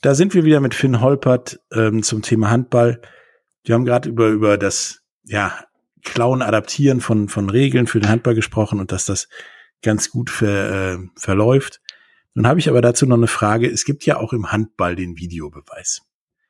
Da 0.00 0.14
sind 0.14 0.34
wir 0.34 0.44
wieder 0.44 0.60
mit 0.60 0.74
Finn 0.74 1.00
Holpert 1.00 1.60
ähm, 1.72 2.02
zum 2.02 2.22
Thema 2.22 2.50
Handball. 2.50 3.02
Wir 3.64 3.74
haben 3.74 3.84
gerade 3.84 4.08
über, 4.08 4.28
über 4.28 4.56
das 4.56 5.02
ja, 5.24 5.64
Klauen, 6.02 6.40
Adaptieren 6.40 7.00
von, 7.00 7.28
von 7.28 7.50
Regeln 7.50 7.86
für 7.86 8.00
den 8.00 8.08
Handball 8.08 8.34
gesprochen 8.34 8.80
und 8.80 8.92
dass 8.92 9.04
das 9.04 9.28
ganz 9.82 10.10
gut 10.10 10.30
ver, 10.30 10.94
äh, 10.94 10.98
verläuft. 11.16 11.80
Nun 12.34 12.46
habe 12.46 12.60
ich 12.60 12.68
aber 12.68 12.80
dazu 12.80 13.06
noch 13.06 13.16
eine 13.16 13.26
Frage. 13.26 13.68
Es 13.68 13.84
gibt 13.84 14.06
ja 14.06 14.16
auch 14.16 14.32
im 14.32 14.50
Handball 14.52 14.96
den 14.96 15.18
Videobeweis. 15.18 16.02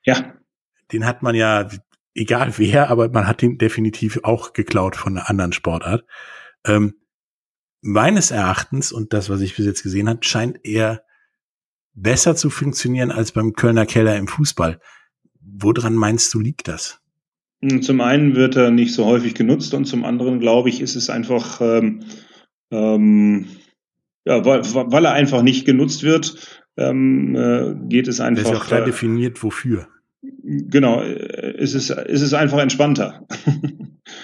Ja. 0.04 0.34
Den 0.92 1.06
hat 1.06 1.22
man 1.22 1.34
ja, 1.34 1.68
egal 2.14 2.52
wer, 2.56 2.90
aber 2.90 3.08
man 3.08 3.26
hat 3.26 3.42
den 3.42 3.58
definitiv 3.58 4.20
auch 4.22 4.52
geklaut 4.52 4.94
von 4.94 5.16
einer 5.16 5.28
anderen 5.28 5.52
Sportart. 5.52 6.04
Ähm, 6.64 6.94
meines 7.80 8.30
Erachtens, 8.30 8.92
und 8.92 9.12
das, 9.12 9.30
was 9.30 9.40
ich 9.40 9.56
bis 9.56 9.66
jetzt 9.66 9.82
gesehen 9.82 10.08
habe, 10.08 10.22
scheint 10.22 10.58
er 10.64 11.02
besser 11.94 12.36
zu 12.36 12.50
funktionieren 12.50 13.10
als 13.10 13.32
beim 13.32 13.52
Kölner 13.52 13.86
Keller 13.86 14.16
im 14.16 14.28
Fußball. 14.28 14.80
Woran 15.40 15.94
meinst 15.94 16.32
du, 16.34 16.40
liegt 16.40 16.68
das? 16.68 17.00
Hm, 17.62 17.82
zum 17.82 18.00
einen 18.00 18.34
wird 18.36 18.56
er 18.56 18.70
nicht 18.70 18.94
so 18.94 19.04
häufig 19.06 19.34
genutzt 19.34 19.74
und 19.74 19.84
zum 19.84 20.04
anderen, 20.04 20.40
glaube 20.40 20.68
ich, 20.68 20.80
ist 20.80 20.96
es 20.96 21.10
einfach, 21.10 21.60
ähm, 21.60 22.04
ähm, 22.70 23.46
ja, 24.24 24.44
weil, 24.44 24.62
weil 24.62 25.04
er 25.04 25.12
einfach 25.12 25.42
nicht 25.42 25.66
genutzt 25.66 26.02
wird, 26.02 26.62
ähm, 26.76 27.34
äh, 27.36 27.74
geht 27.88 28.08
es 28.08 28.20
einfach. 28.20 28.44
Das 28.44 28.52
ist 28.52 28.58
auch 28.58 28.66
klar 28.66 28.82
äh, 28.82 28.86
definiert, 28.86 29.42
wofür. 29.42 29.88
Genau, 30.52 31.00
äh, 31.00 31.54
es 31.58 31.74
ist, 31.74 31.90
es 31.90 32.22
ist 32.22 32.34
einfach 32.34 32.58
entspannter. 32.58 33.24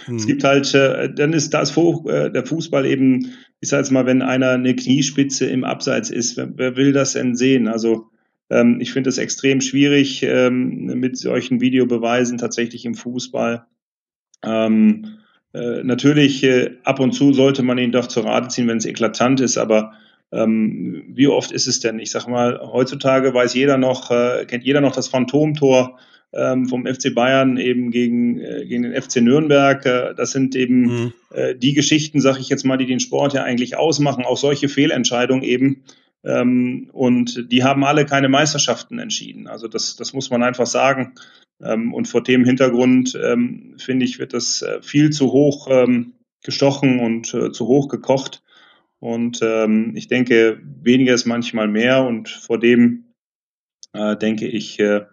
hm. 0.07 0.16
Es 0.16 0.27
gibt 0.27 0.43
halt, 0.43 0.74
äh, 0.74 1.12
dann 1.14 1.33
ist 1.33 1.55
das 1.55 1.77
äh, 1.77 2.31
der 2.31 2.45
Fußball 2.45 2.85
eben, 2.85 3.33
ich 3.61 3.68
sage 3.68 3.83
jetzt 3.83 3.93
mal, 3.93 4.07
wenn 4.07 4.22
einer 4.22 4.51
eine 4.51 4.74
Kniespitze 4.74 5.47
im 5.47 5.62
Abseits 5.62 6.11
ist, 6.11 6.37
wer, 6.37 6.49
wer 6.57 6.77
will 6.77 6.93
das 6.93 7.12
denn 7.12 7.37
sehen? 7.37 7.68
Also 7.68 8.09
ähm, 8.51 8.81
ich 8.81 8.93
finde 8.93 9.11
es 9.11 9.18
extrem 9.18 9.61
schwierig 9.61 10.24
ähm, 10.24 10.87
mit 10.99 11.16
solchen 11.16 11.61
Videobeweisen 11.61 12.39
tatsächlich 12.39 12.85
im 12.87 12.97
Fußball. 12.97 13.64
Ähm, 14.45 15.18
äh, 15.55 15.85
natürlich, 15.85 16.43
äh, 16.43 16.72
ab 16.83 16.99
und 16.99 17.12
zu 17.12 17.35
sollte 17.35 17.62
man 17.62 17.79
ihn 17.79 17.93
doch 17.93 18.09
zur 18.09 18.24
Rate 18.24 18.49
ziehen, 18.49 18.66
wenn 18.66 18.79
es 18.79 18.85
eklatant 18.85 19.41
ist, 19.41 19.59
aber 19.59 19.93
ähm, 20.33 21.05
wie 21.07 21.29
oft 21.29 21.53
ist 21.53 21.68
es 21.68 21.79
denn? 21.79 22.01
Ich 22.01 22.11
sag 22.11 22.27
mal, 22.27 22.59
heutzutage 22.61 23.33
weiß 23.33 23.55
jeder 23.55 23.79
noch, 23.79 24.11
äh, 24.11 24.45
kennt 24.45 24.64
jeder 24.64 24.81
noch 24.81 24.93
das 24.93 25.07
Phantomtor 25.07 26.01
ähm, 26.37 26.68
vom 26.68 26.87
FC 26.87 27.14
Bayern 27.14 27.57
eben 27.57 27.91
gegen, 27.91 28.41
äh, 28.41 28.66
gegen 28.66 28.82
den 28.82 29.01
FC 29.01 29.16
Nürnberg. 29.22 29.84
Äh, 29.87 30.14
das 30.14 30.32
sind 30.32 30.55
eben 30.55 30.82
mhm. 30.82 31.12
äh, 31.30 31.55
die 31.55 31.72
Geschichten, 31.72 32.20
sag 32.20 32.39
ich 32.39 32.49
jetzt 32.49 32.64
mal, 32.64 32.76
die 32.76 32.87
den 32.87 33.01
Sport 33.01 33.32
ja 33.32 33.43
eigentlich 33.43 33.76
ausmachen. 33.76 34.24
Auch 34.24 34.37
solche 34.37 34.68
Fehlentscheidungen 34.68 35.43
eben, 35.43 35.84
ähm, 36.26 36.91
und 36.93 37.53
die 37.53 37.62
haben 37.62 37.84
alle 37.84 38.05
keine 38.05 38.28
Meisterschaften 38.28 38.99
entschieden. 38.99 39.47
Also 39.47 39.68
das, 39.68 39.97
das 39.97 40.12
muss 40.12 40.30
man 40.30 40.43
einfach 40.43 40.66
sagen. 40.66 41.14
Ähm, 41.62 41.95
und 41.95 42.09
vor 42.09 42.22
dem 42.22 42.45
Hintergrund, 42.45 43.18
ähm, 43.22 43.76
finde 43.78 44.05
ich, 44.05 44.18
wird 44.18 44.34
das 44.34 44.61
äh, 44.62 44.82
viel 44.82 45.11
zu 45.11 45.32
hoch 45.32 45.68
ähm, 45.70 46.14
gestochen 46.43 46.99
und 46.99 47.32
äh, 47.32 47.53
zu 47.53 47.66
hoch 47.66 47.89
gekocht. 47.89 48.43
Und 48.99 49.41
ähm, 49.43 49.93
ich 49.95 50.09
denke, 50.09 50.61
weniger 50.82 51.14
ist 51.14 51.26
manchmal 51.26 51.68
mehr. 51.68 52.05
Und 52.05 52.28
vor 52.28 52.59
dem 52.59 53.12
äh, 53.93 54.16
denke 54.16 54.49
ich, 54.49 54.80
äh, 54.80 55.07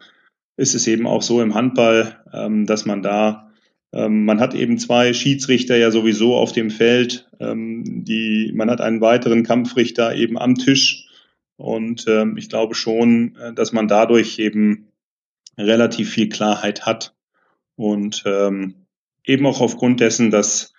ist 0.57 0.75
es 0.75 0.87
eben 0.87 1.07
auch 1.07 1.21
so 1.21 1.41
im 1.41 1.55
Handball, 1.55 2.17
ähm, 2.33 2.65
dass 2.65 2.85
man 2.85 3.01
da 3.01 3.49
ähm, 3.93 4.25
man 4.25 4.39
hat 4.39 4.55
eben 4.55 4.79
zwei 4.79 5.13
Schiedsrichter 5.13 5.77
ja 5.77 5.91
sowieso 5.91 6.35
auf 6.35 6.51
dem 6.51 6.71
Feld. 6.71 7.29
Ähm, 7.39 8.03
die, 8.03 8.51
man 8.53 8.69
hat 8.69 8.81
einen 8.81 9.01
weiteren 9.01 9.43
Kampfrichter 9.43 10.15
eben 10.15 10.37
am 10.37 10.55
Tisch. 10.55 11.07
Und 11.55 12.07
ich 12.35 12.49
glaube 12.49 12.73
schon, 12.73 13.37
äh, 13.37 13.53
dass 13.53 13.71
man 13.71 13.87
dadurch 13.87 14.39
eben 14.39 14.87
relativ 15.57 16.09
viel 16.09 16.27
Klarheit 16.27 16.85
hat. 16.85 17.15
Und 17.75 18.23
eben 19.25 19.45
auch 19.47 19.61
aufgrund 19.61 19.99
dessen, 19.99 20.29
dass 20.29 20.73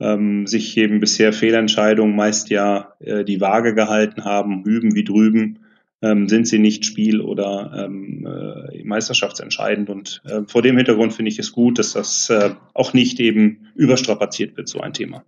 sich 0.00 0.76
eben 0.76 0.98
bisher 0.98 1.32
Fehlentscheidungen 1.32 2.16
meist 2.16 2.50
ja 2.50 2.94
äh, 2.98 3.22
die 3.22 3.40
Waage 3.40 3.74
gehalten 3.74 4.24
haben, 4.24 4.64
hüben 4.64 4.96
wie 4.96 5.04
drüben, 5.04 5.60
ähm, 6.02 6.28
sind 6.28 6.48
sie 6.48 6.58
nicht 6.58 6.84
spiel- 6.86 7.20
oder 7.20 7.84
ähm, 7.86 8.26
äh, 8.26 8.82
meisterschaftsentscheidend. 8.84 9.90
Und 9.90 10.22
äh, 10.24 10.42
vor 10.46 10.62
dem 10.62 10.76
Hintergrund 10.76 11.12
finde 11.12 11.30
ich 11.30 11.38
es 11.38 11.52
gut, 11.52 11.78
dass 11.78 11.92
das 11.92 12.30
äh, 12.30 12.54
auch 12.74 12.92
nicht 12.92 13.20
eben 13.20 13.68
überstrapaziert 13.74 14.56
wird, 14.56 14.68
so 14.68 14.80
ein 14.80 14.92
Thema. 14.92 15.24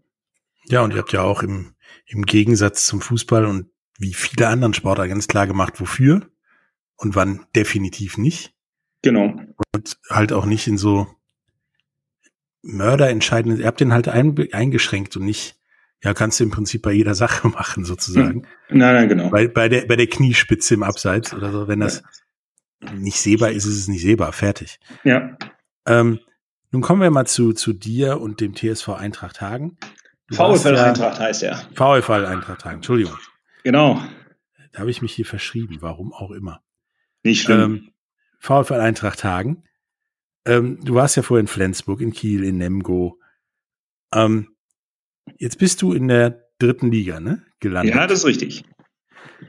Ja, 0.69 0.83
und 0.83 0.93
ihr 0.93 0.99
habt 0.99 1.13
ja 1.13 1.23
auch 1.23 1.43
im, 1.43 1.75
im 2.07 2.25
Gegensatz 2.25 2.87
zum 2.87 3.01
Fußball 3.01 3.45
und 3.45 3.67
wie 3.99 4.15
viele 4.15 4.49
anderen 4.49 4.75
Sportler 4.75 5.09
ganz 5.09 5.29
klar 5.29 5.47
gemacht, 5.47 5.81
wofür 5.81 6.29
und 6.97 7.15
wann 7.15 7.47
definitiv 7.55 8.17
nicht. 8.17 8.55
Genau. 9.03 9.35
Und 9.75 9.99
halt 10.09 10.33
auch 10.33 10.47
nicht 10.47 10.67
in 10.67 10.79
so 10.79 11.07
mörderentscheidenden, 12.63 13.61
ihr 13.61 13.67
habt 13.67 13.81
den 13.81 13.93
halt 13.93 14.09
ein, 14.09 14.37
eingeschränkt 14.53 15.17
und 15.17 15.25
nicht 15.25 15.57
ja, 16.03 16.15
kannst 16.15 16.41
du 16.41 16.45
im 16.45 16.51
Prinzip 16.51 16.83
bei 16.83 16.93
jeder 16.93 17.15
Sache 17.15 17.49
machen, 17.49 17.85
sozusagen. 17.85 18.43
Hm. 18.69 18.79
Nein, 18.79 18.95
nein, 18.95 19.09
genau. 19.09 19.31
Bei, 19.31 19.49
bei, 19.49 19.69
der, 19.69 19.87
bei 19.87 19.97
der 19.97 20.07
Kniespitze 20.07 20.75
im 20.75 20.83
Abseits 20.83 21.33
oder 21.33 21.53
so, 21.53 21.69
wenn 21.69 21.81
das 21.81 22.03
ja. 22.83 22.93
nicht 22.93 23.21
sehbar 23.21 23.51
ist, 23.51 23.65
ist 23.65 23.79
es 23.79 23.89
nicht 23.89 24.03
sehbar. 24.03 24.33
Fertig. 24.33 24.81
Ja. 25.05 25.37
Ähm, 25.87 26.21
nun 26.71 26.83
kommen 26.83 27.03
wir 27.03 27.11
mal 27.11 27.27
zu, 27.27 27.53
zu 27.53 27.73
dir 27.73 28.21
und 28.21 28.41
dem 28.41 28.55
TSV 28.55 28.89
Eintracht 28.91 29.41
Hagen. 29.41 29.77
VfL 30.31 30.75
ja, 30.75 30.85
Eintracht 30.85 31.21
heißt 31.21 31.43
er. 31.43 31.57
VfL 31.75 32.25
Eintracht 32.25 32.65
Hagen, 32.65 32.77
Entschuldigung. 32.77 33.19
Genau. 33.63 34.03
Da 34.73 34.81
habe 34.81 34.91
ich 34.91 35.03
mich 35.03 35.13
hier 35.13 35.27
verschrieben, 35.27 35.79
warum 35.81 36.13
auch 36.13 36.31
immer. 36.31 36.63
Nicht 37.23 37.43
schlimm. 37.43 37.61
Ähm, 37.61 37.93
VfL 38.41 38.81
Eintracht 38.81 39.23
Hagen. 39.23 39.65
Ähm, 40.45 40.81
du 40.83 40.95
warst 40.95 41.17
ja 41.17 41.23
vorher 41.23 41.43
in 41.43 41.47
Flensburg, 41.47 42.01
in 42.01 42.13
Kiel, 42.13 42.43
in 42.43 42.57
Nemgo. 42.57 43.21
Ähm, 44.13 44.52
Jetzt 45.39 45.59
bist 45.59 45.83
du 45.83 45.93
in 45.93 46.09
der 46.09 46.49
dritten 46.59 46.91
Liga, 46.91 47.21
ne? 47.21 47.43
Gelandet. 47.61 47.95
Ja, 47.95 48.07
das 48.07 48.21
ist 48.21 48.27
richtig. 48.27 48.65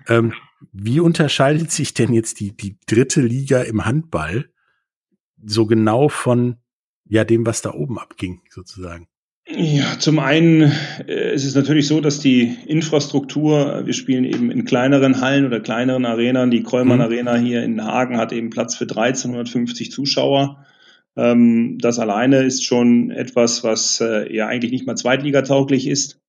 Ähm, 0.07 0.34
wie 0.71 0.99
unterscheidet 0.99 1.71
sich 1.71 1.93
denn 1.93 2.13
jetzt 2.13 2.39
die, 2.39 2.55
die 2.55 2.77
dritte 2.88 3.21
Liga 3.21 3.61
im 3.61 3.86
Handball 3.86 4.49
so 5.43 5.65
genau 5.65 6.09
von 6.09 6.57
ja 7.05 7.23
dem, 7.23 7.45
was 7.45 7.61
da 7.61 7.73
oben 7.73 7.99
abging, 7.99 8.41
sozusagen? 8.49 9.07
Ja, 9.45 9.99
zum 9.99 10.19
einen 10.19 10.71
äh, 11.05 11.34
ist 11.34 11.43
es 11.43 11.53
natürlich 11.53 11.88
so, 11.88 11.99
dass 11.99 12.19
die 12.19 12.55
Infrastruktur, 12.65 13.86
wir 13.86 13.93
spielen 13.93 14.23
eben 14.23 14.49
in 14.49 14.63
kleineren 14.63 15.19
Hallen 15.19 15.45
oder 15.45 15.59
kleineren 15.59 16.05
Arenen. 16.05 16.49
Die 16.49 16.63
Krollmann 16.63 16.99
mhm. 16.99 17.03
Arena 17.03 17.36
hier 17.36 17.61
in 17.61 17.84
Hagen 17.84 18.17
hat 18.17 18.31
eben 18.31 18.49
Platz 18.49 18.75
für 18.75 18.86
1350 18.86 19.91
Zuschauer. 19.91 20.65
Ähm, 21.16 21.78
das 21.80 21.99
alleine 21.99 22.43
ist 22.43 22.66
schon 22.66 23.11
etwas, 23.11 23.64
was 23.64 24.01
äh, 24.01 24.34
ja 24.34 24.47
eigentlich 24.47 24.72
nicht 24.72 24.88
mal 24.88 24.95
zweitligatauglich 24.95 25.88
ist. 25.88 26.20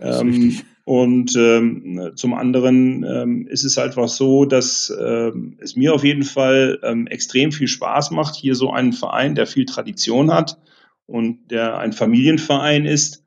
Ähm, 0.00 0.60
und 0.84 1.34
ähm, 1.36 2.12
zum 2.14 2.34
anderen 2.34 3.04
ähm, 3.04 3.46
ist 3.46 3.64
es 3.64 3.76
halt 3.76 3.88
einfach 3.88 4.08
so, 4.08 4.44
dass 4.44 4.90
ähm, 4.98 5.58
es 5.60 5.76
mir 5.76 5.92
auf 5.92 6.04
jeden 6.04 6.22
Fall 6.22 6.78
ähm, 6.82 7.06
extrem 7.06 7.52
viel 7.52 7.68
Spaß 7.68 8.10
macht, 8.10 8.36
hier 8.36 8.54
so 8.54 8.70
einen 8.70 8.92
Verein, 8.92 9.34
der 9.34 9.46
viel 9.46 9.66
Tradition 9.66 10.32
hat 10.32 10.58
und 11.06 11.50
der 11.50 11.78
ein 11.78 11.92
Familienverein 11.92 12.86
ist, 12.86 13.24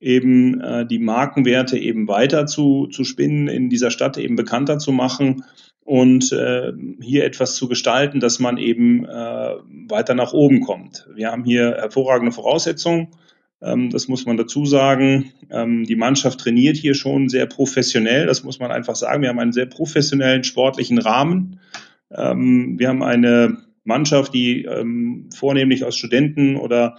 eben 0.00 0.60
äh, 0.60 0.86
die 0.86 0.98
Markenwerte 0.98 1.78
eben 1.78 2.08
weiter 2.08 2.46
zu, 2.46 2.88
zu 2.88 3.04
spinnen, 3.04 3.48
in 3.48 3.70
dieser 3.70 3.90
Stadt 3.90 4.18
eben 4.18 4.36
bekannter 4.36 4.78
zu 4.78 4.92
machen 4.92 5.44
und 5.88 6.32
äh, 6.32 6.74
hier 7.00 7.24
etwas 7.24 7.54
zu 7.54 7.66
gestalten, 7.66 8.20
dass 8.20 8.38
man 8.38 8.58
eben 8.58 9.06
äh, 9.06 9.54
weiter 9.88 10.12
nach 10.12 10.34
oben 10.34 10.60
kommt. 10.60 11.08
Wir 11.14 11.30
haben 11.32 11.44
hier 11.44 11.76
hervorragende 11.78 12.30
Voraussetzungen. 12.30 13.08
Ähm, 13.62 13.88
das 13.88 14.06
muss 14.06 14.26
man 14.26 14.36
dazu 14.36 14.66
sagen. 14.66 15.32
Ähm, 15.50 15.84
die 15.84 15.96
Mannschaft 15.96 16.40
trainiert 16.40 16.76
hier 16.76 16.94
schon 16.94 17.30
sehr 17.30 17.46
professionell. 17.46 18.26
Das 18.26 18.44
muss 18.44 18.58
man 18.58 18.70
einfach 18.70 18.96
sagen. 18.96 19.22
Wir 19.22 19.30
haben 19.30 19.38
einen 19.38 19.54
sehr 19.54 19.64
professionellen 19.64 20.44
sportlichen 20.44 20.98
Rahmen. 20.98 21.58
Ähm, 22.14 22.78
wir 22.78 22.88
haben 22.88 23.02
eine 23.02 23.56
Mannschaft, 23.84 24.34
die 24.34 24.64
ähm, 24.64 25.30
vornehmlich 25.34 25.84
aus 25.86 25.96
Studenten 25.96 26.56
oder 26.56 26.98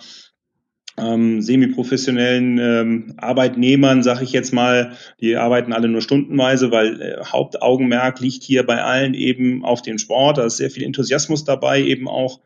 ähm, 1.01 1.41
semi-professionellen 1.41 2.57
ähm, 2.57 3.13
Arbeitnehmern, 3.17 4.03
sage 4.03 4.23
ich 4.23 4.31
jetzt 4.31 4.53
mal, 4.53 4.93
die 5.19 5.35
arbeiten 5.35 5.73
alle 5.73 5.87
nur 5.87 6.01
stundenweise, 6.01 6.71
weil 6.71 7.01
äh, 7.01 7.23
Hauptaugenmerk 7.25 8.19
liegt 8.19 8.43
hier 8.43 8.65
bei 8.65 8.83
allen 8.83 9.13
eben 9.13 9.63
auf 9.63 9.81
den 9.81 9.99
Sport. 9.99 10.37
Da 10.37 10.45
ist 10.45 10.57
sehr 10.57 10.69
viel 10.69 10.83
Enthusiasmus 10.83 11.43
dabei, 11.43 11.81
eben 11.81 12.07
auch. 12.07 12.39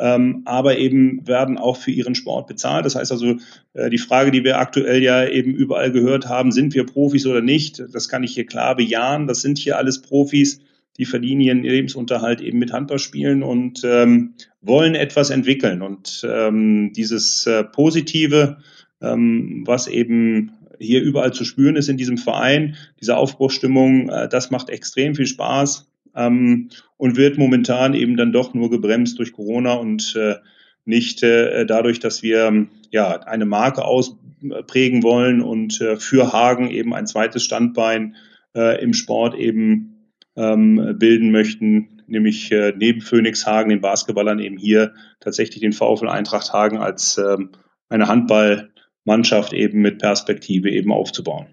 Ähm, 0.00 0.42
aber 0.44 0.78
eben 0.78 1.26
werden 1.26 1.58
auch 1.58 1.76
für 1.76 1.90
ihren 1.90 2.14
Sport 2.14 2.46
bezahlt. 2.46 2.86
Das 2.86 2.94
heißt 2.94 3.10
also, 3.10 3.36
äh, 3.74 3.90
die 3.90 3.98
Frage, 3.98 4.30
die 4.30 4.44
wir 4.44 4.58
aktuell 4.58 5.02
ja 5.02 5.26
eben 5.26 5.54
überall 5.54 5.90
gehört 5.90 6.28
haben, 6.28 6.52
sind 6.52 6.74
wir 6.74 6.86
Profis 6.86 7.26
oder 7.26 7.40
nicht, 7.40 7.82
das 7.92 8.08
kann 8.08 8.22
ich 8.22 8.32
hier 8.32 8.46
klar 8.46 8.76
bejahen. 8.76 9.26
Das 9.26 9.42
sind 9.42 9.58
hier 9.58 9.76
alles 9.76 10.00
Profis 10.00 10.60
die 10.98 11.04
verdienen 11.04 11.40
ihren 11.40 11.62
Lebensunterhalt 11.62 12.40
eben 12.40 12.58
mit 12.58 12.72
Handballspielen 12.72 13.42
und 13.42 13.82
ähm, 13.84 14.34
wollen 14.60 14.94
etwas 14.94 15.30
entwickeln. 15.30 15.80
Und 15.82 16.26
ähm, 16.28 16.92
dieses 16.94 17.46
äh, 17.46 17.64
Positive, 17.64 18.58
ähm, 19.00 19.62
was 19.64 19.86
eben 19.86 20.52
hier 20.80 21.02
überall 21.02 21.32
zu 21.32 21.44
spüren 21.44 21.76
ist 21.76 21.88
in 21.88 21.96
diesem 21.96 22.18
Verein, 22.18 22.76
diese 23.00 23.16
Aufbruchstimmung, 23.16 24.10
äh, 24.10 24.28
das 24.28 24.50
macht 24.50 24.70
extrem 24.70 25.14
viel 25.14 25.26
Spaß 25.26 25.88
ähm, 26.16 26.70
und 26.96 27.16
wird 27.16 27.38
momentan 27.38 27.94
eben 27.94 28.16
dann 28.16 28.32
doch 28.32 28.54
nur 28.54 28.70
gebremst 28.70 29.18
durch 29.18 29.32
Corona 29.32 29.74
und 29.74 30.14
äh, 30.16 30.36
nicht 30.84 31.22
äh, 31.22 31.64
dadurch, 31.64 32.00
dass 32.00 32.22
wir 32.22 32.66
ja 32.90 33.20
eine 33.20 33.46
Marke 33.46 33.84
ausprägen 33.84 35.02
wollen 35.02 35.42
und 35.42 35.80
äh, 35.80 35.96
für 35.96 36.32
Hagen 36.32 36.70
eben 36.70 36.94
ein 36.94 37.06
zweites 37.06 37.44
Standbein 37.44 38.16
äh, 38.56 38.82
im 38.82 38.94
Sport 38.94 39.34
eben 39.36 39.97
ähm, 40.38 40.96
bilden 40.98 41.30
möchten, 41.30 42.02
nämlich 42.06 42.50
äh, 42.52 42.72
neben 42.76 43.00
Phoenix 43.00 43.46
Hagen, 43.46 43.70
den 43.70 43.80
Basketballern 43.80 44.38
eben 44.38 44.56
hier 44.56 44.94
tatsächlich 45.20 45.60
den 45.60 45.72
VfL 45.72 46.08
Eintracht 46.08 46.52
Hagen 46.52 46.78
als 46.78 47.18
ähm, 47.18 47.50
eine 47.88 48.06
Handballmannschaft 48.06 49.52
eben 49.52 49.80
mit 49.80 49.98
Perspektive 49.98 50.70
eben 50.70 50.92
aufzubauen. 50.92 51.48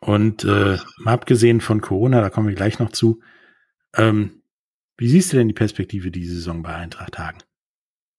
Und 0.00 0.44
äh, 0.44 0.76
mal 0.98 1.12
abgesehen 1.12 1.60
von 1.60 1.80
Corona, 1.80 2.20
da 2.20 2.30
kommen 2.30 2.48
wir 2.48 2.54
gleich 2.54 2.78
noch 2.78 2.90
zu, 2.90 3.20
ähm, 3.96 4.42
wie 4.96 5.08
siehst 5.08 5.32
du 5.32 5.36
denn 5.36 5.48
die 5.48 5.54
Perspektive 5.54 6.10
diese 6.10 6.34
Saison 6.34 6.62
bei 6.62 6.74
Eintracht 6.74 7.18
Hagen? 7.18 7.38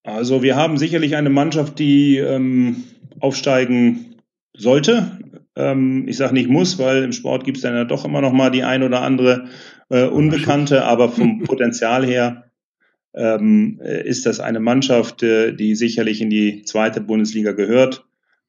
Also 0.03 0.41
wir 0.41 0.55
haben 0.55 0.78
sicherlich 0.78 1.16
eine 1.16 1.30
Mannschaft, 1.30 1.78
die 1.80 2.18
ähm, 2.18 2.84
aufsteigen 3.20 4.16
sollte. 4.55 5.20
Ähm, 5.60 6.05
ich 6.07 6.18
sage 6.18 6.34
nicht 6.34 6.49
muss, 6.49 6.80
weil 6.80 7.03
im 7.03 7.12
Sport 7.12 7.43
gibt 7.43 7.57
es 7.57 7.64
dann 7.64 7.76
ja 7.76 7.84
doch 7.84 8.05
immer 8.05 8.22
noch 8.22 8.32
mal 8.32 8.49
die 8.49 8.64
ein 8.64 8.82
oder 8.82 9.01
andere 9.01 9.49
äh, 9.89 10.05
Unbekannte, 10.05 10.86
aber 10.86 11.10
vom 11.10 11.39
Potenzial 11.43 12.05
her 12.05 12.45
ähm, 13.14 13.80
ist 13.82 14.26
das 14.26 14.39
eine 14.39 14.60
Mannschaft, 14.60 15.22
äh, 15.22 15.53
die 15.53 15.76
sicherlich 15.76 16.22
in 16.22 16.30
die 16.30 16.64
zweite 16.64 17.01
Bundesliga 17.01 17.51
gehört. 17.51 18.05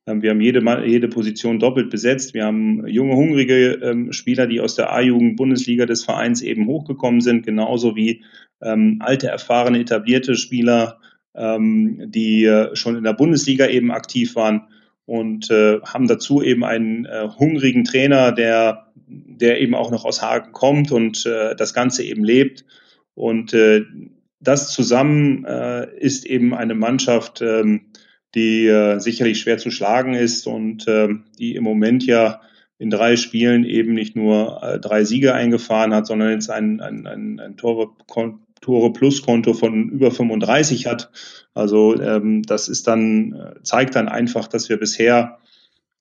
Ähm, 0.06 0.22
wir 0.22 0.30
haben 0.30 0.40
jede, 0.40 0.62
jede 0.86 1.08
Position 1.08 1.58
doppelt 1.58 1.90
besetzt. 1.90 2.32
Wir 2.32 2.44
haben 2.44 2.86
junge, 2.86 3.16
hungrige 3.16 3.80
ähm, 3.82 4.12
Spieler, 4.12 4.46
die 4.46 4.61
aus 4.61 4.76
der 4.76 4.92
A-Jugend-Bundesliga 4.92 5.86
des 5.86 6.04
Vereins 6.04 6.42
eben 6.42 6.66
hochgekommen 6.68 7.20
sind, 7.20 7.44
genauso 7.44 7.96
wie 7.96 8.22
ähm, 8.62 8.98
alte, 9.00 9.26
erfahrene, 9.26 9.80
etablierte 9.80 10.36
Spieler, 10.36 11.00
ähm, 11.34 12.04
die 12.06 12.44
äh, 12.44 12.76
schon 12.76 12.96
in 12.96 13.04
der 13.04 13.14
Bundesliga 13.14 13.66
eben 13.66 13.90
aktiv 13.90 14.36
waren 14.36 14.68
und 15.11 15.50
äh, 15.50 15.80
haben 15.80 16.06
dazu 16.06 16.40
eben 16.40 16.64
einen 16.64 17.04
äh, 17.04 17.26
hungrigen 17.36 17.82
Trainer, 17.82 18.30
der, 18.30 18.92
der 19.08 19.61
eben 19.61 19.74
auch 19.74 19.90
noch 19.90 20.04
aus 20.04 20.22
Hagen 20.22 20.52
kommt 20.52 20.92
und 20.92 21.26
äh, 21.26 21.56
das 21.56 21.74
Ganze 21.74 22.04
eben 22.04 22.22
lebt. 22.22 22.64
Und 23.14 23.52
äh, 23.52 23.82
das 24.38 24.72
zusammen 24.72 25.44
äh, 25.46 25.92
ist 25.98 26.26
eben 26.26 26.54
eine 26.54 26.76
Mannschaft, 26.76 27.42
ähm, 27.42 27.86
die 28.36 28.68
äh, 28.68 29.00
sicherlich 29.00 29.40
schwer 29.40 29.58
zu 29.58 29.72
schlagen 29.72 30.14
ist 30.14 30.46
und 30.46 30.86
äh, 30.86 31.08
die 31.40 31.56
im 31.56 31.64
Moment 31.64 32.06
ja 32.06 32.40
in 32.78 32.90
drei 32.90 33.16
Spielen 33.16 33.64
eben 33.64 33.94
nicht 33.94 34.14
nur 34.14 34.62
äh, 34.62 34.78
drei 34.78 35.02
Siege 35.02 35.34
eingefahren 35.34 35.92
hat, 35.92 36.06
sondern 36.06 36.30
jetzt 36.30 36.50
ein, 36.50 36.80
ein, 36.80 37.08
ein, 37.08 37.40
ein 37.40 37.56
Tore, 37.56 37.90
Tore 38.61 38.92
Plus 38.92 39.22
Konto 39.22 39.54
von 39.54 39.88
über 39.88 40.11
35 40.11 40.86
hat. 40.86 41.11
Also 41.54 42.00
ähm, 42.00 42.42
das 42.42 42.68
ist 42.68 42.86
dann 42.86 43.32
äh, 43.32 43.62
zeigt 43.62 43.96
dann 43.96 44.08
einfach, 44.08 44.48
dass 44.48 44.68
wir 44.68 44.76
bisher 44.76 45.38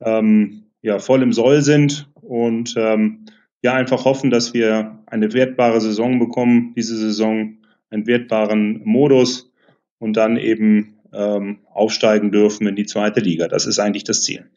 ähm, 0.02 0.64
ja 0.82 1.00
voll 1.00 1.22
im 1.24 1.34
Soll 1.34 1.62
sind 1.62 2.10
und 2.16 2.76
ähm, 2.78 3.26
ja 3.62 3.74
einfach 3.74 4.06
hoffen, 4.06 4.30
dass 4.30 4.54
wir 4.54 5.00
eine 5.06 5.34
wertbare 5.34 5.82
Saison 5.82 6.20
bekommen, 6.20 6.74
diese 6.76 6.98
Saison 6.98 7.58
einen 7.90 8.08
wertbaren 8.08 8.82
Modus 8.84 9.52
und 9.98 10.16
dann 10.16 10.38
eben 10.38 11.00
ähm, 11.14 11.60
aufsteigen 11.74 12.32
dürfen 12.32 12.68
in 12.68 12.76
die 12.76 12.86
zweite 12.86 13.20
Liga. 13.20 13.48
Das 13.48 13.66
ist 13.66 13.80
eigentlich 13.80 14.04
das 14.04 14.24
Ziel. 14.24 14.50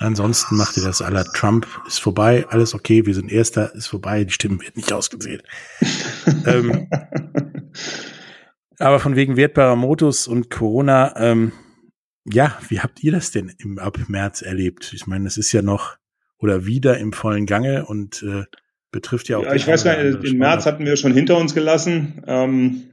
Ansonsten 0.00 0.56
macht 0.56 0.78
ihr 0.78 0.82
das 0.82 1.02
aller 1.02 1.24
Trump 1.24 1.66
ist 1.86 2.00
vorbei, 2.00 2.46
alles 2.48 2.74
okay, 2.74 3.04
wir 3.04 3.14
sind 3.14 3.30
Erster, 3.30 3.74
ist 3.74 3.88
vorbei, 3.88 4.24
die 4.24 4.32
Stimmen 4.32 4.58
werden 4.58 4.72
nicht 4.76 4.94
ausgezählt. 4.94 5.44
ähm, 6.46 6.88
aber 8.78 8.98
von 8.98 9.14
wegen 9.14 9.36
wertbarer 9.36 9.76
Modus 9.76 10.26
und 10.26 10.48
Corona, 10.48 11.14
ähm, 11.16 11.52
ja, 12.24 12.56
wie 12.70 12.80
habt 12.80 13.04
ihr 13.04 13.12
das 13.12 13.30
denn 13.30 13.52
im 13.58 13.78
ab 13.78 13.98
März 14.08 14.40
erlebt? 14.40 14.90
Ich 14.94 15.06
meine, 15.06 15.26
es 15.26 15.36
ist 15.36 15.52
ja 15.52 15.60
noch 15.60 15.96
oder 16.38 16.64
wieder 16.64 16.96
im 16.96 17.12
vollen 17.12 17.44
Gange 17.44 17.84
und 17.84 18.22
äh, 18.22 18.44
betrifft 18.90 19.28
ja 19.28 19.36
auch. 19.36 19.44
Ja, 19.44 19.54
ich 19.54 19.66
weiß 19.66 19.84
gar 19.84 20.02
nicht, 20.02 20.24
im 20.24 20.38
März 20.38 20.64
hatten 20.64 20.86
wir 20.86 20.96
schon 20.96 21.12
hinter 21.12 21.36
uns 21.36 21.54
gelassen. 21.54 22.22
Ähm, 22.26 22.84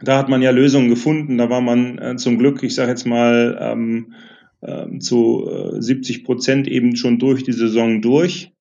da 0.00 0.18
hat 0.18 0.28
man 0.28 0.42
ja 0.42 0.50
Lösungen 0.50 0.90
gefunden. 0.90 1.38
Da 1.38 1.48
war 1.48 1.62
man 1.62 1.96
äh, 1.96 2.16
zum 2.16 2.36
Glück, 2.36 2.62
ich 2.62 2.74
sage 2.74 2.90
jetzt 2.90 3.06
mal, 3.06 3.56
ähm, 3.58 4.12
äh, 4.62 4.98
zu 4.98 5.48
äh, 5.48 5.80
70 5.80 6.24
Prozent 6.24 6.68
eben 6.68 6.96
schon 6.96 7.18
durch 7.18 7.44
die 7.44 7.52
Saison 7.52 8.00
durch. 8.00 8.52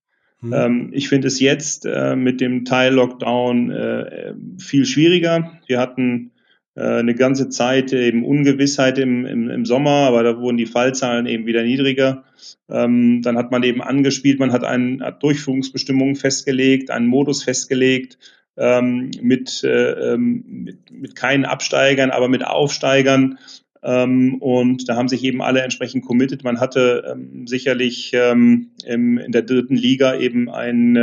Hm. 0.42 0.54
Ähm, 0.54 0.90
ich 0.94 1.08
finde 1.08 1.28
es 1.28 1.40
jetzt 1.40 1.86
äh, 1.86 2.16
mit 2.16 2.42
dem 2.42 2.66
Teil-Lockdown 2.66 3.72
äh, 3.72 4.34
viel 4.58 4.86
schwieriger. 4.86 5.60
Wir 5.68 5.80
hatten 5.80 6.32
äh, 6.76 6.82
eine 6.82 7.16
ganze 7.16 7.50
Zeit 7.50 7.94
eben 7.94 8.26
Ungewissheit 8.26 8.98
im, 8.98 9.26
im, 9.26 9.50
im 9.50 9.66
Sommer, 9.66 10.08
aber 10.08 10.24
da 10.24 10.40
wurden 10.40 10.58
die 10.58 10.66
Fallzahlen 10.66 11.26
eben 11.26 11.46
wieder 11.46 11.64
niedriger. 11.64 12.24
Ähm, 12.70 13.22
dann 13.22 13.38
hat 13.38 13.52
man 13.52 13.64
eben 13.64 13.82
angespielt, 13.82 14.40
man 14.40 14.52
hat, 14.52 14.64
einen, 14.64 15.04
hat 15.04 15.22
Durchführungsbestimmungen 15.22 16.16
festgelegt, 16.16 16.90
einen 16.90 17.08
Modus 17.08 17.44
festgelegt, 17.44 18.18
ähm, 18.58 19.12
mit, 19.22 19.64
äh, 19.64 20.14
ähm, 20.14 20.44
mit, 20.48 20.92
mit 20.92 21.16
keinen 21.16 21.46
Absteigern, 21.46 22.10
aber 22.10 22.28
mit 22.28 22.46
Aufsteigern. 22.46 23.38
Ähm, 23.84 24.36
und 24.36 24.88
da 24.88 24.96
haben 24.96 25.08
sich 25.08 25.24
eben 25.24 25.42
alle 25.42 25.62
entsprechend 25.62 26.06
committed. 26.06 26.44
Man 26.44 26.60
hatte 26.60 27.04
ähm, 27.12 27.48
sicherlich 27.48 28.12
ähm, 28.14 28.72
in 28.86 29.32
der 29.32 29.42
dritten 29.42 29.76
Liga 29.76 30.16
eben 30.16 30.50
ein 30.50 30.96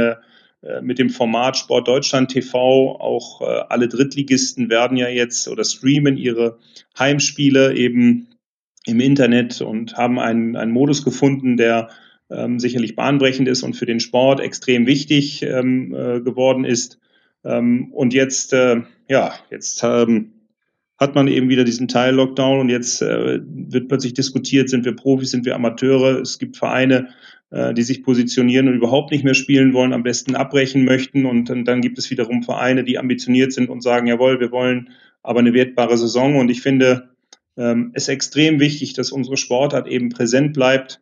äh, 0.62 0.80
mit 0.82 0.98
dem 0.98 1.10
Format 1.10 1.56
Sport 1.56 1.86
Deutschland 1.86 2.32
TV 2.32 2.96
auch 3.00 3.42
äh, 3.42 3.44
alle 3.68 3.86
Drittligisten 3.86 4.68
werden 4.68 4.96
ja 4.96 5.08
jetzt 5.08 5.46
oder 5.48 5.64
streamen 5.64 6.16
ihre 6.16 6.58
Heimspiele 6.98 7.76
eben 7.76 8.28
im 8.84 8.98
Internet 8.98 9.60
und 9.60 9.96
haben 9.96 10.18
einen, 10.18 10.56
einen 10.56 10.72
Modus 10.72 11.04
gefunden, 11.04 11.56
der 11.56 11.90
ähm, 12.30 12.58
sicherlich 12.58 12.96
bahnbrechend 12.96 13.46
ist 13.48 13.62
und 13.62 13.74
für 13.74 13.86
den 13.86 14.00
Sport 14.00 14.40
extrem 14.40 14.86
wichtig 14.86 15.42
ähm, 15.42 15.94
äh, 15.94 16.20
geworden 16.20 16.64
ist. 16.64 16.98
Ähm, 17.44 17.92
und 17.92 18.12
jetzt, 18.12 18.52
äh, 18.52 18.82
ja, 19.08 19.34
jetzt 19.50 19.82
ähm, 19.84 20.32
hat 20.98 21.14
man 21.14 21.28
eben 21.28 21.48
wieder 21.48 21.64
diesen 21.64 21.88
Teil 21.88 22.14
Lockdown 22.14 22.60
und 22.60 22.68
jetzt 22.68 23.02
äh, 23.02 23.40
wird 23.42 23.88
plötzlich 23.88 24.14
diskutiert, 24.14 24.68
sind 24.68 24.84
wir 24.84 24.96
Profis, 24.96 25.30
sind 25.30 25.44
wir 25.44 25.54
Amateure. 25.54 26.20
Es 26.20 26.38
gibt 26.38 26.56
Vereine, 26.56 27.08
äh, 27.50 27.72
die 27.72 27.82
sich 27.82 28.02
positionieren 28.02 28.68
und 28.68 28.74
überhaupt 28.74 29.12
nicht 29.12 29.24
mehr 29.24 29.34
spielen 29.34 29.72
wollen, 29.72 29.92
am 29.92 30.02
besten 30.02 30.34
abbrechen 30.34 30.84
möchten. 30.84 31.24
Und, 31.24 31.50
und 31.50 31.64
dann 31.66 31.80
gibt 31.80 31.98
es 31.98 32.10
wiederum 32.10 32.42
Vereine, 32.42 32.84
die 32.84 32.98
ambitioniert 32.98 33.52
sind 33.52 33.70
und 33.70 33.82
sagen, 33.82 34.08
jawohl, 34.08 34.40
wir 34.40 34.50
wollen 34.50 34.90
aber 35.22 35.38
eine 35.40 35.54
wertbare 35.54 35.96
Saison. 35.96 36.36
Und 36.36 36.50
ich 36.50 36.62
finde 36.62 37.10
ähm, 37.56 37.92
es 37.94 38.08
extrem 38.08 38.58
wichtig, 38.58 38.94
dass 38.94 39.12
unsere 39.12 39.36
Sportart 39.36 39.86
eben 39.86 40.08
präsent 40.08 40.52
bleibt 40.52 41.00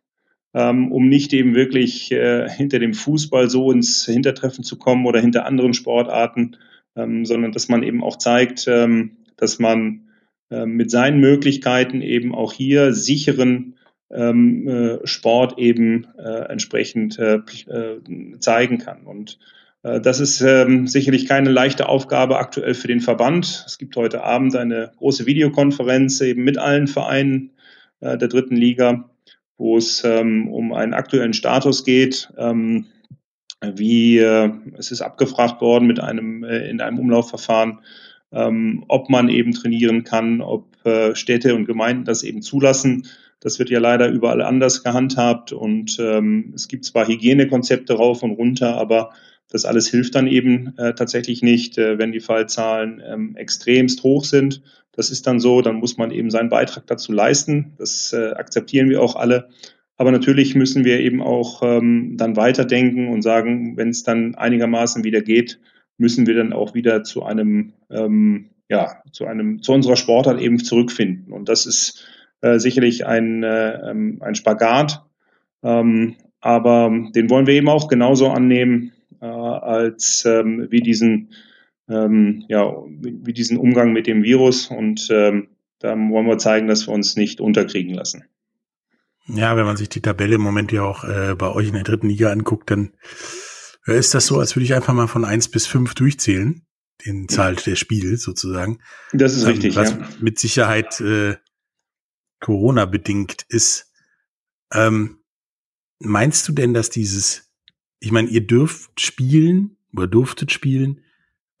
ähm, 0.57 0.91
um 0.91 1.07
nicht 1.07 1.33
eben 1.33 1.53
wirklich 1.53 2.11
äh, 2.11 2.49
hinter 2.49 2.79
dem 2.79 2.95
Fußball 2.95 3.49
so 3.49 3.71
ins 3.71 4.05
Hintertreffen 4.05 4.63
zu 4.63 4.77
kommen 4.77 5.05
oder 5.05 5.19
hinter 5.19 5.45
anderen 5.45 5.75
Sportarten, 5.75 6.57
ähm, 6.95 7.25
sondern 7.25 7.51
dass 7.51 7.69
man 7.69 7.83
eben 7.83 8.03
auch 8.03 8.17
zeigt, 8.17 8.65
ähm, 8.67 9.17
dass 9.37 9.59
man 9.59 10.09
äh, 10.49 10.65
mit 10.65 10.91
seinen 10.91 11.19
Möglichkeiten 11.19 12.01
eben 12.01 12.35
auch 12.35 12.53
hier 12.53 12.93
sicheren 12.93 13.75
ähm, 14.11 14.67
äh, 14.67 15.07
Sport 15.07 15.57
eben 15.57 16.07
äh, 16.17 16.49
entsprechend 16.49 17.17
äh, 17.19 17.35
äh, 17.67 17.99
zeigen 18.39 18.77
kann. 18.77 19.03
Und 19.03 19.39
äh, 19.83 19.99
das 19.99 20.19
ist 20.19 20.41
ähm, 20.41 20.87
sicherlich 20.87 21.27
keine 21.27 21.49
leichte 21.49 21.89
Aufgabe 21.89 22.37
aktuell 22.39 22.73
für 22.73 22.87
den 22.87 23.01
Verband. 23.01 23.63
Es 23.65 23.77
gibt 23.77 23.95
heute 23.95 24.23
Abend 24.23 24.55
eine 24.55 24.91
große 24.97 25.25
Videokonferenz 25.25 26.21
eben 26.21 26.43
mit 26.43 26.57
allen 26.57 26.87
Vereinen 26.87 27.51
äh, 27.99 28.17
der 28.17 28.27
dritten 28.27 28.55
Liga 28.55 29.09
wo 29.57 29.77
es 29.77 30.03
ähm, 30.03 30.49
um 30.49 30.71
einen 30.73 30.93
aktuellen 30.93 31.33
Status 31.33 31.83
geht. 31.83 32.31
Ähm, 32.37 32.85
wie 33.59 34.19
es 34.19 34.91
ist 34.91 35.01
abgefragt 35.01 35.61
worden 35.61 35.87
mit 35.87 35.99
einem 35.99 36.43
in 36.43 36.79
einem 36.79 36.99
Umlaufverfahren, 36.99 37.79
ähm, 38.31 38.83
ob 38.87 39.09
man 39.09 39.29
eben 39.29 39.53
trainieren 39.53 40.03
kann, 40.03 40.41
ob 40.41 40.85
äh, 40.85 41.15
Städte 41.15 41.55
und 41.55 41.65
Gemeinden 41.65 42.05
das 42.05 42.23
eben 42.23 42.41
zulassen. 42.41 43.07
Das 43.39 43.59
wird 43.59 43.69
ja 43.69 43.79
leider 43.79 44.09
überall 44.09 44.41
anders 44.41 44.83
gehandhabt 44.83 45.51
und 45.51 45.97
ähm, 45.99 46.53
es 46.55 46.67
gibt 46.67 46.85
zwar 46.85 47.07
Hygienekonzepte 47.07 47.93
rauf 47.93 48.23
und 48.23 48.31
runter, 48.31 48.75
aber 48.77 49.11
das 49.49 49.65
alles 49.65 49.87
hilft 49.87 50.15
dann 50.15 50.27
eben 50.27 50.77
äh, 50.77 50.93
tatsächlich 50.93 51.41
nicht, 51.41 51.77
äh, 51.77 51.97
wenn 51.97 52.11
die 52.11 52.19
Fallzahlen 52.19 53.01
ähm, 53.05 53.35
extremst 53.37 54.03
hoch 54.03 54.25
sind. 54.25 54.61
Das 54.91 55.11
ist 55.11 55.27
dann 55.27 55.39
so, 55.39 55.61
dann 55.61 55.75
muss 55.75 55.97
man 55.97 56.11
eben 56.11 56.31
seinen 56.31 56.49
Beitrag 56.49 56.87
dazu 56.87 57.13
leisten. 57.13 57.73
Das 57.77 58.11
äh, 58.13 58.31
akzeptieren 58.31 58.89
wir 58.89 59.01
auch 59.01 59.15
alle. 59.15 59.49
Aber 59.95 60.11
natürlich 60.11 60.53
müssen 60.55 60.85
wir 60.85 60.99
eben 60.99 61.21
auch 61.21 61.61
ähm, 61.63 62.17
dann 62.17 62.35
weiterdenken 62.35 63.07
und 63.07 63.21
sagen, 63.21 63.77
wenn 63.77 63.89
es 63.89 64.03
dann 64.03 64.35
einigermaßen 64.35 65.03
wieder 65.03 65.21
geht, 65.21 65.59
müssen 65.97 66.27
wir 66.27 66.35
dann 66.35 66.53
auch 66.53 66.73
wieder 66.73 67.03
zu 67.03 67.23
einem, 67.23 67.73
ähm, 67.89 68.51
ja, 68.69 69.01
zu 69.11 69.25
einem, 69.25 69.61
zu 69.61 69.73
unserer 69.73 69.95
Sportart 69.95 70.39
eben 70.39 70.63
zurückfinden. 70.63 71.31
Und 71.31 71.49
das 71.49 71.65
ist 71.65 72.05
äh, 72.41 72.59
sicherlich 72.59 73.05
ein, 73.05 73.43
äh, 73.43 73.89
ähm, 73.89 74.19
ein 74.21 74.35
Spagat. 74.35 75.05
Ähm, 75.63 76.15
aber 76.39 76.91
den 77.15 77.29
wollen 77.29 77.47
wir 77.47 77.55
eben 77.55 77.69
auch 77.69 77.87
genauso 77.87 78.29
annehmen 78.29 78.93
äh, 79.21 79.25
als 79.25 80.25
ähm, 80.25 80.67
wie 80.69 80.81
diesen 80.81 81.29
ähm, 81.89 82.43
ja, 82.49 82.73
wie 82.89 83.33
diesen 83.33 83.57
Umgang 83.57 83.93
mit 83.93 84.07
dem 84.07 84.23
Virus 84.23 84.67
und 84.67 85.07
ähm, 85.09 85.47
da 85.79 85.89
wollen 85.89 86.27
wir 86.27 86.37
zeigen, 86.37 86.67
dass 86.67 86.87
wir 86.87 86.93
uns 86.93 87.15
nicht 87.15 87.39
unterkriegen 87.39 87.93
lassen. 87.93 88.25
Ja, 89.27 89.55
wenn 89.57 89.65
man 89.65 89.77
sich 89.77 89.89
die 89.89 90.01
Tabelle 90.01 90.35
im 90.35 90.41
Moment 90.41 90.71
ja 90.71 90.83
auch 90.83 91.03
äh, 91.03 91.35
bei 91.35 91.51
euch 91.51 91.67
in 91.67 91.73
der 91.73 91.83
dritten 91.83 92.07
Liga 92.07 92.31
anguckt, 92.31 92.71
dann 92.71 92.93
ist 93.93 94.13
das 94.13 94.27
so, 94.27 94.39
als 94.39 94.55
würde 94.55 94.65
ich 94.65 94.73
einfach 94.73 94.93
mal 94.93 95.07
von 95.07 95.25
eins 95.25 95.49
bis 95.49 95.67
fünf 95.67 95.93
durchzählen, 95.93 96.65
den 97.05 97.29
Zahl 97.29 97.55
der 97.55 97.75
Spiele 97.75 98.17
sozusagen. 98.17 98.79
Das 99.13 99.33
ist 99.33 99.43
ähm, 99.43 99.49
richtig, 99.49 99.75
was 99.75 99.91
ja. 99.91 100.09
mit 100.19 100.39
Sicherheit 100.39 100.99
äh, 100.99 101.37
Corona 102.39 102.85
bedingt 102.85 103.45
ist. 103.49 103.91
Ähm, 104.73 105.19
meinst 105.99 106.47
du 106.47 106.53
denn, 106.53 106.73
dass 106.73 106.89
dieses 106.89 107.47
ich 107.99 108.11
meine, 108.11 108.29
ihr 108.29 108.45
dürft 108.45 109.01
spielen 109.01 109.77
oder 109.93 110.07
durftet 110.07 110.51
spielen, 110.51 111.01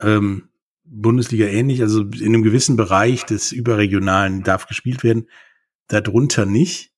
ähm, 0.01 0.49
Bundesliga 0.83 1.45
ähnlich, 1.45 1.81
also 1.81 2.01
in 2.01 2.27
einem 2.27 2.43
gewissen 2.43 2.77
Bereich 2.77 3.25
des 3.25 3.51
Überregionalen 3.51 4.43
darf 4.43 4.67
gespielt 4.67 5.03
werden, 5.03 5.27
darunter 5.87 6.45
nicht. 6.45 6.93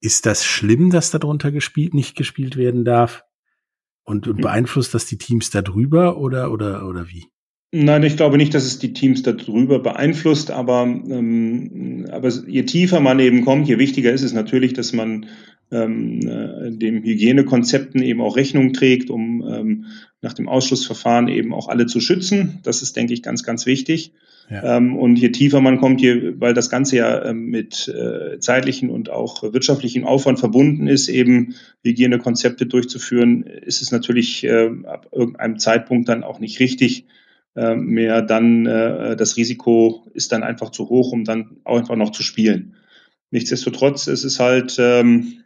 Ist 0.00 0.26
das 0.26 0.44
schlimm, 0.44 0.90
dass 0.90 1.10
darunter 1.10 1.50
gespielt, 1.50 1.94
nicht 1.94 2.16
gespielt 2.16 2.56
werden 2.56 2.84
darf? 2.84 3.24
Und, 4.04 4.28
und 4.28 4.36
hm. 4.36 4.42
beeinflusst 4.42 4.94
das 4.94 5.06
die 5.06 5.18
Teams 5.18 5.50
darüber 5.50 6.18
oder, 6.18 6.52
oder, 6.52 6.86
oder 6.86 7.08
wie? 7.08 7.24
Nein, 7.76 8.04
ich 8.04 8.16
glaube 8.16 8.36
nicht, 8.36 8.54
dass 8.54 8.64
es 8.64 8.78
die 8.78 8.92
Teams 8.92 9.22
darüber 9.22 9.80
beeinflusst, 9.80 10.52
aber, 10.52 10.84
ähm, 10.84 12.06
aber 12.12 12.28
je 12.46 12.62
tiefer 12.62 13.00
man 13.00 13.18
eben 13.18 13.44
kommt, 13.44 13.66
je 13.66 13.78
wichtiger 13.78 14.12
ist 14.12 14.22
es 14.22 14.32
natürlich, 14.32 14.74
dass 14.74 14.92
man 14.92 15.26
ähm, 15.70 16.20
äh, 16.20 16.70
dem 16.70 17.02
Hygienekonzepten 17.02 18.02
eben 18.02 18.20
auch 18.20 18.36
Rechnung 18.36 18.72
trägt, 18.72 19.10
um 19.10 19.44
ähm, 19.46 19.84
nach 20.20 20.32
dem 20.32 20.48
Ausschlussverfahren 20.48 21.28
eben 21.28 21.52
auch 21.52 21.68
alle 21.68 21.86
zu 21.86 22.00
schützen. 22.00 22.60
Das 22.62 22.82
ist, 22.82 22.96
denke 22.96 23.12
ich, 23.12 23.22
ganz, 23.22 23.42
ganz 23.42 23.66
wichtig. 23.66 24.12
Ja. 24.50 24.76
Ähm, 24.76 24.96
und 24.96 25.16
je 25.16 25.30
tiefer 25.30 25.60
man 25.60 25.78
kommt, 25.78 26.02
je, 26.02 26.34
weil 26.38 26.52
das 26.52 26.68
Ganze 26.68 26.96
ja 26.96 27.24
ähm, 27.24 27.46
mit 27.46 27.88
äh, 27.88 28.38
zeitlichen 28.38 28.90
und 28.90 29.10
auch 29.10 29.42
wirtschaftlichen 29.42 30.04
Aufwand 30.04 30.38
verbunden 30.38 30.86
ist, 30.86 31.08
eben 31.08 31.54
Hygienekonzepte 31.82 32.66
durchzuführen, 32.66 33.42
ist 33.42 33.80
es 33.80 33.90
natürlich 33.90 34.44
äh, 34.44 34.70
ab 34.84 35.08
irgendeinem 35.12 35.58
Zeitpunkt 35.58 36.08
dann 36.08 36.24
auch 36.24 36.40
nicht 36.40 36.60
richtig, 36.60 37.06
äh, 37.56 37.74
mehr 37.74 38.20
dann 38.20 38.66
äh, 38.66 39.16
das 39.16 39.36
Risiko 39.36 40.06
ist 40.12 40.32
dann 40.32 40.42
einfach 40.42 40.70
zu 40.70 40.88
hoch, 40.90 41.12
um 41.12 41.24
dann 41.24 41.56
auch 41.64 41.78
einfach 41.78 41.96
noch 41.96 42.10
zu 42.10 42.22
spielen. 42.22 42.74
Nichtsdestotrotz 43.30 44.06
ist 44.08 44.24
es 44.24 44.40
halt 44.40 44.76
ähm, 44.78 45.43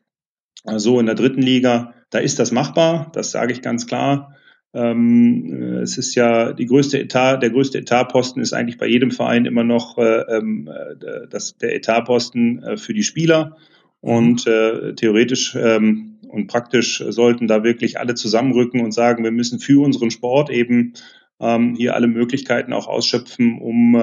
so 0.65 1.01
in 1.01 1.07
der 1.07 1.15
dritten 1.15 1.43
Liga, 1.43 1.95
da 2.11 2.19
ist 2.19 2.39
das 2.39 2.53
machbar, 2.53 3.11
das 3.15 3.31
sage 3.31 3.53
ich 3.53 3.63
ganz 3.63 3.87
klar. 3.87 4.35
Ähm, 4.75 5.63
äh, 5.63 5.79
es 5.81 5.97
ist 5.99 6.15
ja 6.15 6.53
die 6.53 6.67
größte 6.67 6.99
Etat, 7.01 7.39
der 7.39 7.51
größte 7.51 7.79
Etatposten 7.79 8.43
ist 8.43 8.53
eigentlich 8.53 8.79
bei 8.79 8.87
jedem 8.87 9.11
Verein 9.11 9.47
immer 9.47 9.65
noch 9.65 9.99
äh, 9.99 10.21
ähm, 10.37 10.69
äh, 10.69 11.27
das, 11.29 11.57
der 11.57 11.75
Etatposten 11.75 12.63
äh, 12.63 12.77
für 12.77 12.95
die 12.95 13.03
Spieler. 13.03 13.57
Und 14.01 14.47
äh, 14.47 14.95
theoretisch 14.95 15.57
ähm, 15.57 16.19
und 16.29 16.47
praktisch 16.47 17.03
sollten 17.09 17.49
da 17.49 17.65
wirklich 17.65 17.99
alle 17.99 18.15
zusammenrücken 18.15 18.81
und 18.81 18.93
sagen, 18.93 19.25
wir 19.25 19.31
müssen 19.33 19.59
für 19.59 19.83
unseren 19.83 20.11
Sport 20.11 20.51
eben 20.51 20.93
ähm, 21.41 21.75
hier 21.75 21.95
alle 21.95 22.07
Möglichkeiten 22.07 22.73
auch 22.73 22.87
ausschöpfen, 22.87 23.59
um 23.59 24.01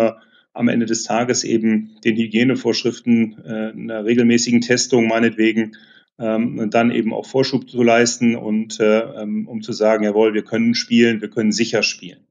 am 0.54 0.68
Ende 0.70 0.86
des 0.86 1.04
Tages 1.04 1.44
eben 1.44 1.92
den 2.04 2.16
Hygienevorschriften, 2.16 3.44
einer 3.46 4.06
regelmäßigen 4.06 4.62
Testung 4.62 5.08
meinetwegen, 5.08 5.74
ähm, 6.20 6.70
dann 6.70 6.92
eben 6.92 7.14
auch 7.14 7.26
Vorschub 7.26 7.70
zu 7.70 7.84
leisten 7.84 8.36
und 8.36 8.80
äh, 8.80 9.00
ähm, 9.22 9.48
um 9.48 9.62
zu 9.62 9.74
sagen, 9.74 10.04
jawohl, 10.04 10.34
wir 10.34 10.44
können 10.44 10.76
spielen, 10.76 11.22
wir 11.22 11.30
können 11.30 11.52
sicher 11.52 11.84
spielen. 11.84 12.26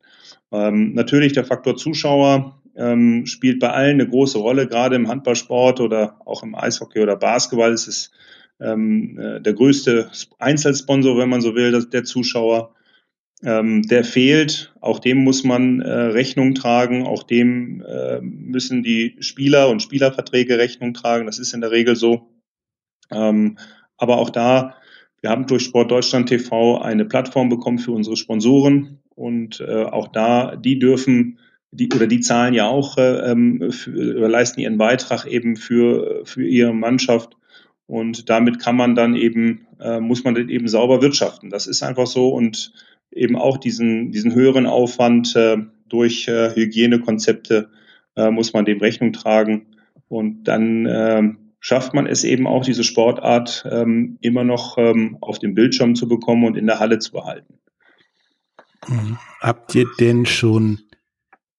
Ähm, 0.52 0.94
natürlich 0.94 1.32
der 1.32 1.44
Faktor 1.44 1.76
Zuschauer 1.76 2.60
ähm, 2.76 3.26
spielt 3.26 3.60
bei 3.60 3.70
allen 3.70 4.00
eine 4.00 4.08
große 4.08 4.38
Rolle, 4.38 4.66
gerade 4.66 4.96
im 4.96 5.08
Handballsport 5.08 5.80
oder 5.80 6.20
auch 6.24 6.42
im 6.42 6.54
Eishockey 6.54 7.00
oder 7.00 7.16
Basketball 7.16 7.72
ist 7.72 7.88
es 7.88 8.10
ähm, 8.60 9.18
äh, 9.18 9.40
der 9.40 9.52
größte 9.52 10.10
Einzelsponsor, 10.38 11.18
wenn 11.18 11.28
man 11.28 11.40
so 11.40 11.54
will, 11.54 11.84
der 11.86 12.04
Zuschauer 12.04 12.74
ähm, 13.42 13.82
der 13.82 14.04
fehlt. 14.04 14.72
Auch 14.80 14.98
dem 14.98 15.18
muss 15.18 15.44
man 15.44 15.80
äh, 15.80 15.90
Rechnung 15.90 16.54
tragen. 16.54 17.04
Auch 17.04 17.22
dem 17.22 17.82
äh, 17.82 18.20
müssen 18.20 18.82
die 18.82 19.16
Spieler 19.20 19.68
und 19.68 19.82
Spielerverträge 19.82 20.58
Rechnung 20.58 20.94
tragen. 20.94 21.26
Das 21.26 21.38
ist 21.38 21.52
in 21.52 21.60
der 21.60 21.70
Regel 21.70 21.96
so. 21.96 22.33
Ähm, 23.14 23.58
aber 23.96 24.18
auch 24.18 24.30
da, 24.30 24.74
wir 25.20 25.30
haben 25.30 25.46
durch 25.46 25.64
Sport 25.64 25.90
Deutschland 25.90 26.28
TV 26.28 26.78
eine 26.78 27.04
Plattform 27.04 27.48
bekommen 27.48 27.78
für 27.78 27.92
unsere 27.92 28.16
Sponsoren 28.16 28.98
und 29.14 29.60
äh, 29.60 29.84
auch 29.84 30.08
da, 30.08 30.56
die 30.56 30.78
dürfen 30.78 31.38
die 31.70 31.88
oder 31.92 32.06
die 32.06 32.20
zahlen 32.20 32.54
ja 32.54 32.68
auch 32.68 32.98
äh, 32.98 33.30
ähm, 33.32 33.72
für, 33.72 34.16
oder 34.16 34.28
leisten 34.28 34.60
ihren 34.60 34.78
Beitrag 34.78 35.26
eben 35.26 35.56
für 35.56 36.22
für 36.24 36.46
ihre 36.46 36.72
Mannschaft 36.72 37.36
und 37.86 38.28
damit 38.30 38.60
kann 38.60 38.76
man 38.76 38.94
dann 38.94 39.16
eben 39.16 39.66
äh, 39.80 40.00
muss 40.00 40.24
man 40.24 40.34
dann 40.34 40.48
eben 40.48 40.68
sauber 40.68 41.02
wirtschaften. 41.02 41.50
Das 41.50 41.66
ist 41.66 41.82
einfach 41.82 42.06
so 42.06 42.28
und 42.28 42.72
eben 43.10 43.36
auch 43.36 43.58
diesen, 43.58 44.10
diesen 44.10 44.34
höheren 44.34 44.66
Aufwand 44.66 45.34
äh, 45.36 45.58
durch 45.88 46.28
äh, 46.28 46.54
Hygienekonzepte 46.54 47.70
äh, 48.16 48.30
muss 48.30 48.52
man 48.52 48.64
dem 48.64 48.80
Rechnung 48.80 49.12
tragen. 49.12 49.66
Und 50.08 50.44
dann 50.44 50.86
äh, 50.86 51.22
schafft 51.64 51.94
man 51.94 52.06
es 52.06 52.24
eben 52.24 52.46
auch, 52.46 52.62
diese 52.62 52.84
Sportart 52.84 53.66
ähm, 53.70 54.18
immer 54.20 54.44
noch 54.44 54.76
ähm, 54.76 55.16
auf 55.22 55.38
dem 55.38 55.54
Bildschirm 55.54 55.94
zu 55.94 56.06
bekommen 56.06 56.44
und 56.44 56.58
in 56.58 56.66
der 56.66 56.78
Halle 56.78 56.98
zu 56.98 57.10
behalten. 57.10 57.58
Mhm. 58.86 59.16
Habt 59.40 59.74
ihr 59.74 59.86
denn 59.98 60.26
schon, 60.26 60.82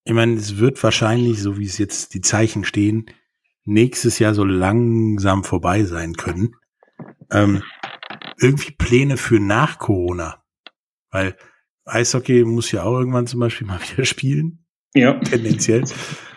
ich 0.03 0.13
meine, 0.13 0.35
es 0.35 0.59
wird 0.59 0.83
wahrscheinlich, 0.83 1.41
so 1.41 1.57
wie 1.57 1.65
es 1.65 1.79
jetzt 1.79 2.13
die 2.13 2.21
Zeichen 2.21 2.65
stehen, 2.65 3.07
nächstes 3.63 4.19
Jahr 4.19 4.35
so 4.35 4.43
langsam 4.43 5.43
vorbei 5.43 5.85
sein 5.85 6.13
können. 6.13 6.55
Ähm, 7.31 7.63
irgendwie 8.39 8.73
Pläne 8.73 9.17
für 9.17 9.39
nach 9.39 9.79
Corona? 9.79 10.43
Weil 11.09 11.35
Eishockey 11.83 12.43
muss 12.43 12.71
ja 12.71 12.83
auch 12.83 12.99
irgendwann 12.99 13.25
zum 13.25 13.39
Beispiel 13.39 13.65
mal 13.67 13.79
wieder 13.79 14.05
spielen. 14.05 14.67
Ja. 14.93 15.17
Tendenziell. 15.17 15.83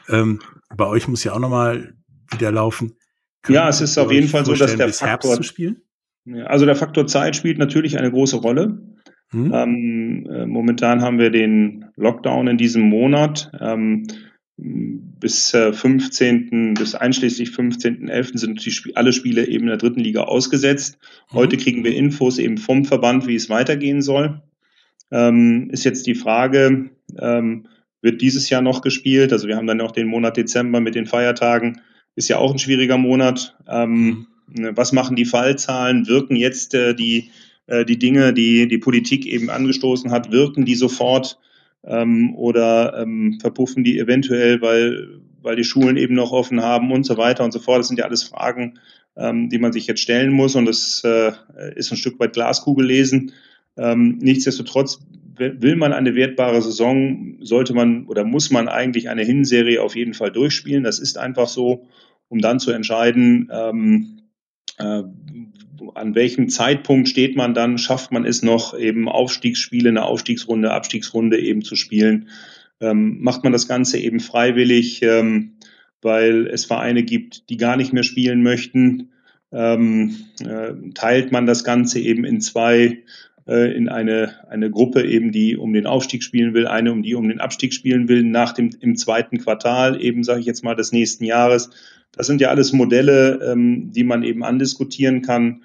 ähm, 0.08 0.40
bei 0.74 0.86
euch 0.86 1.06
muss 1.06 1.22
ja 1.22 1.34
auch 1.34 1.38
nochmal 1.38 1.98
wieder 2.30 2.50
laufen. 2.50 2.97
Ja, 3.48 3.68
es 3.68 3.80
ist 3.80 3.98
auf 3.98 4.10
jeden 4.10 4.28
Fall 4.28 4.44
so, 4.44 4.54
dass 4.54 4.76
der 4.76 4.88
Faktor, 4.88 5.38
also 6.44 6.66
der 6.66 6.76
Faktor 6.76 7.06
Zeit 7.06 7.36
spielt 7.36 7.58
natürlich 7.58 7.98
eine 7.98 8.10
große 8.10 8.36
Rolle. 8.36 8.82
Hm. 9.30 9.52
Ähm, 9.52 10.26
äh, 10.30 10.46
momentan 10.46 11.02
haben 11.02 11.18
wir 11.18 11.30
den 11.30 11.86
Lockdown 11.96 12.48
in 12.48 12.58
diesem 12.58 12.82
Monat. 12.82 13.50
Ähm, 13.60 14.06
bis 14.56 15.54
äh, 15.54 15.72
15. 15.72 16.74
bis 16.74 16.96
einschließlich 16.96 17.50
15.11. 17.50 18.38
sind 18.38 18.64
die 18.64 18.70
Sp 18.74 18.90
alle 18.96 19.12
Spiele 19.12 19.46
eben 19.46 19.64
in 19.64 19.68
der 19.68 19.76
dritten 19.76 20.00
Liga 20.00 20.22
ausgesetzt. 20.22 20.98
Heute 21.32 21.56
hm. 21.56 21.62
kriegen 21.62 21.84
wir 21.84 21.94
Infos 21.94 22.38
eben 22.38 22.58
vom 22.58 22.84
Verband, 22.84 23.26
wie 23.26 23.36
es 23.36 23.48
weitergehen 23.48 24.02
soll 24.02 24.42
ähm, 25.10 25.68
ist 25.70 25.84
jetzt 25.84 26.06
die 26.06 26.14
Frage, 26.14 26.90
ähm, 27.18 27.66
wird 28.00 28.20
dieses 28.20 28.48
Jahr 28.50 28.62
noch 28.62 28.82
gespielt? 28.82 29.32
Also 29.32 29.48
wir 29.48 29.56
haben 29.56 29.66
dann 29.66 29.80
auch 29.80 29.92
den 29.92 30.06
Monat 30.06 30.36
Dezember 30.36 30.80
mit 30.80 30.94
den 30.94 31.06
Feiertagen, 31.06 31.80
ist 32.18 32.28
ja 32.28 32.38
auch 32.38 32.50
ein 32.50 32.58
schwieriger 32.58 32.98
Monat. 32.98 33.56
Ähm, 33.68 34.26
mhm. 34.48 34.72
Was 34.74 34.92
machen 34.92 35.14
die 35.14 35.24
Fallzahlen? 35.24 36.08
Wirken 36.08 36.34
jetzt 36.34 36.74
äh, 36.74 36.94
die, 36.94 37.30
äh, 37.68 37.84
die 37.84 37.98
Dinge, 37.98 38.34
die 38.34 38.66
die 38.66 38.78
Politik 38.78 39.24
eben 39.24 39.50
angestoßen 39.50 40.10
hat, 40.10 40.32
wirken 40.32 40.64
die 40.64 40.74
sofort 40.74 41.38
ähm, 41.84 42.34
oder 42.34 42.98
ähm, 43.00 43.38
verpuffen 43.40 43.84
die 43.84 44.00
eventuell, 44.00 44.60
weil, 44.60 45.20
weil 45.42 45.54
die 45.54 45.64
Schulen 45.64 45.96
eben 45.96 46.16
noch 46.16 46.32
offen 46.32 46.60
haben 46.60 46.90
und 46.90 47.04
so 47.04 47.16
weiter 47.16 47.44
und 47.44 47.52
so 47.52 47.60
fort? 47.60 47.78
Das 47.78 47.88
sind 47.88 48.00
ja 48.00 48.06
alles 48.06 48.24
Fragen, 48.24 48.80
ähm, 49.16 49.48
die 49.48 49.58
man 49.58 49.72
sich 49.72 49.86
jetzt 49.86 50.00
stellen 50.00 50.32
muss 50.32 50.56
und 50.56 50.66
das 50.66 51.02
äh, 51.04 51.30
ist 51.76 51.92
ein 51.92 51.96
Stück 51.96 52.18
weit 52.18 52.32
Glaskugel 52.32 52.84
lesen. 52.84 53.32
Ähm, 53.76 54.18
nichtsdestotrotz 54.20 54.98
will 55.38 55.76
man 55.76 55.92
eine 55.92 56.16
wertbare 56.16 56.60
Saison, 56.62 57.36
sollte 57.40 57.74
man 57.74 58.06
oder 58.06 58.24
muss 58.24 58.50
man 58.50 58.66
eigentlich 58.66 59.08
eine 59.08 59.22
Hinserie 59.22 59.80
auf 59.80 59.94
jeden 59.94 60.14
Fall 60.14 60.32
durchspielen. 60.32 60.82
Das 60.82 60.98
ist 60.98 61.16
einfach 61.16 61.46
so, 61.46 61.86
um 62.28 62.40
dann 62.40 62.60
zu 62.60 62.70
entscheiden, 62.72 63.50
ähm, 63.52 64.22
äh, 64.78 65.02
an 65.94 66.14
welchem 66.14 66.48
Zeitpunkt 66.48 67.08
steht 67.08 67.36
man 67.36 67.54
dann, 67.54 67.78
schafft 67.78 68.12
man 68.12 68.24
es 68.24 68.42
noch, 68.42 68.76
eben 68.76 69.08
Aufstiegsspiele, 69.08 69.88
eine 69.88 70.04
Aufstiegsrunde, 70.04 70.72
Abstiegsrunde 70.72 71.38
eben 71.38 71.62
zu 71.62 71.76
spielen. 71.76 72.28
Ähm, 72.80 73.18
macht 73.20 73.44
man 73.44 73.52
das 73.52 73.68
Ganze 73.68 73.98
eben 73.98 74.20
freiwillig, 74.20 75.02
ähm, 75.02 75.54
weil 76.00 76.46
es 76.46 76.64
Vereine 76.64 77.02
gibt, 77.02 77.48
die 77.50 77.56
gar 77.56 77.76
nicht 77.76 77.92
mehr 77.92 78.04
spielen 78.04 78.42
möchten. 78.42 79.10
Ähm, 79.50 80.16
äh, 80.44 80.74
teilt 80.94 81.32
man 81.32 81.46
das 81.46 81.64
Ganze 81.64 82.00
eben 82.00 82.24
in 82.24 82.40
zwei 82.40 83.02
äh, 83.48 83.74
in 83.74 83.88
eine, 83.88 84.34
eine 84.48 84.70
Gruppe 84.70 85.04
eben, 85.04 85.32
die 85.32 85.56
um 85.56 85.72
den 85.72 85.86
Aufstieg 85.86 86.22
spielen 86.22 86.54
will, 86.54 86.66
eine, 86.66 86.92
um 86.92 87.02
die 87.02 87.14
um 87.14 87.28
den 87.28 87.40
Abstieg 87.40 87.72
spielen 87.72 88.08
will, 88.08 88.22
nach 88.22 88.52
dem 88.52 88.70
im 88.80 88.94
zweiten 88.94 89.38
Quartal 89.38 90.00
eben, 90.02 90.22
sage 90.22 90.40
ich 90.40 90.46
jetzt 90.46 90.62
mal, 90.62 90.74
des 90.74 90.92
nächsten 90.92 91.24
Jahres. 91.24 91.70
Das 92.18 92.26
sind 92.26 92.40
ja 92.40 92.48
alles 92.48 92.72
Modelle, 92.72 93.38
ähm, 93.52 93.92
die 93.92 94.02
man 94.02 94.24
eben 94.24 94.42
andiskutieren 94.42 95.22
kann. 95.22 95.62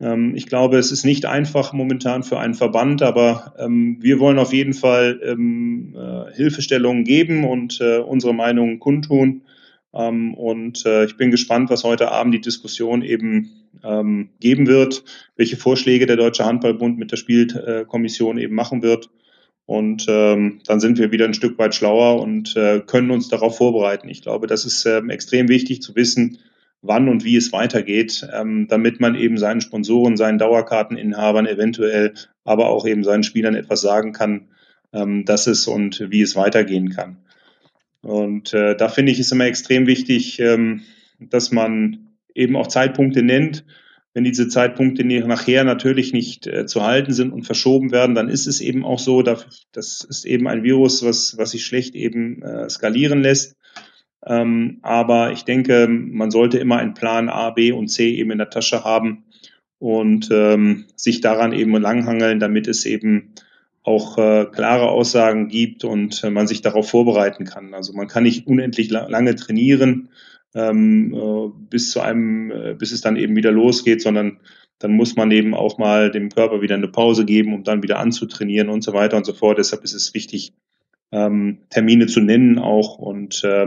Ähm, 0.00 0.36
ich 0.36 0.46
glaube, 0.46 0.78
es 0.78 0.92
ist 0.92 1.04
nicht 1.04 1.26
einfach 1.26 1.72
momentan 1.72 2.22
für 2.22 2.38
einen 2.38 2.54
Verband, 2.54 3.02
aber 3.02 3.54
ähm, 3.58 3.98
wir 4.00 4.20
wollen 4.20 4.38
auf 4.38 4.52
jeden 4.52 4.72
Fall 4.72 5.20
ähm, 5.24 5.96
äh, 5.96 6.32
Hilfestellungen 6.32 7.02
geben 7.02 7.44
und 7.44 7.80
äh, 7.80 7.98
unsere 7.98 8.34
Meinungen 8.34 8.78
kundtun. 8.78 9.42
Ähm, 9.92 10.34
und 10.34 10.86
äh, 10.86 11.06
ich 11.06 11.16
bin 11.16 11.32
gespannt, 11.32 11.70
was 11.70 11.82
heute 11.82 12.12
Abend 12.12 12.34
die 12.34 12.40
Diskussion 12.40 13.02
eben 13.02 13.50
ähm, 13.82 14.28
geben 14.38 14.68
wird, 14.68 15.02
welche 15.34 15.56
Vorschläge 15.56 16.06
der 16.06 16.16
Deutsche 16.16 16.44
Handballbund 16.44 16.98
mit 16.98 17.10
der 17.10 17.16
Spielkommission 17.16 18.38
eben 18.38 18.54
machen 18.54 18.82
wird. 18.82 19.10
Und 19.66 20.06
ähm, 20.08 20.60
dann 20.64 20.78
sind 20.78 20.98
wir 20.98 21.10
wieder 21.10 21.24
ein 21.24 21.34
Stück 21.34 21.58
weit 21.58 21.74
schlauer 21.74 22.22
und 22.22 22.56
äh, 22.56 22.80
können 22.80 23.10
uns 23.10 23.28
darauf 23.28 23.56
vorbereiten. 23.56 24.08
Ich 24.08 24.22
glaube, 24.22 24.46
das 24.46 24.64
ist 24.64 24.86
ähm, 24.86 25.10
extrem 25.10 25.48
wichtig 25.48 25.82
zu 25.82 25.96
wissen, 25.96 26.38
wann 26.82 27.08
und 27.08 27.24
wie 27.24 27.36
es 27.36 27.52
weitergeht, 27.52 28.26
ähm, 28.32 28.68
damit 28.68 29.00
man 29.00 29.16
eben 29.16 29.38
seinen 29.38 29.60
Sponsoren, 29.60 30.16
seinen 30.16 30.38
Dauerkarteninhabern 30.38 31.46
eventuell, 31.46 32.14
aber 32.44 32.68
auch 32.68 32.86
eben 32.86 33.02
seinen 33.02 33.24
Spielern 33.24 33.56
etwas 33.56 33.80
sagen 33.80 34.12
kann, 34.12 34.48
ähm, 34.92 35.24
dass 35.24 35.48
es 35.48 35.66
und 35.66 36.06
wie 36.10 36.22
es 36.22 36.36
weitergehen 36.36 36.90
kann. 36.90 37.16
Und 38.02 38.54
äh, 38.54 38.76
da 38.76 38.88
finde 38.88 39.10
ich 39.10 39.18
es 39.18 39.32
immer 39.32 39.46
extrem 39.46 39.88
wichtig, 39.88 40.38
ähm, 40.38 40.82
dass 41.18 41.50
man 41.50 42.06
eben 42.34 42.54
auch 42.54 42.68
Zeitpunkte 42.68 43.22
nennt. 43.22 43.64
Wenn 44.16 44.24
diese 44.24 44.48
Zeitpunkte 44.48 45.04
nachher 45.04 45.62
natürlich 45.64 46.14
nicht 46.14 46.46
äh, 46.46 46.64
zu 46.64 46.82
halten 46.82 47.12
sind 47.12 47.34
und 47.34 47.42
verschoben 47.42 47.92
werden, 47.92 48.14
dann 48.14 48.30
ist 48.30 48.46
es 48.46 48.62
eben 48.62 48.82
auch 48.82 48.98
so, 48.98 49.20
das 49.20 50.06
ist 50.08 50.24
eben 50.24 50.48
ein 50.48 50.62
Virus, 50.62 51.04
was, 51.04 51.36
was 51.36 51.50
sich 51.50 51.66
schlecht 51.66 51.94
eben 51.94 52.40
äh, 52.40 52.70
skalieren 52.70 53.20
lässt. 53.20 53.56
Ähm, 54.24 54.78
aber 54.80 55.32
ich 55.32 55.44
denke, 55.44 55.86
man 55.90 56.30
sollte 56.30 56.56
immer 56.56 56.78
einen 56.78 56.94
Plan 56.94 57.28
A, 57.28 57.50
B 57.50 57.72
und 57.72 57.88
C 57.88 58.14
eben 58.14 58.30
in 58.30 58.38
der 58.38 58.48
Tasche 58.48 58.84
haben 58.84 59.24
und 59.78 60.30
ähm, 60.32 60.86
sich 60.96 61.20
daran 61.20 61.52
eben 61.52 61.76
langhangeln, 61.76 62.40
damit 62.40 62.68
es 62.68 62.86
eben 62.86 63.34
auch 63.82 64.16
äh, 64.16 64.46
klare 64.46 64.88
Aussagen 64.88 65.48
gibt 65.48 65.84
und 65.84 66.24
äh, 66.24 66.30
man 66.30 66.46
sich 66.46 66.62
darauf 66.62 66.88
vorbereiten 66.88 67.44
kann. 67.44 67.74
Also 67.74 67.92
man 67.92 68.08
kann 68.08 68.22
nicht 68.22 68.46
unendlich 68.46 68.88
la 68.88 69.08
lange 69.08 69.34
trainieren 69.34 70.08
ähm, 70.56 71.12
äh, 71.14 71.50
bis 71.68 71.90
zu 71.90 72.00
einem, 72.00 72.50
äh, 72.50 72.74
bis 72.74 72.90
es 72.90 73.02
dann 73.02 73.16
eben 73.16 73.36
wieder 73.36 73.52
losgeht, 73.52 74.00
sondern 74.00 74.40
dann 74.78 74.92
muss 74.92 75.14
man 75.14 75.30
eben 75.30 75.54
auch 75.54 75.78
mal 75.78 76.10
dem 76.10 76.30
Körper 76.30 76.62
wieder 76.62 76.74
eine 76.74 76.88
Pause 76.88 77.24
geben, 77.24 77.54
um 77.54 77.62
dann 77.62 77.82
wieder 77.82 77.98
anzutrainieren 77.98 78.70
und 78.70 78.82
so 78.82 78.92
weiter 78.92 79.16
und 79.16 79.26
so 79.26 79.34
fort. 79.34 79.58
Deshalb 79.58 79.84
ist 79.84 79.94
es 79.94 80.14
wichtig, 80.14 80.54
ähm, 81.12 81.60
Termine 81.70 82.06
zu 82.06 82.20
nennen 82.20 82.58
auch 82.58 82.98
und 82.98 83.44
äh, 83.44 83.66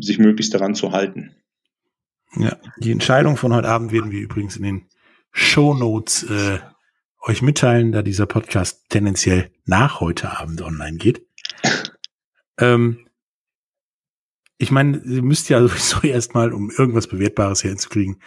sich 0.00 0.18
möglichst 0.18 0.54
daran 0.54 0.74
zu 0.74 0.92
halten. 0.92 1.32
Ja, 2.36 2.56
die 2.78 2.92
Entscheidung 2.92 3.36
von 3.36 3.52
heute 3.54 3.68
Abend 3.68 3.92
werden 3.92 4.10
wir 4.10 4.20
übrigens 4.20 4.56
in 4.56 4.62
den 4.62 4.82
Show 5.32 5.74
Notes 5.74 6.24
äh, 6.24 6.58
euch 7.22 7.42
mitteilen, 7.42 7.92
da 7.92 8.02
dieser 8.02 8.26
Podcast 8.26 8.88
tendenziell 8.88 9.50
nach 9.64 10.00
heute 10.00 10.38
Abend 10.38 10.62
online 10.62 10.98
geht. 10.98 11.26
ähm, 12.58 13.05
ich 14.58 14.70
meine, 14.70 14.98
ihr 15.04 15.22
müsst 15.22 15.48
ja 15.48 15.60
sowieso 15.66 16.06
erstmal, 16.06 16.52
um 16.52 16.70
irgendwas 16.70 17.06
Bewertbares 17.06 17.62
hinzukriegen, 17.62 18.20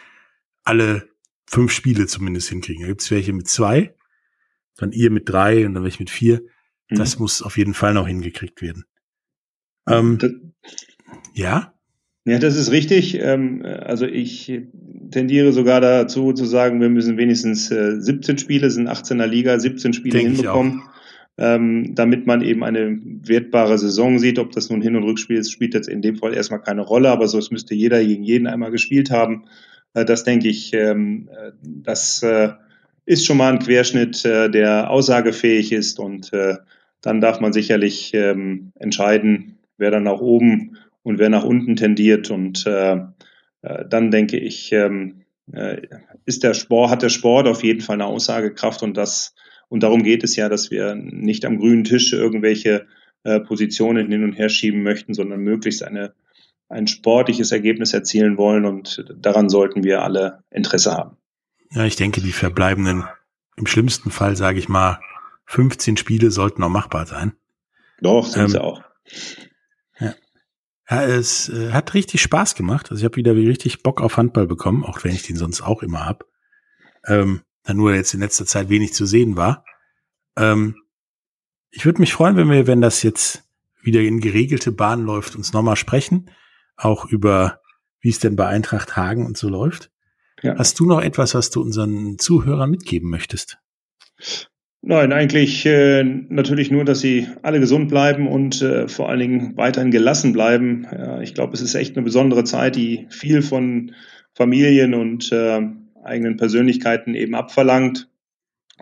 alle 0.64 1.10
fünf 1.46 1.72
Spiele 1.72 2.08
zumindest 2.08 2.50
hinkriegen. 2.50 2.84
Da 2.84 2.88
gibt 2.88 3.02
es 3.02 3.12
welche 3.12 3.34
mit 3.34 3.48
zwei, 3.48 3.96
dann 4.78 4.92
ihr 4.92 5.10
mit 5.10 5.28
drei 5.28 5.66
und 5.66 5.74
dann 5.74 5.84
welche 5.84 6.00
mit 6.00 6.10
vier. 6.10 6.42
Mhm. 6.90 6.96
Das 6.96 7.20
muss 7.20 7.42
auf 7.42 7.58
jeden 7.58 7.74
Fall 7.74 7.94
noch 7.94 8.08
hingekriegt 8.08 8.62
werden. 8.62 8.86
Ähm, 9.88 10.54
ja? 11.34 11.74
Ja, 12.26 12.38
das 12.38 12.58
ist 12.58 12.72
richtig. 12.72 13.20
Ähm, 13.20 13.64
also 13.66 14.06
ich 14.06 14.52
tendiere 15.10 15.52
sogar 15.52 15.82
dazu 15.82 16.34
zu 16.34 16.46
sagen, 16.46 16.80
wir 16.82 16.90
müssen 16.90 17.18
wenigstens 17.18 17.70
17 17.70 18.36
äh, 18.36 18.40
Spiele, 18.40 18.70
sind 18.70 18.88
18er 18.88 19.26
Liga, 19.26 19.58
17 19.60 19.94
Spiele 19.94 20.20
Denk 20.20 20.36
hinbekommen, 20.36 20.84
ähm, 21.40 21.96
damit 21.96 22.28
man 22.28 22.42
eben 22.42 22.64
eine 22.64 23.00
wertbare 23.02 23.78
Saison 23.78 24.20
sieht. 24.20 24.38
Ob 24.38 24.52
das 24.52 24.70
nun 24.70 24.82
Hin- 24.82 24.96
und 24.96 25.04
Rückspiel 25.04 25.38
ist, 25.38 25.52
spielt 25.52 25.74
jetzt 25.74 25.90
in 25.90 26.02
dem 26.02 26.18
Fall 26.18 26.34
erstmal 26.34 26.62
keine 26.62 26.82
Rolle, 26.82 27.10
aber 27.10 27.28
so 27.28 27.38
es 27.38 27.50
müsste 27.50 27.74
jeder 27.74 28.04
gegen 28.04 28.24
jeden 28.24 28.48
einmal 28.48 28.72
gespielt 28.72 29.10
haben. 29.10 29.46
Äh, 29.94 30.06
das 30.06 30.24
denke 30.24 30.50
ich, 30.50 30.74
ähm, 30.74 31.30
äh, 31.32 31.52
das 31.64 32.24
ist 33.06 33.26
schon 33.26 33.38
mal 33.38 33.52
ein 33.52 33.60
Querschnitt, 33.60 34.24
der 34.24 34.92
aussagefähig 34.92 35.72
ist 35.72 35.98
und 35.98 36.30
dann 36.32 37.22
darf 37.22 37.40
man 37.40 37.54
sicherlich 37.54 38.14
entscheiden, 38.14 39.58
wer 39.80 39.90
dann 39.90 40.04
nach 40.04 40.20
oben 40.20 40.78
und 41.02 41.18
wer 41.18 41.30
nach 41.30 41.44
unten 41.44 41.76
tendiert. 41.76 42.30
Und 42.30 42.68
äh, 42.68 43.00
äh, 43.62 43.86
dann 43.90 44.12
denke 44.12 44.38
ich, 44.38 44.72
ähm, 44.72 45.22
äh, 45.52 45.82
ist 46.26 46.44
der 46.44 46.54
Sport, 46.54 46.92
hat 46.92 47.02
der 47.02 47.10
Sport 47.10 47.48
auf 47.48 47.64
jeden 47.64 47.82
Fall 47.82 47.96
eine 47.96 48.06
Aussagekraft 48.06 48.84
und 48.84 48.96
das 48.96 49.34
und 49.70 49.84
darum 49.84 50.04
geht 50.04 50.24
es 50.24 50.36
ja, 50.36 50.50
dass 50.50 50.72
wir 50.72 50.96
nicht 50.96 51.46
am 51.46 51.60
grünen 51.60 51.84
Tisch 51.84 52.12
irgendwelche 52.12 52.88
äh, 53.24 53.40
Positionen 53.40 54.12
hin 54.12 54.24
und 54.24 54.34
her 54.34 54.50
schieben 54.50 54.84
möchten, 54.84 55.14
sondern 55.14 55.40
möglichst 55.40 55.84
eine, 55.84 56.14
ein 56.68 56.88
sportliches 56.88 57.52
Ergebnis 57.52 57.94
erzielen 57.94 58.38
wollen 58.38 58.66
und 58.66 59.06
daran 59.16 59.50
sollten 59.50 59.84
wir 59.84 60.02
alle 60.02 60.44
Interesse 60.52 60.92
haben. 60.92 61.18
Ja, 61.72 61.86
ich 61.86 61.96
denke, 61.96 62.22
die 62.22 62.32
verbleibenden, 62.32 63.06
im 63.56 63.68
schlimmsten 63.68 64.10
Fall 64.10 64.36
sage 64.36 64.60
ich 64.60 64.70
mal, 64.70 65.00
15 65.46 65.98
Spiele 65.98 66.32
sollten 66.32 66.64
auch 66.64 66.70
machbar 66.70 67.06
sein. 67.06 67.34
Doch, 68.02 68.26
sind 68.28 68.44
ähm, 68.44 68.50
sie 68.50 68.62
auch. 68.62 68.84
Ja, 70.90 71.04
es 71.04 71.50
äh, 71.50 71.72
hat 71.72 71.94
richtig 71.94 72.22
Spaß 72.22 72.56
gemacht. 72.56 72.90
Also 72.90 73.02
ich 73.02 73.06
habe 73.06 73.18
wieder 73.18 73.36
richtig 73.36 73.84
Bock 73.84 74.02
auf 74.02 74.18
Handball 74.18 74.48
bekommen, 74.48 74.84
auch 74.84 75.04
wenn 75.04 75.14
ich 75.14 75.24
den 75.24 75.36
sonst 75.36 75.62
auch 75.62 75.84
immer 75.84 76.06
hab. 76.06 76.26
Ähm, 77.06 77.42
da 77.64 77.74
nur 77.74 77.94
jetzt 77.94 78.14
in 78.14 78.20
letzter 78.20 78.46
Zeit 78.46 78.70
wenig 78.70 78.94
zu 78.94 79.06
sehen 79.06 79.36
war. 79.36 79.66
Ähm, 80.38 80.76
ich 81.72 81.86
würde 81.86 82.00
mich 82.00 82.14
freuen, 82.14 82.36
wenn 82.36 82.50
wir, 82.50 82.68
wenn 82.68 82.82
das 82.82 83.04
jetzt 83.04 83.44
wieder 83.82 84.02
in 84.02 84.20
geregelte 84.20 84.72
Bahn 84.72 85.04
läuft, 85.06 85.36
uns 85.36 85.54
nochmal 85.54 85.76
sprechen. 85.76 86.30
Auch 86.76 87.06
über, 87.06 87.62
wie 88.02 88.10
es 88.10 88.20
denn 88.20 88.36
bei 88.36 88.48
Eintracht 88.48 88.96
Hagen 88.96 89.26
und 89.26 89.38
so 89.38 89.50
läuft. 89.50 89.92
Ja. 90.42 90.58
Hast 90.58 90.80
du 90.80 90.86
noch 90.86 91.02
etwas, 91.02 91.36
was 91.36 91.50
du 91.50 91.62
unseren 91.62 92.18
Zuhörern 92.18 92.70
mitgeben 92.70 93.10
möchtest? 93.10 93.60
Nein, 94.82 95.12
eigentlich 95.12 95.66
äh, 95.66 96.04
natürlich 96.04 96.72
nur, 96.72 96.86
dass 96.86 97.02
sie 97.02 97.28
alle 97.42 97.60
gesund 97.60 97.90
bleiben 97.90 98.28
und 98.28 98.62
äh, 98.62 98.88
vor 98.88 99.10
allen 99.10 99.20
Dingen 99.20 99.58
weiterhin 99.58 99.92
gelassen 99.92 100.32
bleiben. 100.32 100.88
Ja, 100.90 101.20
ich 101.20 101.34
glaube, 101.34 101.54
es 101.54 101.62
ist 101.62 101.76
echt 101.76 101.98
eine 101.98 102.06
besondere 102.06 102.46
Zeit, 102.46 102.78
die 102.78 103.08
viel 103.10 103.42
von 103.42 103.94
Familien 104.34 104.94
und 104.94 105.34
äh, 105.34 105.62
eigenen 106.04 106.38
Persönlichkeiten 106.38 107.16
eben 107.16 107.36
abverlangt. 107.36 108.10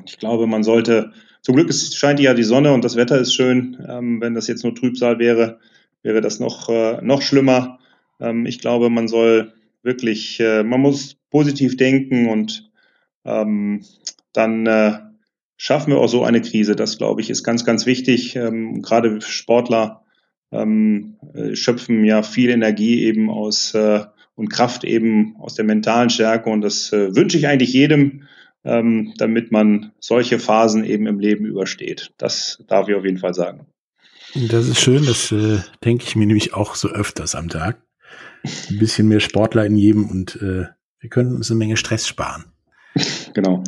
Ich 0.06 0.18
glaube, 0.18 0.48
man 0.48 0.64
sollte, 0.64 1.12
zum 1.42 1.56
Glück 1.56 1.70
es 1.70 1.96
scheint 1.96 2.20
ja 2.20 2.34
die 2.34 2.44
Sonne 2.44 2.74
und 2.74 2.84
das 2.84 2.96
Wetter 2.96 3.18
ist 3.20 3.34
schön. 3.34 3.78
Ähm, 3.88 4.22
wenn 4.22 4.34
das 4.34 4.48
jetzt 4.48 4.64
nur 4.64 4.76
Trübsal 4.76 5.20
wäre, 5.20 5.60
wäre 6.04 6.22
das 6.22 6.40
noch, 6.40 6.70
äh, 6.70 7.02
noch 7.02 7.22
schlimmer. 7.22 7.80
Ähm, 8.20 8.46
ich 8.46 8.60
glaube, 8.60 8.90
man 8.90 9.08
soll 9.08 9.54
wirklich, 9.84 10.40
äh, 10.40 10.64
man 10.64 10.82
muss 10.82 11.16
positiv 11.30 11.78
denken 11.78 12.30
und 12.30 12.70
ähm, 13.26 13.84
dann 14.34 14.66
äh, 14.66 15.00
schaffen 15.58 15.92
wir 15.92 16.00
auch 16.00 16.08
so 16.08 16.24
eine 16.24 16.42
Krise. 16.42 16.76
Das, 16.76 16.98
glaube 16.98 17.22
ich, 17.22 17.30
ist 17.30 17.44
ganz, 17.44 17.66
ganz 17.66 17.86
wichtig. 17.86 18.36
Ähm, 18.36 18.82
gerade 18.82 19.22
Sportler 19.22 20.04
ähm, 20.52 21.18
äh, 21.34 21.56
schöpfen 21.56 22.06
ja 22.06 22.24
viel 22.24 22.50
Energie 22.50 23.04
eben 23.04 23.30
aus 23.30 23.74
äh, 23.74 24.06
und 24.38 24.50
Kraft 24.50 24.84
eben 24.84 25.36
aus 25.40 25.56
der 25.56 25.66
mentalen 25.66 26.10
Stärke. 26.10 26.50
Und 26.50 26.62
das 26.62 26.94
äh, 26.94 27.16
wünsche 27.16 27.38
ich 27.38 27.48
eigentlich 27.48 27.74
jedem, 27.74 28.28
ähm, 28.64 29.14
damit 29.18 29.52
man 29.52 29.92
solche 30.00 30.38
Phasen 30.38 30.86
eben 30.86 31.08
im 31.08 31.20
Leben 31.20 31.46
übersteht. 31.46 32.14
Das 32.18 32.64
darf 32.68 32.88
ich 32.88 32.96
auf 32.96 33.04
jeden 33.04 33.18
Fall 33.18 33.34
sagen. 33.34 33.66
Das 34.36 34.68
ist 34.68 34.80
schön, 34.80 35.06
das 35.06 35.32
äh, 35.32 35.60
denke 35.84 36.06
ich 36.06 36.16
mir 36.16 36.28
nämlich 36.28 36.54
auch 36.54 36.76
so 36.76 36.90
öfters 36.90 37.34
am 37.34 37.50
Tag. 37.50 37.82
Ein 38.70 38.78
bisschen 38.78 39.08
mehr 39.08 39.20
Sportler 39.20 39.66
in 39.66 39.76
jedem 39.76 40.08
und 40.08 40.36
äh, 40.36 40.68
wir 41.00 41.10
können 41.10 41.36
uns 41.36 41.50
eine 41.50 41.58
Menge 41.58 41.76
Stress 41.76 42.08
sparen. 42.08 42.46
Genau. 43.34 43.64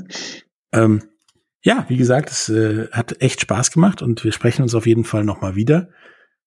Ähm, 0.71 1.03
ja, 1.63 1.85
wie 1.89 1.97
gesagt, 1.97 2.31
es 2.31 2.49
äh, 2.49 2.87
hat 2.91 3.21
echt 3.21 3.41
Spaß 3.41 3.69
gemacht 3.69 4.01
und 4.01 4.23
wir 4.23 4.31
sprechen 4.31 4.63
uns 4.63 4.73
auf 4.73 4.87
jeden 4.87 5.03
Fall 5.03 5.23
nochmal 5.23 5.55
wieder, 5.55 5.89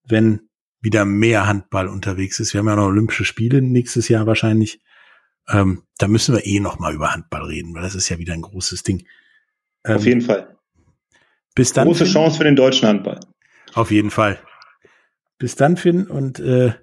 wenn 0.04 0.48
wieder 0.82 1.04
mehr 1.04 1.46
Handball 1.46 1.88
unterwegs 1.88 2.40
ist. 2.40 2.52
Wir 2.52 2.58
haben 2.58 2.68
ja 2.68 2.76
noch 2.76 2.86
Olympische 2.86 3.24
Spiele 3.24 3.62
nächstes 3.62 4.08
Jahr 4.08 4.26
wahrscheinlich. 4.26 4.80
Ähm, 5.48 5.82
da 5.98 6.08
müssen 6.08 6.34
wir 6.34 6.44
eh 6.44 6.60
nochmal 6.60 6.94
über 6.94 7.12
Handball 7.12 7.44
reden, 7.44 7.74
weil 7.74 7.82
das 7.82 7.94
ist 7.94 8.08
ja 8.08 8.18
wieder 8.18 8.34
ein 8.34 8.42
großes 8.42 8.82
Ding. 8.82 9.06
Ähm, 9.84 9.96
auf 9.96 10.04
jeden 10.04 10.20
Fall. 10.20 10.56
Bis 11.54 11.72
dann. 11.72 11.86
Große 11.86 12.04
Finn. 12.04 12.12
Chance 12.12 12.36
für 12.36 12.44
den 12.44 12.56
deutschen 12.56 12.88
Handball. 12.88 13.20
Auf 13.74 13.90
jeden 13.90 14.10
Fall. 14.10 14.38
Bis 15.38 15.56
dann, 15.56 15.76
Finn, 15.76 16.06
und 16.06 16.38
äh, 16.40 16.74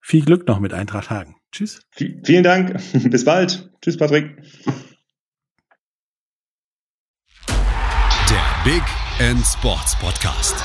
viel 0.00 0.24
Glück 0.24 0.46
noch 0.46 0.60
mit 0.60 0.74
Eintracht 0.74 1.10
Hagen. 1.10 1.36
Tschüss. 1.50 1.80
V 1.90 2.04
vielen 2.24 2.44
Dank. 2.44 2.76
Bis 3.10 3.24
bald. 3.24 3.70
Tschüss, 3.80 3.96
Patrick. 3.96 4.36
Big 8.64 8.82
End 9.18 9.44
Sports 9.44 9.94
Podcast. 9.96 10.56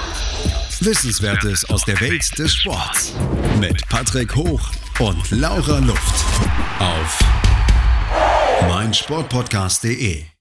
Wissenswertes 0.81 1.69
aus 1.69 1.83
der 1.85 1.99
Welt 1.99 2.37
des 2.37 2.53
Sports. 2.53 3.13
Mit 3.59 3.87
Patrick 3.89 4.35
Hoch 4.35 4.71
und 4.99 5.31
Laura 5.31 5.79
Luft. 5.79 6.25
Auf 6.79 7.19
meinsportpodcast.de 8.67 10.38